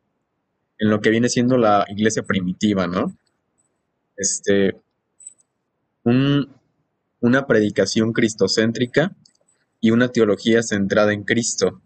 en 0.78 0.90
lo 0.90 1.00
que 1.00 1.10
viene 1.10 1.28
siendo 1.28 1.56
la 1.56 1.84
iglesia 1.88 2.22
primitiva, 2.22 2.86
¿no? 2.86 3.16
Este, 4.16 4.76
una 6.04 7.46
predicación 7.46 8.12
cristocéntrica 8.12 9.16
y 9.80 9.90
una 9.90 10.08
teología 10.08 10.62
centrada 10.62 11.12
en 11.12 11.24
Cristo 11.24 11.80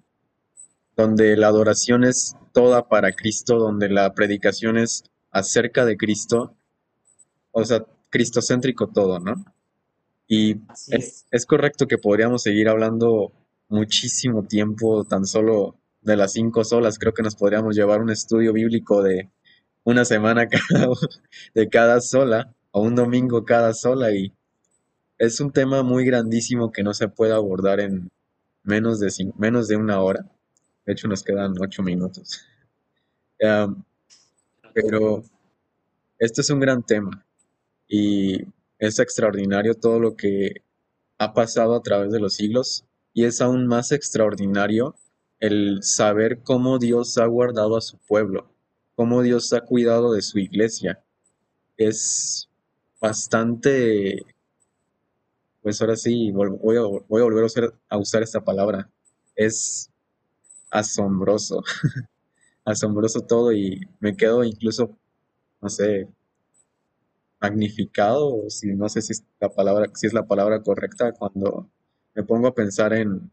donde 0.98 1.36
la 1.36 1.46
adoración 1.46 2.02
es 2.02 2.34
toda 2.58 2.88
para 2.88 3.12
Cristo, 3.12 3.56
donde 3.56 3.88
la 3.88 4.12
predicación 4.14 4.78
es 4.78 5.04
acerca 5.30 5.84
de 5.84 5.96
Cristo, 5.96 6.56
o 7.52 7.64
sea, 7.64 7.86
cristocéntrico 8.10 8.88
todo, 8.88 9.20
¿no? 9.20 9.44
Y 10.26 10.56
es. 10.88 11.24
es. 11.30 11.46
correcto 11.46 11.86
que 11.86 11.98
podríamos 11.98 12.42
seguir 12.42 12.68
hablando 12.68 13.30
muchísimo 13.68 14.42
tiempo 14.42 15.04
tan 15.04 15.24
solo 15.24 15.76
de 16.00 16.16
las 16.16 16.32
cinco 16.32 16.64
solas, 16.64 16.98
creo 16.98 17.14
que 17.14 17.22
nos 17.22 17.36
podríamos 17.36 17.76
llevar 17.76 18.02
un 18.02 18.10
estudio 18.10 18.52
bíblico 18.52 19.04
de 19.04 19.30
una 19.84 20.04
semana 20.04 20.48
cada, 20.48 20.88
de 21.54 21.68
cada 21.68 22.00
sola, 22.00 22.56
o 22.72 22.82
un 22.82 22.96
domingo 22.96 23.44
cada 23.44 23.72
sola, 23.72 24.10
y 24.10 24.32
es 25.18 25.38
un 25.38 25.52
tema 25.52 25.84
muy 25.84 26.04
grandísimo 26.04 26.72
que 26.72 26.82
no 26.82 26.92
se 26.92 27.06
puede 27.06 27.34
abordar 27.34 27.78
en 27.78 28.10
menos 28.64 28.98
de, 28.98 29.12
menos 29.36 29.68
de 29.68 29.76
una 29.76 30.00
hora. 30.00 30.26
De 30.84 30.94
hecho, 30.94 31.06
nos 31.06 31.22
quedan 31.22 31.54
ocho 31.60 31.84
minutos. 31.84 32.47
Pero 33.38 35.22
este 36.18 36.40
es 36.40 36.50
un 36.50 36.60
gran 36.60 36.82
tema 36.82 37.24
y 37.88 38.42
es 38.78 38.98
extraordinario 38.98 39.74
todo 39.74 39.98
lo 40.00 40.16
que 40.16 40.62
ha 41.18 41.32
pasado 41.32 41.74
a 41.74 41.82
través 41.82 42.12
de 42.12 42.20
los 42.20 42.34
siglos 42.34 42.84
y 43.12 43.24
es 43.24 43.40
aún 43.40 43.66
más 43.66 43.92
extraordinario 43.92 44.94
el 45.40 45.82
saber 45.82 46.42
cómo 46.42 46.78
Dios 46.78 47.18
ha 47.18 47.26
guardado 47.26 47.76
a 47.76 47.80
su 47.80 47.98
pueblo, 47.98 48.50
cómo 48.94 49.22
Dios 49.22 49.52
ha 49.52 49.60
cuidado 49.60 50.12
de 50.12 50.22
su 50.22 50.38
iglesia. 50.38 51.02
Es 51.76 52.48
bastante, 53.00 54.24
pues 55.62 55.80
ahora 55.80 55.96
sí, 55.96 56.32
voy 56.32 56.76
a, 56.76 56.82
volver 57.08 57.50
a 57.88 57.98
usar 57.98 58.22
esta 58.22 58.44
palabra. 58.44 58.90
Es 59.36 59.90
asombroso, 60.70 61.62
asombroso 62.70 63.22
todo 63.22 63.52
y 63.52 63.80
me 64.00 64.16
quedo 64.16 64.44
incluso, 64.44 64.90
no 65.60 65.68
sé, 65.68 66.08
magnificado, 67.40 68.48
si 68.48 68.74
no 68.74 68.88
sé 68.88 69.00
si 69.02 69.12
es 69.12 69.24
la 69.40 69.48
palabra, 69.48 69.90
si 69.94 70.06
es 70.06 70.12
la 70.12 70.26
palabra 70.26 70.62
correcta, 70.62 71.12
cuando 71.12 71.68
me 72.14 72.24
pongo 72.24 72.48
a 72.48 72.54
pensar 72.54 72.92
en 72.92 73.30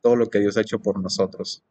todo 0.00 0.16
lo 0.16 0.26
que 0.28 0.38
Dios 0.38 0.56
ha 0.56 0.62
hecho 0.62 0.78
por 0.80 1.00
nosotros. 1.00 1.62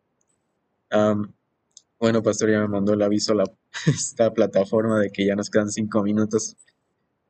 bueno, 2.00 2.24
Pastor, 2.24 2.52
ya 2.52 2.60
me 2.60 2.68
mandó 2.68 2.94
el 2.94 3.02
aviso 3.02 3.34
a 3.40 3.44
esta 3.88 4.34
plataforma 4.34 5.00
de 5.00 5.10
que 5.10 5.26
ya 5.26 5.36
nos 5.36 5.50
quedan 5.50 5.70
cinco 5.70 6.04
minutos. 6.04 6.56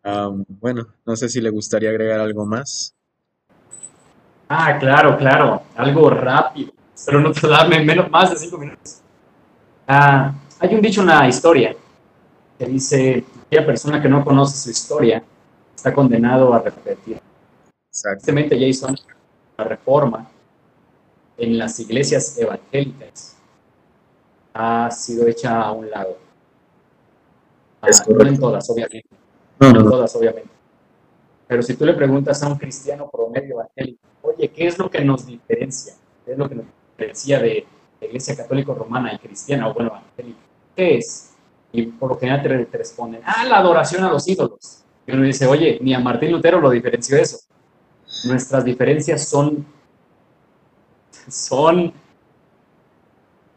bueno, 0.03 0.88
no 1.05 1.15
sé 1.15 1.30
si 1.30 1.41
le 1.41 1.49
gustaría 1.49 1.89
agregar 1.89 2.19
algo 2.19 2.45
más. 2.45 2.95
Ah, 4.49 4.78
claro, 4.80 5.17
claro, 5.17 5.63
algo 5.76 6.09
rápido 6.09 6.74
pero 7.05 7.19
no 7.19 7.32
darme 7.32 7.84
menos, 7.84 8.09
más 8.09 8.30
de 8.32 8.38
cinco 8.38 8.57
minutos. 8.57 9.01
Ah, 9.93 10.33
hay 10.61 10.73
un 10.73 10.81
dicho, 10.81 11.01
una 11.01 11.27
historia, 11.27 11.75
que 12.57 12.65
dice, 12.65 13.25
aquella 13.45 13.65
persona 13.65 14.01
que 14.01 14.07
no 14.07 14.23
conoce 14.23 14.55
su 14.55 14.69
historia 14.69 15.21
está 15.75 15.93
condenado 15.93 16.53
a 16.53 16.59
repetir. 16.59 17.19
Exactamente, 17.89 18.57
Jason, 18.57 18.95
la 19.57 19.65
reforma 19.65 20.31
en 21.37 21.57
las 21.57 21.77
iglesias 21.81 22.37
evangélicas 22.37 23.35
ha 24.53 24.89
sido 24.91 25.27
hecha 25.27 25.61
a 25.61 25.73
un 25.73 25.89
lado. 25.89 26.17
Ah, 27.81 27.89
no 28.07 28.25
en 28.25 28.39
todas, 28.39 28.69
obviamente. 28.69 29.09
No, 29.59 29.67
en 29.67 29.73
todas, 29.73 30.15
obviamente. 30.15 30.51
Pero 31.47 31.61
si 31.61 31.73
tú 31.73 31.85
le 31.85 31.95
preguntas 31.95 32.41
a 32.41 32.47
un 32.47 32.57
cristiano 32.57 33.09
promedio 33.11 33.55
evangélico, 33.55 33.99
oye, 34.21 34.47
¿qué 34.47 34.67
es 34.67 34.79
lo 34.79 34.89
que 34.89 35.03
nos 35.03 35.25
diferencia? 35.25 35.95
¿Qué 36.23 36.31
es 36.31 36.37
lo 36.37 36.47
que 36.47 36.55
nos 36.55 36.65
decía 36.97 37.39
de 37.39 37.67
la 38.02 38.08
Iglesia 38.08 38.36
Católica 38.36 38.74
Romana 38.74 39.14
y 39.14 39.20
Cristiana, 39.20 39.70
o 39.70 39.74
bueno, 39.74 39.93
¿qué 40.76 40.97
es? 40.97 41.34
Y 41.72 41.84
por 41.84 42.10
lo 42.10 42.20
general 42.20 42.41
te, 42.41 42.66
te, 42.66 42.78
responden, 42.78 43.22
ah, 43.24 43.45
la 43.45 43.58
adoración 43.58 44.04
a 44.04 44.10
los 44.10 44.28
ídolos. 44.28 44.84
Y 45.06 45.12
uno 45.12 45.24
dice, 45.24 45.47
oye, 45.47 45.80
ni 45.82 45.93
a 45.93 45.99
Martín 45.99 46.32
Lutero 46.32 46.60
lo 46.60 46.70
diferenció 46.70 47.18
eso. 47.18 47.39
Nuestras 48.26 48.66
diferencias 48.66 49.28
son, 49.28 49.66
son 51.30 51.93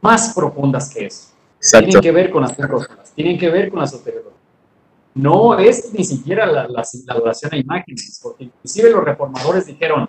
más 0.01 0.35
profundas 0.35 0.93
que 0.93 1.07
eso. 1.07 1.33
Tienen 1.59 2.01
que 2.01 2.13
ver 2.13 2.31
con 2.31 2.43
las 2.43 2.55
cosas, 2.55 3.13
tienen 3.15 3.39
que 3.39 3.49
ver 3.49 3.71
con 3.71 3.81
la 3.81 3.87
soteriología. 3.87 4.33
No 5.15 5.59
es 5.59 5.93
ni 5.93 6.05
siquiera 6.05 6.45
la, 6.45 6.69
la, 6.69 6.85
la 7.07 7.15
adoración 7.15 7.55
a 7.55 7.57
imágenes, 7.57 8.21
porque 8.23 8.45
inclusive 8.45 8.91
los 8.91 9.05
reformadores 9.05 9.67
dijeron, 9.67 10.09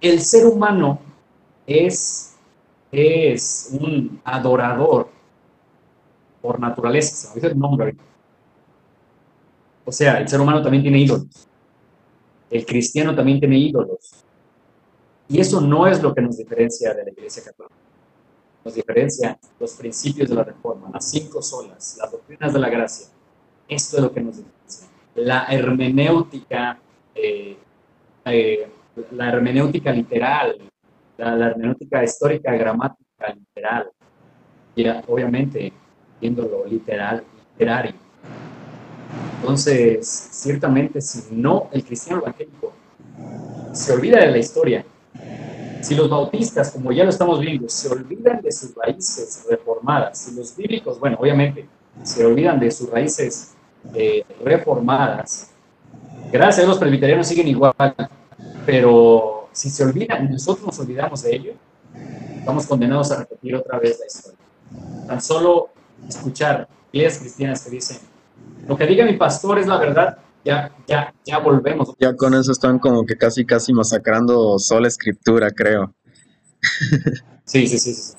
el 0.00 0.20
ser 0.20 0.46
humano 0.46 0.98
es, 1.66 2.35
es 2.96 3.76
un 3.78 4.20
adorador 4.24 5.10
por 6.40 6.58
naturaleza. 6.58 7.34
O 9.84 9.92
sea, 9.92 10.18
el 10.18 10.28
ser 10.28 10.40
humano 10.40 10.62
también 10.62 10.82
tiene 10.82 10.98
ídolos. 11.00 11.46
El 12.50 12.64
cristiano 12.64 13.14
también 13.14 13.38
tiene 13.38 13.58
ídolos. 13.58 14.24
Y 15.28 15.40
eso 15.40 15.60
no 15.60 15.86
es 15.86 16.02
lo 16.02 16.14
que 16.14 16.22
nos 16.22 16.38
diferencia 16.38 16.94
de 16.94 17.04
la 17.04 17.10
Iglesia 17.10 17.42
Católica. 17.44 17.74
Nos 18.64 18.74
diferencia 18.74 19.38
los 19.60 19.74
principios 19.74 20.30
de 20.30 20.34
la 20.34 20.44
reforma, 20.44 20.88
las 20.92 21.10
cinco 21.10 21.42
solas, 21.42 21.98
las 22.00 22.10
doctrinas 22.10 22.52
de 22.52 22.58
la 22.58 22.70
gracia. 22.70 23.08
Esto 23.68 23.96
es 23.96 24.02
lo 24.02 24.12
que 24.12 24.20
nos 24.20 24.36
diferencia. 24.38 24.88
La 25.16 25.44
hermenéutica, 25.46 26.78
eh, 27.14 27.56
eh, 28.24 28.70
la 29.12 29.28
hermenéutica 29.28 29.92
literal, 29.92 30.58
la, 31.18 31.48
hermenéutica 31.48 32.04
histórica, 32.04 32.52
gramática, 32.52 33.34
literal, 33.34 33.90
y 34.74 34.86
obviamente 35.06 35.72
viéndolo 36.20 36.64
literal, 36.66 37.24
literario. 37.52 37.94
Entonces, 39.40 40.06
ciertamente, 40.06 41.00
si 41.00 41.34
no 41.34 41.68
el 41.72 41.84
cristiano 41.84 42.22
evangélico 42.22 42.72
se 43.72 43.92
olvida 43.92 44.18
de 44.20 44.30
la 44.30 44.38
historia, 44.38 44.84
si 45.80 45.94
los 45.94 46.10
bautistas, 46.10 46.72
como 46.72 46.90
ya 46.90 47.04
lo 47.04 47.10
estamos 47.10 47.40
viendo, 47.40 47.68
se 47.68 47.88
olvidan 47.88 48.42
de 48.42 48.50
sus 48.50 48.74
raíces 48.74 49.46
reformadas, 49.48 50.18
si 50.18 50.34
los 50.34 50.56
bíblicos, 50.56 50.98
bueno, 50.98 51.16
obviamente, 51.20 51.66
se 52.02 52.24
olvidan 52.24 52.58
de 52.58 52.70
sus 52.70 52.90
raíces 52.90 53.54
eh, 53.94 54.24
reformadas, 54.42 55.52
gracias 56.32 56.66
a 56.66 56.68
los 56.68 56.78
presbiterianos 56.78 57.26
siguen 57.26 57.48
igual, 57.48 57.74
pero 58.64 59.35
si 59.56 59.70
se 59.70 59.84
olvidan, 59.84 60.30
nosotros 60.30 60.66
nos 60.66 60.78
olvidamos 60.78 61.22
de 61.22 61.34
ello, 61.34 61.52
estamos 62.38 62.66
condenados 62.66 63.10
a 63.10 63.20
repetir 63.20 63.56
otra 63.56 63.78
vez 63.78 63.98
la 63.98 64.06
historia. 64.06 64.38
Tan 65.06 65.20
solo 65.22 65.70
escuchar 66.06 66.68
iglesias 66.92 67.20
cristianas 67.20 67.64
que 67.64 67.70
dicen, 67.70 67.96
lo 68.68 68.76
que 68.76 68.86
diga 68.86 69.06
mi 69.06 69.16
pastor 69.16 69.58
es 69.58 69.66
la 69.66 69.78
verdad, 69.78 70.18
ya, 70.44 70.70
ya, 70.86 71.14
ya 71.24 71.38
volvemos. 71.38 71.94
Ya 71.98 72.14
con 72.14 72.34
eso 72.34 72.52
están 72.52 72.78
como 72.78 73.06
que 73.06 73.16
casi, 73.16 73.46
casi 73.46 73.72
masacrando 73.72 74.58
sola 74.58 74.88
escritura, 74.88 75.50
creo. 75.50 75.94
Sí, 77.48 77.68
sí, 77.68 77.78
sí, 77.78 77.94
sí. 77.94 78.12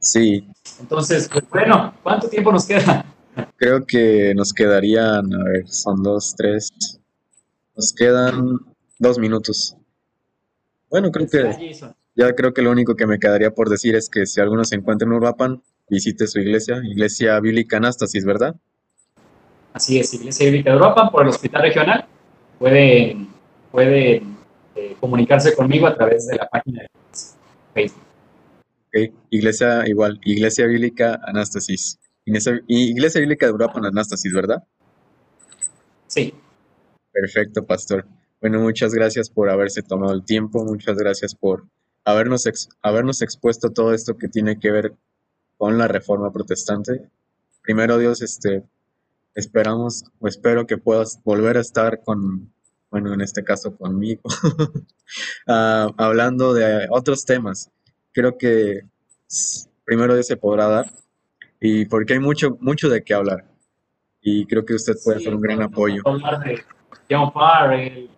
Sí. 0.00 0.48
Entonces, 0.80 1.28
pues 1.32 1.48
bueno, 1.50 1.94
¿cuánto 2.02 2.28
tiempo 2.28 2.50
nos 2.50 2.66
queda? 2.66 3.06
Creo 3.56 3.86
que 3.86 4.34
nos 4.34 4.52
quedarían, 4.52 5.32
a 5.32 5.44
ver, 5.44 5.68
son 5.68 6.02
dos, 6.02 6.34
tres. 6.36 6.72
Nos 7.76 7.92
quedan 7.92 8.58
dos 8.98 9.20
minutos. 9.20 9.76
Bueno, 10.94 11.10
creo 11.10 11.26
que 11.26 11.72
ya 12.14 12.32
creo 12.36 12.54
que 12.54 12.62
lo 12.62 12.70
único 12.70 12.94
que 12.94 13.08
me 13.08 13.18
quedaría 13.18 13.50
por 13.50 13.68
decir 13.68 13.96
es 13.96 14.08
que 14.08 14.26
si 14.26 14.40
alguno 14.40 14.64
se 14.64 14.76
encuentra 14.76 15.06
en 15.06 15.12
Urbapan, 15.12 15.60
visite 15.88 16.28
su 16.28 16.38
iglesia, 16.38 16.80
Iglesia 16.84 17.40
Bíblica 17.40 17.78
Anástasis, 17.78 18.24
¿verdad? 18.24 18.54
Así 19.72 19.98
es, 19.98 20.14
Iglesia 20.14 20.46
Bíblica 20.46 20.70
de 20.70 20.76
Europa, 20.76 21.10
por 21.10 21.22
el 21.22 21.30
Hospital 21.30 21.62
Regional. 21.62 22.06
Pueden, 22.60 23.26
pueden 23.72 24.36
eh, 24.76 24.94
comunicarse 25.00 25.56
conmigo 25.56 25.88
a 25.88 25.96
través 25.96 26.28
de 26.28 26.36
la 26.36 26.48
página 26.48 26.82
de 26.82 26.88
Facebook. 27.74 28.04
Ok, 28.86 29.14
Iglesia 29.30 29.88
igual, 29.88 30.20
Iglesia 30.22 30.64
Bíblica 30.66 31.18
Anástasis. 31.26 31.98
Iglesia, 32.24 33.20
Bíblica 33.20 33.46
de 33.46 33.50
Europa 33.50 33.80
Anástasis, 33.82 34.32
¿verdad? 34.32 34.62
Sí. 36.06 36.32
Perfecto, 37.10 37.66
pastor. 37.66 38.06
Bueno, 38.40 38.60
muchas 38.60 38.92
gracias 38.92 39.30
por 39.30 39.50
haberse 39.50 39.82
tomado 39.82 40.12
el 40.12 40.24
tiempo, 40.24 40.64
muchas 40.64 40.96
gracias 40.96 41.34
por 41.34 41.64
habernos, 42.04 42.44
habernos 42.82 43.22
expuesto 43.22 43.70
todo 43.70 43.94
esto 43.94 44.16
que 44.16 44.28
tiene 44.28 44.58
que 44.58 44.70
ver 44.70 44.94
con 45.56 45.78
la 45.78 45.88
reforma 45.88 46.32
protestante. 46.32 47.08
Primero 47.62 47.98
Dios, 47.98 48.20
este, 48.22 48.64
esperamos 49.34 50.04
o 50.20 50.28
espero 50.28 50.66
que 50.66 50.78
puedas 50.78 51.20
volver 51.24 51.56
a 51.56 51.60
estar 51.60 52.02
con, 52.02 52.52
bueno, 52.90 53.14
en 53.14 53.20
este 53.20 53.42
caso 53.42 53.76
conmigo, 53.76 54.22
uh, 55.46 55.92
hablando 55.96 56.52
de 56.54 56.86
otros 56.90 57.24
temas. 57.24 57.70
Creo 58.12 58.36
que 58.38 58.82
primero 59.84 60.14
Dios 60.14 60.26
se 60.26 60.36
podrá 60.36 60.68
dar 60.68 60.92
y 61.60 61.86
porque 61.86 62.14
hay 62.14 62.18
mucho, 62.18 62.56
mucho 62.60 62.88
de 62.88 63.02
qué 63.02 63.14
hablar. 63.14 63.44
Y 64.20 64.46
creo 64.46 64.64
que 64.64 64.74
usted 64.74 64.94
puede 65.02 65.20
ser 65.20 65.34
un 65.34 65.40
gran 65.40 65.62
apoyo. 65.62 66.02
De 66.44 66.62
John 67.10 67.32
Farrell, 67.32 68.10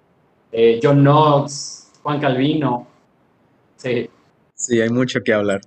eh, 0.58 0.80
John 0.82 1.02
Knox, 1.02 1.92
Juan 2.02 2.18
Calvino. 2.18 2.86
Sí. 3.76 4.08
Sí, 4.54 4.80
hay 4.80 4.88
mucho 4.88 5.20
que 5.22 5.34
hablar. 5.34 5.60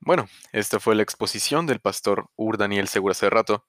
Bueno, 0.00 0.26
esta 0.50 0.80
fue 0.80 0.96
la 0.96 1.04
exposición 1.04 1.66
del 1.66 1.78
pastor 1.78 2.28
Ur 2.34 2.58
Daniel 2.58 2.88
Segura 2.88 3.12
hace 3.12 3.30
rato, 3.30 3.64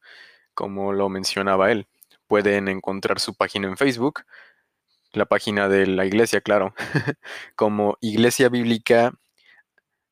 como 0.56 0.92
lo 0.92 1.08
mencionaba 1.08 1.72
él. 1.72 1.88
Pueden 2.26 2.68
encontrar 2.68 3.20
su 3.20 3.36
página 3.36 3.68
en 3.68 3.78
Facebook, 3.78 4.24
la 5.12 5.26
página 5.28 5.70
de 5.70 5.86
la 5.86 6.08
iglesia, 6.08 6.42
claro, 6.42 6.74
como 7.56 8.00
Iglesia 8.02 8.50
Bíblica 8.50 9.14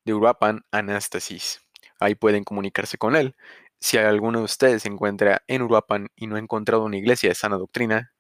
de 0.06 0.14
Uruapan 0.14 0.66
Anastasis. 0.70 1.62
Ahí 2.00 2.14
pueden 2.14 2.44
comunicarse 2.44 3.00
con 3.00 3.16
él. 3.16 3.36
Si 3.80 3.98
alguno 3.98 4.40
de 4.40 4.46
ustedes 4.46 4.84
se 4.84 4.90
encuentra 4.90 5.44
en 5.48 5.62
Uruapan 5.62 6.10
y 6.16 6.28
no 6.28 6.36
ha 6.36 6.40
encontrado 6.40 6.84
una 6.84 6.98
iglesia 6.98 7.30
de 7.30 7.36
sana 7.36 7.58
doctrina, 7.58 8.14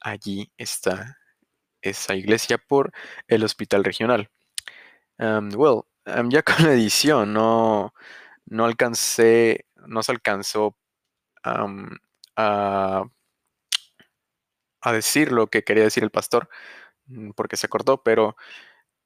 allí 0.00 0.52
está 0.58 1.18
esa 1.82 2.14
iglesia 2.14 2.58
por 2.58 2.92
el 3.28 3.44
hospital 3.44 3.84
regional. 3.84 4.30
Um, 5.18 5.50
well, 5.56 5.82
ya 6.30 6.42
con 6.42 6.66
la 6.66 6.72
edición 6.72 7.32
no, 7.32 7.94
no 8.46 8.64
alcancé, 8.66 9.66
no 9.86 10.02
se 10.02 10.12
alcanzó 10.12 10.76
a, 11.44 13.04
a 14.80 14.92
decir 14.92 15.32
lo 15.32 15.48
que 15.48 15.64
quería 15.64 15.84
decir 15.84 16.04
el 16.04 16.10
pastor, 16.10 16.48
mm, 17.06 17.30
porque 17.32 17.56
se 17.56 17.68
cortó, 17.68 18.02
pero 18.02 18.36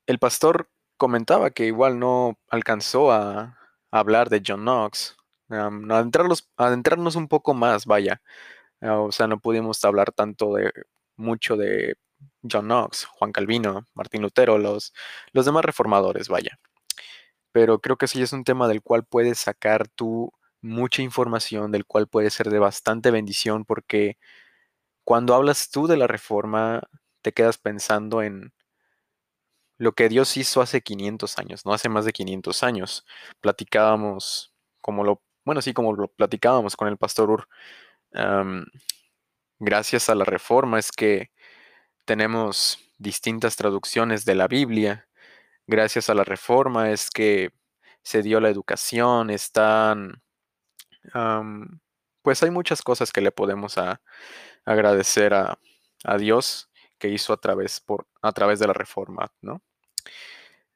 el 0.07 0.19
pastor 0.19 0.71
comentaba 0.99 1.51
que 1.51 1.67
igual 1.67 1.99
no 1.99 2.39
alcanzó 2.49 3.13
a, 3.13 3.57
hablar 3.93 4.31
de 4.31 4.43
John 4.47 4.61
Knox, 4.63 5.17
adentrarnos 5.51 7.17
un 7.17 7.29
poco 7.29 7.55
más, 7.55 7.87
vaya. 7.87 8.23
Ah, 8.81 9.01
o 9.01 9.13
sea, 9.13 9.27
no 9.29 9.41
pudimos 9.41 9.85
hablar 9.85 10.13
tanto 10.13 10.55
de 10.55 10.73
mucho 11.17 11.57
de 11.57 11.97
John 12.51 12.67
Knox, 12.67 13.07
Juan 13.07 13.33
Calvino, 13.33 13.87
Martín 13.95 14.23
Lutero, 14.23 14.59
los, 14.59 14.93
los 15.33 15.45
demás 15.47 15.65
reformadores, 15.65 16.29
vaya 16.29 16.59
pero 17.53 17.81
creo 17.81 17.97
que 17.97 18.09
sí 18.09 18.23
es 18.23 18.33
un 18.33 18.45
tema 18.45 18.69
del 18.69 18.83
cual 18.83 19.05
puedes 19.05 19.39
sacar 19.39 19.89
tú 19.89 20.33
mucha 20.63 21.03
información, 21.03 21.73
del 21.73 21.87
cual 21.87 22.09
puede 22.09 22.31
ser 22.31 22.51
de 22.51 22.59
bastante 22.59 23.11
bendición, 23.11 23.65
porque 23.65 24.19
cuando 25.05 25.35
hablas 25.35 25.71
tú 25.71 25.87
de 25.87 25.97
la 25.97 26.07
reforma, 26.07 26.83
te 27.23 27.33
quedas 27.33 27.59
pensando 27.59 28.23
en 28.23 28.53
lo 29.79 29.93
que 29.93 30.09
Dios 30.09 30.37
hizo 30.37 30.61
hace 30.61 30.83
500 30.83 31.39
años, 31.39 31.65
no 31.67 31.73
hace 31.73 31.89
más 31.89 32.05
de 32.05 32.13
500 32.13 32.63
años. 32.63 33.07
Platicábamos, 33.41 34.55
como 34.81 35.05
lo, 35.05 35.23
bueno, 35.45 35.63
sí, 35.63 35.73
como 35.73 35.95
lo 35.95 36.09
platicábamos 36.09 36.77
con 36.77 36.89
el 36.89 36.97
pastor 36.97 37.31
Ur, 37.31 37.49
gracias 39.59 40.09
a 40.09 40.15
la 40.15 40.25
reforma 40.25 40.79
es 40.79 40.91
que 40.93 41.31
tenemos 42.05 42.79
distintas 42.99 43.57
traducciones 43.57 44.25
de 44.25 44.35
la 44.35 44.49
Biblia, 44.49 45.09
gracias 45.67 46.11
a 46.11 46.15
la 46.15 46.25
reforma 46.25 46.91
es 46.91 47.11
que 47.11 47.53
se 48.03 48.23
dio 48.23 48.41
la 48.41 48.49
educación, 48.49 49.31
están, 49.31 50.23
pues 52.23 52.43
hay 52.43 52.51
muchas 52.51 52.83
cosas 52.83 53.13
que 53.13 53.21
le 53.21 53.31
podemos 53.31 53.77
agradecer 54.65 55.35
a, 55.35 55.59
Dios 56.19 56.71
que 56.99 57.09
hizo 57.09 57.33
a 57.33 57.37
través, 57.37 57.85
a 58.23 58.33
través 58.33 58.59
de 58.59 58.67
la 58.67 58.73
reforma, 58.73 59.31
¿no? 59.43 59.63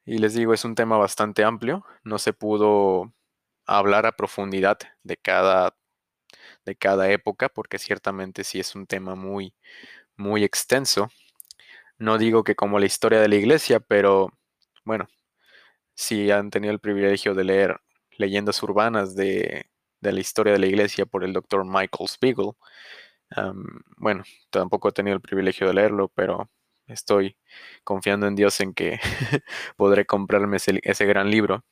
Y 0.07 0.19
les 0.19 0.35
digo, 0.35 0.53
es 0.53 0.65
un 0.67 0.75
tema 0.75 0.99
bastante 0.99 1.45
amplio, 1.45 1.85
no 2.03 2.19
se 2.19 2.35
pudo 2.35 3.13
hablar 3.67 4.07
a 4.07 4.13
profundidad 4.13 4.79
de 5.03 5.17
cada, 5.17 5.77
de 6.65 6.77
cada 6.77 7.11
época, 7.11 7.49
porque 7.49 7.79
ciertamente 7.79 8.45
sí 8.45 8.61
es 8.61 8.75
un 8.75 8.87
tema 8.87 9.15
muy, 9.15 9.55
muy 10.17 10.45
extenso. 10.45 11.11
No 11.99 12.19
digo 12.19 12.45
que 12.45 12.57
como 12.57 12.79
la 12.79 12.87
historia 12.87 13.21
de 13.21 13.29
la 13.29 13.37
iglesia, 13.37 13.81
pero 13.81 14.33
bueno, 14.85 15.07
si 15.95 16.31
han 16.31 16.51
tenido 16.51 16.73
el 16.73 16.81
privilegio 16.81 17.35
de 17.35 17.45
leer 17.45 17.81
leyendas 18.19 18.63
urbanas 18.63 19.15
de, 19.17 19.67
la 20.01 20.21
historia 20.21 20.53
de 20.53 20.59
la 20.59 20.67
iglesia 20.67 21.07
por 21.07 21.25
el 21.25 21.33
doctor 21.33 21.65
Michael 21.65 22.09
Spiegel, 22.09 22.53
bueno, 23.97 24.25
tampoco 24.51 24.89
he 24.89 24.93
tenido 24.93 25.17
el 25.17 25.23
privilegio 25.23 25.67
de 25.67 25.75
leerlo, 25.75 26.09
pero 26.15 26.51
estoy 26.87 27.37
confiando 27.85 28.27
en 28.27 28.35
Dios 28.37 28.61
en 28.61 28.75
que 28.75 29.01
podré 29.77 30.07
comprarme 30.07 30.59
ese, 30.59 31.07
gran 31.07 31.31
libro. 31.31 31.65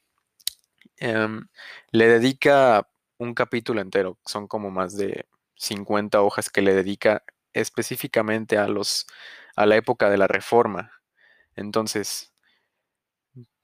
Le 1.90 2.08
dedica 2.08 2.88
un 3.18 3.34
capítulo 3.34 3.80
entero, 3.80 4.18
son 4.26 4.46
como 4.48 4.70
más 4.70 4.96
de 4.96 5.26
50 5.56 6.22
hojas 6.22 6.50
que 6.50 6.62
le 6.62 6.74
dedica 6.74 7.24
específicamente 7.52 8.58
a 8.58 8.68
los 8.68 9.06
a 9.56 9.66
la 9.66 9.76
época 9.76 10.10
de 10.10 10.18
la 10.18 10.26
Reforma. 10.28 10.92
Entonces, 11.56 12.32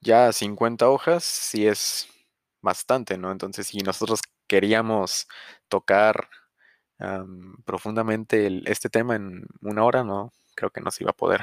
ya 0.01 0.31
50 0.31 0.89
hojas 0.89 1.23
sí 1.23 1.67
es 1.67 2.07
bastante, 2.61 3.17
¿no? 3.17 3.31
Entonces, 3.31 3.67
si 3.67 3.79
nosotros 3.79 4.21
queríamos 4.47 5.27
tocar 5.67 6.29
profundamente 7.65 8.61
este 8.65 8.89
tema 8.89 9.15
en 9.15 9.47
una 9.61 9.85
hora, 9.85 10.03
no, 10.03 10.33
creo 10.55 10.69
que 10.69 10.81
no 10.81 10.91
se 10.91 11.03
iba 11.05 11.11
a 11.11 11.13
poder. 11.15 11.41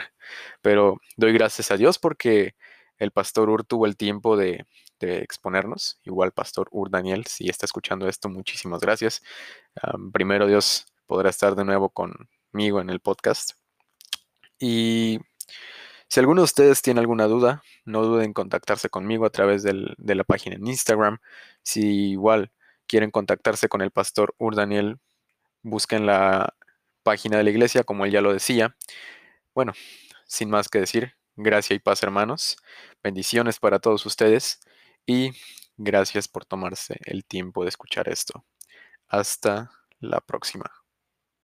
Pero 0.63 1.01
doy 1.17 1.33
gracias 1.33 1.71
a 1.71 1.77
Dios 1.79 1.99
porque 1.99 2.55
el 2.99 3.11
pastor 3.11 3.51
Ur 3.51 3.65
tuvo 3.65 3.87
el 3.87 3.97
tiempo 3.97 4.37
de, 4.37 4.65
exponernos. 5.01 6.01
Igual, 6.05 6.33
pastor 6.33 6.69
Ur 6.71 6.91
Daniel, 6.91 7.27
si 7.27 7.49
está 7.49 7.67
escuchando 7.67 8.09
esto, 8.09 8.29
muchísimas 8.29 8.81
gracias. 8.81 9.23
primero 10.13 10.47
Dios 10.47 10.87
podrá 11.07 11.31
estar 11.31 11.55
de 11.55 11.65
nuevo 11.65 11.91
conmigo 11.91 12.81
en 12.81 12.91
el 12.91 13.01
podcast. 13.01 13.53
Y 14.59 15.21
Si 16.09 16.21
alguno 16.21 16.41
de 16.43 16.45
ustedes 16.45 16.83
tiene 16.83 17.01
alguna 17.01 17.27
duda, 17.27 17.63
no 17.85 18.03
duden 18.03 18.27
en 18.27 18.33
contactarse 18.33 18.89
conmigo 18.89 19.27
a 19.27 19.31
través 19.31 19.63
de 19.63 20.15
la 20.15 20.25
página 20.25 20.57
en 20.57 20.67
Instagram. 20.67 21.19
Si 21.63 22.11
igual 22.13 22.53
quieren 22.87 23.11
contactarse 23.11 23.69
con 23.69 23.83
el 23.83 23.91
pastor 23.91 24.35
Urdaniel, 24.39 24.99
busquen 25.63 26.07
la 26.07 26.55
página 27.03 27.39
de 27.39 27.45
la 27.45 27.51
iglesia, 27.51 27.85
como 27.85 28.05
él 28.05 28.13
ya 28.13 28.21
lo 28.21 28.33
decía. 28.33 28.77
Bueno, 29.55 29.73
sin 30.27 30.51
más 30.51 30.69
que 30.69 30.81
decir, 30.81 31.17
gracia 31.37 31.75
y 31.77 31.79
paz 31.79 32.03
hermanos, 32.03 32.57
bendiciones 33.03 33.59
para 33.59 33.79
todos 33.79 34.07
ustedes 34.07 34.61
y 35.07 35.33
gracias 35.77 36.29
por 36.29 36.45
tomarse 36.45 36.99
el 37.05 37.25
tiempo 37.25 37.63
de 37.63 37.69
escuchar 37.69 38.09
esto. 38.09 38.45
Hasta 39.09 39.71
la 40.01 40.21
próxima. 40.21 40.86